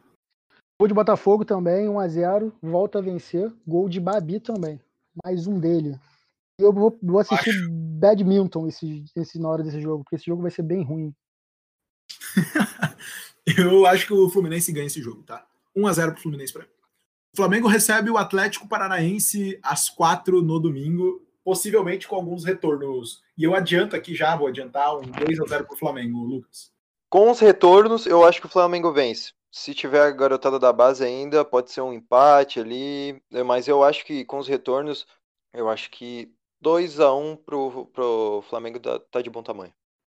Gol 0.81 0.89
de 0.89 0.95
Botafogo 0.95 1.45
também, 1.45 1.87
1x0. 1.87 2.51
Volta 2.63 2.99
a 2.99 3.03
vencer. 3.03 3.53
Gol 3.67 3.91
de 3.91 4.01
Babi 4.01 4.41
também. 4.41 4.81
Mais 5.23 5.47
um 5.47 5.61
dele. 5.61 5.99
Eu 6.59 6.73
vou, 6.73 6.99
vou 7.03 7.21
assistir 7.21 7.51
Acho. 7.51 7.71
Badminton 7.71 8.67
esse, 8.67 9.05
esse, 9.15 9.39
na 9.39 9.49
hora 9.49 9.63
desse 9.63 9.81
jogo, 9.81 10.05
porque 10.05 10.17
esse 10.17 10.27
jogo 10.27 10.43
vai 10.43 10.51
ser 10.51 10.63
bem 10.63 10.83
ruim. 10.83 11.15
Eu 13.59 13.87
acho 13.87 14.07
que 14.07 14.13
o 14.13 14.29
Fluminense 14.29 14.73
ganha 14.73 14.87
esse 14.87 15.01
jogo, 15.01 15.23
tá? 15.23 15.47
1x0 15.77 16.13
pro 16.13 16.23
Fluminense 16.23 16.53
pra 16.53 16.63
mim. 16.63 16.71
O 17.33 17.37
Flamengo 17.37 17.69
recebe 17.69 18.11
o 18.11 18.17
Atlético 18.17 18.67
Paranaense 18.67 19.59
às 19.63 19.91
4 19.91 20.41
no 20.41 20.59
domingo, 20.59 21.23
possivelmente 21.45 22.09
com 22.09 22.17
alguns 22.17 22.45
retornos. 22.45 23.23
E 23.37 23.45
eu 23.45 23.55
adianto 23.55 23.95
aqui 23.95 24.15
já, 24.15 24.35
vou 24.35 24.49
adiantar 24.49 24.97
um 24.97 25.03
2x0 25.03 25.65
pro 25.67 25.77
Flamengo, 25.77 26.19
Lucas. 26.19 26.73
Com 27.11 27.31
os 27.31 27.39
retornos, 27.39 28.07
eu 28.07 28.25
acho 28.25 28.41
que 28.41 28.47
o 28.47 28.51
Flamengo 28.51 28.93
vence. 28.93 29.33
Se 29.53 29.75
tiver 29.75 30.03
a 30.03 30.11
garotada 30.11 30.59
da 30.59 30.73
base 30.73 31.05
ainda, 31.05 31.45
pode 31.45 31.71
ser 31.71 31.83
um 31.83 31.93
empate 31.93 32.59
ali. 32.59 33.23
Mas 33.45 33.69
eu 33.69 33.85
acho 33.85 34.05
que 34.05 34.25
com 34.25 34.39
os 34.39 34.49
retornos, 34.49 35.07
eu 35.53 35.69
acho 35.69 35.91
que 35.91 36.35
2x1 36.63 37.39
pro, 37.45 37.87
pro 37.87 38.45
Flamengo 38.49 38.81
tá, 38.81 38.99
tá 38.99 39.21
de 39.23 39.31
bom 39.31 39.43
tamanho. 39.43 39.73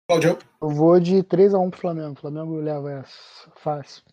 Claudião. 0.07 0.37
Eu 0.61 0.69
vou 0.69 0.99
de 0.99 1.23
3x1 1.23 1.69
pro 1.69 1.79
Flamengo. 1.79 2.11
O 2.11 2.19
Flamengo 2.21 2.55
leva 2.55 2.91
essa. 2.91 3.51
Fácil. 3.57 4.03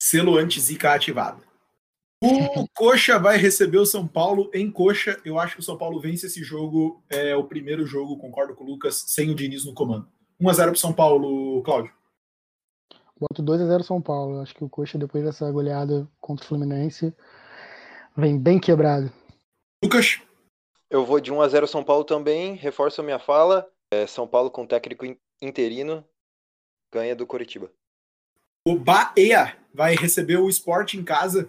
Selo 0.00 0.36
anti-zica 0.36 0.92
ativado. 0.92 1.42
O 2.22 2.66
Coxa 2.74 3.18
vai 3.18 3.36
receber 3.36 3.78
o 3.78 3.86
São 3.86 4.06
Paulo 4.06 4.50
em 4.52 4.70
Coxa. 4.70 5.20
Eu 5.24 5.38
acho 5.38 5.54
que 5.54 5.60
o 5.60 5.64
São 5.64 5.76
Paulo 5.76 6.00
vence 6.00 6.26
esse 6.26 6.42
jogo. 6.42 7.02
É 7.08 7.36
o 7.36 7.44
primeiro 7.44 7.86
jogo, 7.86 8.18
concordo 8.18 8.54
com 8.54 8.64
o 8.64 8.66
Lucas, 8.66 9.04
sem 9.06 9.30
o 9.30 9.34
Diniz 9.34 9.64
no 9.64 9.74
comando. 9.74 10.08
1x0 10.40 10.66
pro 10.66 10.76
São 10.76 10.92
Paulo, 10.92 11.62
Cláudio. 11.62 11.92
Boto 13.18 13.42
2x0 13.42 13.82
São 13.82 14.00
Paulo. 14.00 14.36
Eu 14.36 14.42
acho 14.42 14.54
que 14.54 14.64
o 14.64 14.68
Coxa, 14.68 14.98
depois 14.98 15.24
dessa 15.24 15.50
goleada 15.50 16.08
contra 16.20 16.44
o 16.44 16.48
Fluminense, 16.48 17.14
vem 18.16 18.38
bem 18.38 18.58
quebrado. 18.58 19.10
Lucas. 19.82 20.20
Eu 20.90 21.04
vou 21.04 21.20
de 21.20 21.32
1x0 21.32 21.66
São 21.66 21.82
Paulo 21.82 22.04
também. 22.04 22.54
Reforço 22.54 23.00
a 23.00 23.04
minha 23.04 23.18
fala. 23.18 23.68
É, 23.92 24.06
São 24.06 24.26
Paulo 24.26 24.50
com 24.50 24.66
técnico 24.66 25.04
interino 25.40 26.04
ganha 26.92 27.14
do 27.14 27.26
Coritiba. 27.26 27.70
O 28.66 28.78
Bahia 28.78 29.56
vai 29.72 29.94
receber 29.94 30.36
o 30.36 30.48
Sport 30.48 30.94
em 30.94 31.04
casa. 31.04 31.48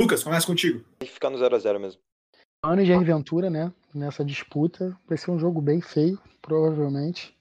Lucas, 0.00 0.22
começa 0.22 0.46
contigo. 0.46 0.84
Tem 0.98 1.08
que 1.08 1.14
ficar 1.14 1.30
no 1.30 1.38
0x0 1.38 1.78
mesmo. 1.78 2.00
Ano 2.64 2.84
de 2.84 2.92
Aventura, 2.92 3.50
né? 3.50 3.72
Nessa 3.94 4.24
disputa. 4.24 4.98
Vai 5.08 5.18
ser 5.18 5.30
um 5.30 5.38
jogo 5.38 5.60
bem 5.60 5.80
feio, 5.80 6.20
provavelmente. 6.40 7.36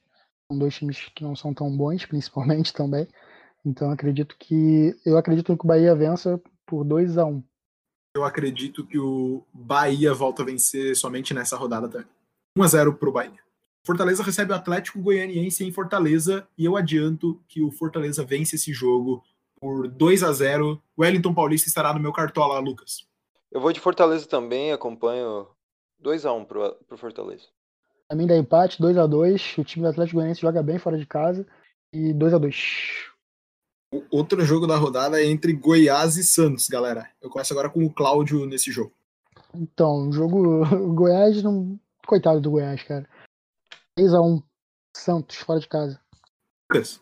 São 0.49 0.57
dois 0.57 0.75
times 0.75 0.99
que 1.15 1.23
não 1.23 1.35
são 1.35 1.53
tão 1.53 1.75
bons, 1.75 2.05
principalmente 2.07 2.73
também. 2.73 3.07
Então 3.65 3.91
acredito 3.91 4.35
que. 4.37 4.95
Eu 5.05 5.17
acredito 5.17 5.55
que 5.57 5.65
o 5.65 5.67
Bahia 5.67 5.95
vença 5.95 6.41
por 6.65 6.83
2 6.83 7.17
a 7.17 7.25
1 7.25 7.43
Eu 8.15 8.23
acredito 8.23 8.87
que 8.87 8.97
o 8.97 9.43
Bahia 9.53 10.13
volta 10.13 10.41
a 10.41 10.45
vencer 10.45 10.95
somente 10.95 11.33
nessa 11.33 11.57
rodada 11.57 11.89
também. 11.89 12.07
1x0 12.57 12.97
pro 12.97 13.11
Bahia. 13.11 13.43
Fortaleza 13.85 14.23
recebe 14.23 14.53
o 14.53 14.55
Atlético 14.55 15.01
Goianiense 15.01 15.65
em 15.65 15.71
Fortaleza 15.71 16.47
e 16.57 16.63
eu 16.63 16.77
adianto 16.77 17.43
que 17.45 17.61
o 17.61 17.69
Fortaleza 17.69 18.23
vence 18.23 18.55
esse 18.55 18.71
jogo 18.71 19.21
por 19.59 19.89
2 19.89 20.23
a 20.23 20.31
0 20.31 20.81
Wellington 20.97 21.33
Paulista 21.33 21.67
estará 21.67 21.93
no 21.93 21.99
meu 21.99 22.13
cartola, 22.13 22.57
Lucas. 22.59 23.05
Eu 23.51 23.59
vou 23.59 23.73
de 23.73 23.81
Fortaleza 23.81 24.25
também, 24.25 24.71
acompanho 24.71 25.47
2x1 26.01 26.45
pro, 26.45 26.75
pro 26.87 26.97
Fortaleza. 26.97 27.47
Pra 28.07 28.17
mim 28.17 28.25
dá 28.25 28.37
empate, 28.37 28.81
2 28.81 28.97
a 28.97 29.05
2 29.05 29.57
O 29.57 29.63
time 29.65 29.83
do 29.83 29.89
Atlético 29.89 30.15
Goianiense 30.15 30.41
joga 30.41 30.63
bem 30.63 30.79
fora 30.79 30.97
de 30.97 31.05
casa. 31.05 31.45
E 31.91 32.13
2 32.13 32.33
a 32.33 32.37
2 32.37 32.55
O 33.13 33.14
outro 34.09 34.43
jogo 34.43 34.67
da 34.67 34.75
rodada 34.75 35.21
é 35.21 35.25
entre 35.25 35.53
Goiás 35.53 36.17
e 36.17 36.23
Santos, 36.23 36.67
galera. 36.67 37.09
Eu 37.21 37.29
começo 37.29 37.53
agora 37.53 37.69
com 37.69 37.85
o 37.85 37.93
Cláudio 37.93 38.45
nesse 38.45 38.71
jogo. 38.71 38.93
Então, 39.53 40.09
o 40.09 40.11
jogo. 40.11 40.65
O 40.75 40.93
Goiás 40.93 41.41
não. 41.41 41.79
Coitado 42.05 42.39
do 42.39 42.51
Goiás, 42.51 42.83
cara. 42.83 43.07
3x1 43.97 44.43
Santos, 44.95 45.37
fora 45.37 45.59
de 45.59 45.67
casa. 45.67 45.99
Lucas. 46.69 47.01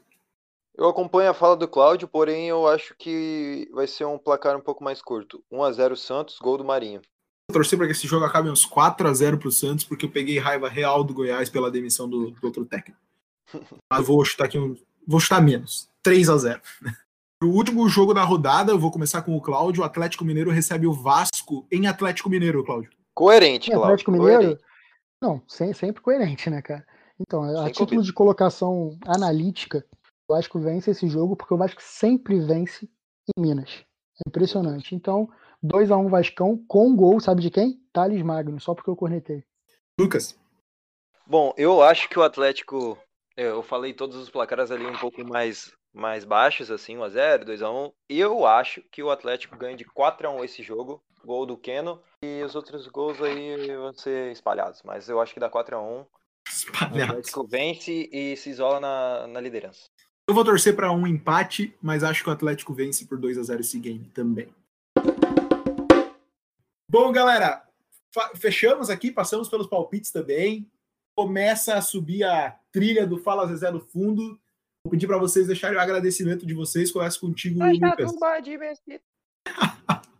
Eu 0.76 0.88
acompanho 0.88 1.30
a 1.30 1.34
fala 1.34 1.56
do 1.56 1.68
Cláudio, 1.68 2.08
porém 2.08 2.48
eu 2.48 2.68
acho 2.68 2.96
que 2.98 3.70
vai 3.72 3.86
ser 3.86 4.06
um 4.06 4.18
placar 4.18 4.58
um 4.58 4.62
pouco 4.62 4.84
mais 4.84 5.02
curto. 5.02 5.44
1x0 5.52 5.96
Santos, 5.96 6.40
gol 6.40 6.58
do 6.58 6.66
Marinho. 6.66 7.02
Vou 7.50 7.54
torcer 7.54 7.78
para 7.78 7.86
que 7.86 7.92
esse 7.92 8.08
jogo 8.08 8.26
acabe 8.26 8.50
uns 8.50 8.66
4 8.66 9.08
a 9.08 9.14
0 9.14 9.38
pro 9.38 9.52
Santos, 9.52 9.86
porque 9.86 10.06
eu 10.06 10.12
peguei 10.12 10.40
raiva 10.40 10.68
real 10.68 11.04
do 11.04 11.14
Goiás 11.14 11.50
pela 11.50 11.70
demissão 11.70 12.10
do, 12.10 12.32
do 12.32 12.48
outro 12.48 12.66
técnico. 12.66 13.00
Mas 13.92 14.08
vou 14.08 14.24
chutar 14.26 14.46
aqui 14.46 14.58
um. 14.58 14.76
Vou 15.06 15.20
chutar 15.20 15.42
menos. 15.42 15.90
3 16.04 16.30
a 16.30 16.38
0 16.38 16.62
O 17.42 17.48
último 17.48 17.88
jogo 17.90 18.14
da 18.14 18.24
rodada, 18.24 18.72
eu 18.72 18.80
vou 18.80 18.92
começar 18.92 19.22
com 19.22 19.36
o 19.36 19.42
Cláudio. 19.42 19.82
O 19.82 19.86
Atlético 19.86 20.24
Mineiro 20.26 20.52
recebe 20.52 20.86
o 20.88 20.94
Vasco 20.94 21.66
em 21.72 21.88
Atlético 21.88 22.30
Mineiro, 22.30 22.64
Cláudio. 22.64 22.92
Coerente, 23.14 23.68
Cláudio. 23.70 23.86
Atlético 23.86 24.12
Mineiro. 24.12 24.40
coerente. 24.42 24.64
Não, 25.22 25.42
sem- 25.48 25.74
sempre 25.74 26.02
coerente, 26.02 26.50
né, 26.50 26.62
cara? 26.62 26.86
Então, 27.20 27.44
a 27.44 27.64
Sem 27.64 27.72
título 27.72 27.90
convite. 27.92 28.06
de 28.08 28.14
colocação 28.14 28.98
analítica, 29.06 29.86
o 30.28 30.34
Vasco 30.34 30.60
vence 30.60 30.92
esse 30.92 31.08
jogo 31.08 31.36
porque 31.36 31.54
o 31.54 31.58
Vasco 31.58 31.82
sempre 31.82 32.40
vence 32.40 32.90
em 33.38 33.42
Minas. 33.42 33.86
É 34.18 34.28
impressionante. 34.30 34.96
Então, 34.96 35.30
2x1 35.64 36.10
Vascão 36.10 36.58
com 36.68 36.96
gol, 36.96 37.20
sabe 37.20 37.42
de 37.42 37.50
quem? 37.50 37.80
Thales 37.94 38.22
Magno, 38.22 38.60
só 38.60 38.74
porque 38.74 38.90
eu 38.90 38.96
cornetei. 38.96 39.44
Lucas. 40.00 40.38
Bom, 41.26 41.54
eu 41.58 41.82
acho 41.82 42.10
que 42.10 42.18
o 42.20 42.24
Atlético. 42.24 42.98
Eu 43.38 43.64
falei 43.64 43.94
todos 43.94 44.18
os 44.18 44.30
placares 44.30 44.70
ali 44.72 44.86
um 44.86 44.98
pouco 44.98 45.24
mais, 45.24 45.72
mais 45.94 46.26
baixos, 46.26 46.72
assim, 46.72 46.98
1x0, 46.98 47.46
2x1. 47.46 47.94
Eu 48.10 48.46
acho 48.46 48.82
que 48.92 49.04
o 49.04 49.12
Atlético 49.12 49.58
ganha 49.58 49.78
de 49.78 49.86
4x1 49.86 50.44
esse 50.44 50.64
jogo. 50.64 51.04
Gol 51.24 51.46
do 51.46 51.56
Keno. 51.56 52.02
E 52.24 52.42
os 52.44 52.56
outros 52.56 52.88
gols 52.88 53.22
aí 53.22 53.68
vão 53.76 53.94
ser 53.94 54.32
espalhados. 54.32 54.82
Mas 54.84 55.08
eu 55.08 55.22
acho 55.22 55.34
que 55.34 55.40
dá 55.40 55.50
4x1. 55.50 56.02
O 56.02 56.08
Espalhados. 56.50 57.10
Atlético 57.10 57.48
vence 57.48 58.10
e 58.12 58.36
se 58.36 58.50
isola 58.50 58.80
na, 58.80 59.28
na 59.28 59.40
liderança. 59.40 59.88
Eu 60.28 60.34
vou 60.34 60.44
torcer 60.44 60.76
para 60.76 60.92
um 60.92 61.06
empate, 61.06 61.76
mas 61.82 62.04
acho 62.04 62.24
que 62.24 62.30
o 62.30 62.34
Atlético 62.34 62.74
vence 62.74 63.06
por 63.06 63.18
2 63.18 63.38
a 63.38 63.44
0 63.44 63.62
esse 63.62 63.80
game 63.80 64.06
também. 64.14 64.54
Bom, 66.90 67.12
galera, 67.12 67.64
fechamos 68.36 68.90
aqui, 68.90 69.12
passamos 69.12 69.50
pelos 69.50 69.68
palpites 69.68 70.12
também. 70.12 70.70
Começa 71.16 71.76
a 71.76 71.82
subir 71.82 72.24
a 72.24 72.58
trilha 72.72 73.06
do 73.06 73.18
Fala 73.18 73.48
Zezé 73.48 73.72
no 73.72 73.80
fundo. 73.80 74.40
Vou 74.84 74.92
pedir 74.92 75.08
para 75.08 75.18
vocês 75.18 75.48
deixarem 75.48 75.78
o 75.78 75.82
agradecimento 75.82 76.46
de 76.46 76.54
vocês. 76.54 76.92
Começa 76.92 77.20
contigo, 77.20 77.60
Lucas. 77.74 78.12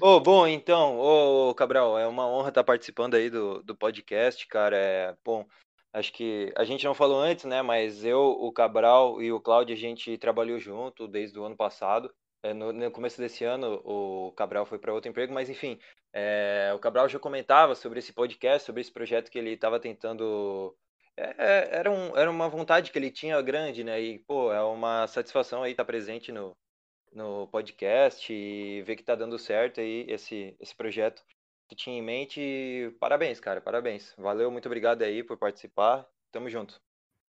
Ô, 0.00 0.18
bom, 0.18 0.48
então, 0.48 0.98
ô 0.98 1.54
Cabral, 1.54 1.96
é 1.96 2.08
uma 2.08 2.26
honra 2.26 2.48
estar 2.48 2.64
participando 2.64 3.14
aí 3.14 3.30
do, 3.30 3.62
do 3.62 3.76
podcast, 3.76 4.44
cara. 4.48 4.76
É, 4.76 5.16
bom, 5.24 5.46
acho 5.92 6.12
que 6.12 6.52
a 6.56 6.64
gente 6.64 6.84
não 6.84 6.92
falou 6.92 7.20
antes, 7.20 7.44
né? 7.44 7.62
Mas 7.62 8.04
eu, 8.04 8.20
o 8.20 8.50
Cabral 8.52 9.22
e 9.22 9.32
o 9.32 9.40
Cláudio, 9.40 9.74
a 9.74 9.78
gente 9.78 10.18
trabalhou 10.18 10.58
junto 10.58 11.06
desde 11.06 11.38
o 11.38 11.44
ano 11.44 11.56
passado. 11.56 12.12
É, 12.42 12.52
no, 12.52 12.72
no 12.72 12.90
começo 12.90 13.20
desse 13.20 13.44
ano, 13.44 13.80
o 13.84 14.32
Cabral 14.32 14.66
foi 14.66 14.78
para 14.78 14.92
outro 14.92 15.08
emprego, 15.08 15.32
mas 15.32 15.48
enfim, 15.48 15.78
é, 16.12 16.72
o 16.74 16.80
Cabral 16.80 17.08
já 17.08 17.20
comentava 17.20 17.76
sobre 17.76 18.00
esse 18.00 18.12
podcast, 18.12 18.66
sobre 18.66 18.80
esse 18.80 18.90
projeto 18.90 19.30
que 19.30 19.38
ele 19.38 19.50
estava 19.50 19.78
tentando. 19.78 20.76
É, 21.16 21.34
é, 21.38 21.68
era, 21.76 21.90
um, 21.90 22.16
era 22.16 22.30
uma 22.30 22.48
vontade 22.48 22.90
que 22.90 22.98
ele 22.98 23.10
tinha 23.10 23.40
grande, 23.42 23.84
né? 23.84 24.00
E, 24.00 24.18
pô, 24.20 24.52
é 24.52 24.62
uma 24.62 25.06
satisfação 25.06 25.62
aí 25.62 25.72
estar 25.72 25.84
presente 25.84 26.32
no, 26.32 26.56
no 27.12 27.46
podcast 27.48 28.32
e 28.32 28.82
ver 28.82 28.96
que 28.96 29.02
tá 29.02 29.14
dando 29.14 29.38
certo 29.38 29.80
aí 29.80 30.06
esse, 30.08 30.56
esse 30.58 30.74
projeto 30.74 31.22
que 31.68 31.76
tinha 31.76 31.98
em 31.98 32.02
mente. 32.02 32.40
E 32.40 32.90
Parabéns, 32.98 33.40
cara, 33.40 33.60
parabéns. 33.60 34.14
Valeu, 34.16 34.50
muito 34.50 34.66
obrigado 34.66 35.02
aí 35.02 35.22
por 35.22 35.36
participar. 35.36 36.06
Tamo 36.30 36.48
junto. 36.48 36.80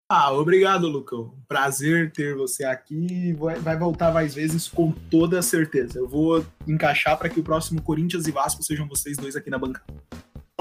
Ah, 0.08 0.30
obrigado, 0.30 0.88
Lucão. 0.88 1.34
Prazer 1.48 2.12
ter 2.12 2.36
você 2.36 2.64
aqui. 2.64 3.32
Vai, 3.32 3.56
vai 3.56 3.78
voltar 3.78 4.12
mais 4.12 4.34
vezes 4.34 4.68
com 4.68 4.92
toda 5.10 5.40
certeza. 5.40 5.98
Eu 5.98 6.06
vou 6.06 6.44
encaixar 6.68 7.18
para 7.18 7.30
que 7.30 7.40
o 7.40 7.42
próximo 7.42 7.82
Corinthians 7.82 8.26
e 8.26 8.30
Vasco 8.30 8.62
sejam 8.62 8.86
vocês 8.86 9.16
dois 9.16 9.34
aqui 9.34 9.48
na 9.48 9.58
bancada. 9.58 9.86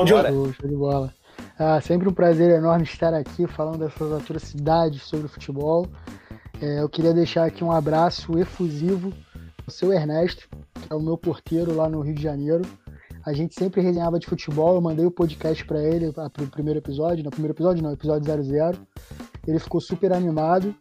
Show 0.07 0.69
de 0.69 0.75
bola. 0.75 1.13
Ah, 1.63 1.79
sempre 1.79 2.09
um 2.09 2.13
prazer 2.13 2.49
enorme 2.49 2.85
estar 2.85 3.13
aqui 3.13 3.45
falando 3.45 3.77
dessas 3.77 4.11
atrocidades 4.11 5.03
sobre 5.03 5.27
o 5.27 5.29
futebol. 5.29 5.85
É, 6.59 6.81
eu 6.81 6.89
queria 6.89 7.13
deixar 7.13 7.45
aqui 7.45 7.63
um 7.63 7.71
abraço 7.71 8.35
efusivo 8.39 9.13
ao 9.63 9.71
seu 9.71 9.93
Ernesto, 9.93 10.49
que 10.49 10.91
é 10.91 10.95
o 10.95 10.99
meu 10.99 11.15
porteiro 11.15 11.75
lá 11.75 11.87
no 11.87 12.01
Rio 12.01 12.15
de 12.15 12.23
Janeiro. 12.23 12.63
A 13.23 13.31
gente 13.31 13.53
sempre 13.53 13.79
resenhava 13.79 14.17
de 14.17 14.25
futebol, 14.25 14.73
eu 14.73 14.81
mandei 14.81 15.05
o 15.05 15.11
podcast 15.11 15.63
para 15.63 15.83
ele, 15.83 16.11
para 16.11 16.31
o 16.43 16.47
primeiro 16.47 16.79
episódio, 16.79 17.23
no 17.23 17.29
primeiro 17.29 17.53
episódio 17.53 17.83
não, 17.83 17.93
episódio 17.93 18.25
00. 18.25 18.79
Ele 19.47 19.59
ficou 19.59 19.79
super 19.79 20.13
animado 20.13 20.73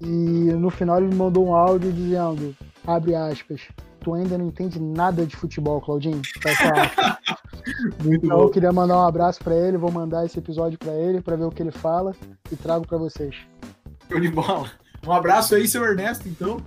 e 0.00 0.06
no 0.06 0.70
final 0.70 1.00
ele 1.00 1.14
mandou 1.14 1.46
um 1.46 1.54
áudio 1.54 1.92
dizendo, 1.92 2.56
abre 2.84 3.14
aspas, 3.14 3.60
tu 4.00 4.14
ainda 4.14 4.36
não 4.38 4.46
entende 4.46 4.80
nada 4.80 5.24
de 5.26 5.36
futebol, 5.36 5.80
Claudinho. 5.80 6.20
Aspas. 6.44 7.16
muito 8.02 8.24
Então 8.26 8.38
eu 8.38 8.46
bom. 8.46 8.50
queria 8.50 8.72
mandar 8.72 8.96
um 8.96 9.06
abraço 9.06 9.38
pra 9.44 9.54
ele, 9.54 9.76
vou 9.76 9.90
mandar 9.90 10.24
esse 10.24 10.38
episódio 10.38 10.78
pra 10.78 10.92
ele 10.92 11.20
pra 11.20 11.36
ver 11.36 11.44
o 11.44 11.50
que 11.50 11.62
ele 11.62 11.70
fala 11.70 12.14
e 12.50 12.56
trago 12.56 12.86
pra 12.86 12.98
vocês. 12.98 13.36
Show 14.10 14.20
de 14.20 14.28
bola. 14.28 14.70
Um 15.06 15.12
abraço 15.12 15.54
aí, 15.54 15.66
seu 15.68 15.84
Ernesto, 15.84 16.28
então. 16.28 16.60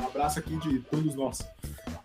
Um 0.00 0.06
abraço 0.06 0.38
aqui 0.38 0.56
de 0.56 0.78
todos 0.80 1.14
nós. 1.14 1.40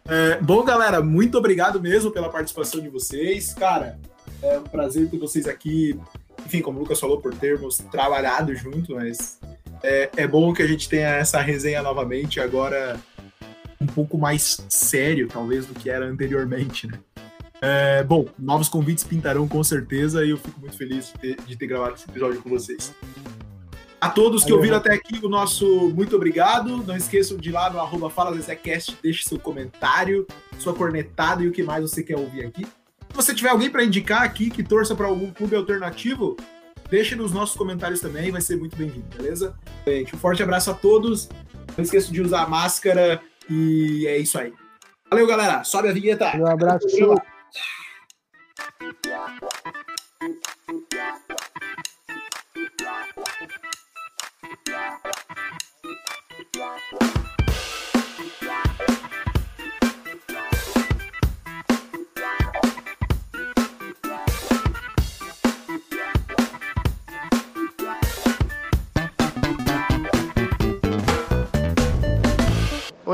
É, 0.05 0.39
bom, 0.41 0.63
galera, 0.63 1.01
muito 1.01 1.37
obrigado 1.37 1.79
mesmo 1.81 2.11
pela 2.11 2.29
participação 2.29 2.79
de 2.81 2.89
vocês. 2.89 3.53
Cara, 3.53 3.99
é 4.41 4.57
um 4.57 4.63
prazer 4.63 5.09
ter 5.09 5.17
vocês 5.17 5.47
aqui. 5.47 5.99
Enfim, 6.45 6.61
como 6.61 6.77
o 6.77 6.81
Lucas 6.81 6.99
falou, 6.99 7.19
por 7.19 7.33
termos 7.33 7.77
trabalhado 7.91 8.55
junto, 8.55 8.95
mas 8.95 9.39
é, 9.83 10.09
é 10.15 10.27
bom 10.27 10.53
que 10.53 10.61
a 10.61 10.67
gente 10.67 10.87
tenha 10.87 11.09
essa 11.09 11.41
resenha 11.41 11.81
novamente, 11.81 12.39
agora 12.39 12.97
pouco 13.97 14.15
mais 14.15 14.63
sério, 14.69 15.27
talvez, 15.27 15.65
do 15.65 15.73
que 15.73 15.89
era 15.89 16.05
anteriormente, 16.05 16.85
né? 16.85 16.99
É, 17.59 18.03
bom, 18.03 18.27
novos 18.37 18.69
convites 18.69 19.03
pintarão 19.03 19.47
com 19.47 19.63
certeza 19.63 20.23
e 20.23 20.29
eu 20.29 20.37
fico 20.37 20.59
muito 20.59 20.77
feliz 20.77 21.07
de 21.07 21.13
ter, 21.13 21.41
de 21.41 21.57
ter 21.57 21.65
gravado 21.65 21.95
esse 21.95 22.07
episódio 22.07 22.39
com 22.39 22.47
vocês. 22.47 22.93
A 23.99 24.07
todos 24.07 24.43
que 24.43 24.53
ouviram 24.53 24.77
até 24.77 24.93
aqui, 24.93 25.19
o 25.25 25.27
nosso 25.27 25.89
muito 25.95 26.15
obrigado. 26.15 26.83
Não 26.85 26.95
esqueçam 26.95 27.37
de 27.37 27.49
ir 27.49 27.53
lá 27.53 27.71
no 27.71 27.79
arroba 27.79 28.11
FalaZezecast, 28.11 28.99
deixe 29.01 29.27
seu 29.27 29.39
comentário, 29.39 30.27
sua 30.59 30.75
cornetada 30.75 31.41
e 31.41 31.47
o 31.47 31.51
que 31.51 31.63
mais 31.63 31.81
você 31.81 32.03
quer 32.03 32.17
ouvir 32.17 32.45
aqui. 32.45 32.65
Se 32.65 33.15
você 33.15 33.33
tiver 33.33 33.49
alguém 33.49 33.71
para 33.71 33.83
indicar 33.83 34.21
aqui 34.21 34.51
que 34.51 34.61
torça 34.61 34.93
para 34.93 35.07
algum 35.07 35.31
clube 35.31 35.55
alternativo, 35.55 36.37
deixe 36.91 37.15
nos 37.15 37.31
nossos 37.31 37.57
comentários 37.57 37.99
também, 37.99 38.29
vai 38.29 38.41
ser 38.41 38.57
muito 38.57 38.77
bem-vindo, 38.77 39.07
beleza? 39.17 39.55
Gente, 39.87 40.15
um 40.15 40.19
forte 40.19 40.43
abraço 40.43 40.69
a 40.69 40.75
todos. 40.75 41.27
Não 41.75 41.83
esqueçam 41.83 42.11
de 42.11 42.21
usar 42.21 42.47
máscara 42.47 43.19
e 43.49 44.07
é 44.07 44.17
isso 44.17 44.39
aí. 44.39 44.53
Valeu, 45.09 45.27
galera. 45.27 45.63
Sobe 45.63 45.89
a 45.89 45.93
vinheta. 45.93 46.35
Um 46.37 46.47
abraço. 46.47 46.87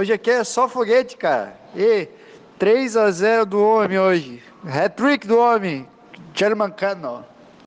Hoje 0.04 0.12
aqui 0.12 0.32
é 0.32 0.44
só 0.44 0.68
foguete, 0.68 1.16
cara. 1.16 1.56
E 1.74 2.10
3 2.60 2.98
a 2.98 3.10
0 3.10 3.46
do 3.46 3.64
homem 3.64 3.98
hoje. 3.98 4.44
Hat-trick 4.68 5.26
do 5.26 5.40
homem. 5.40 5.88
German 6.34 6.72
Cano. 6.72 7.24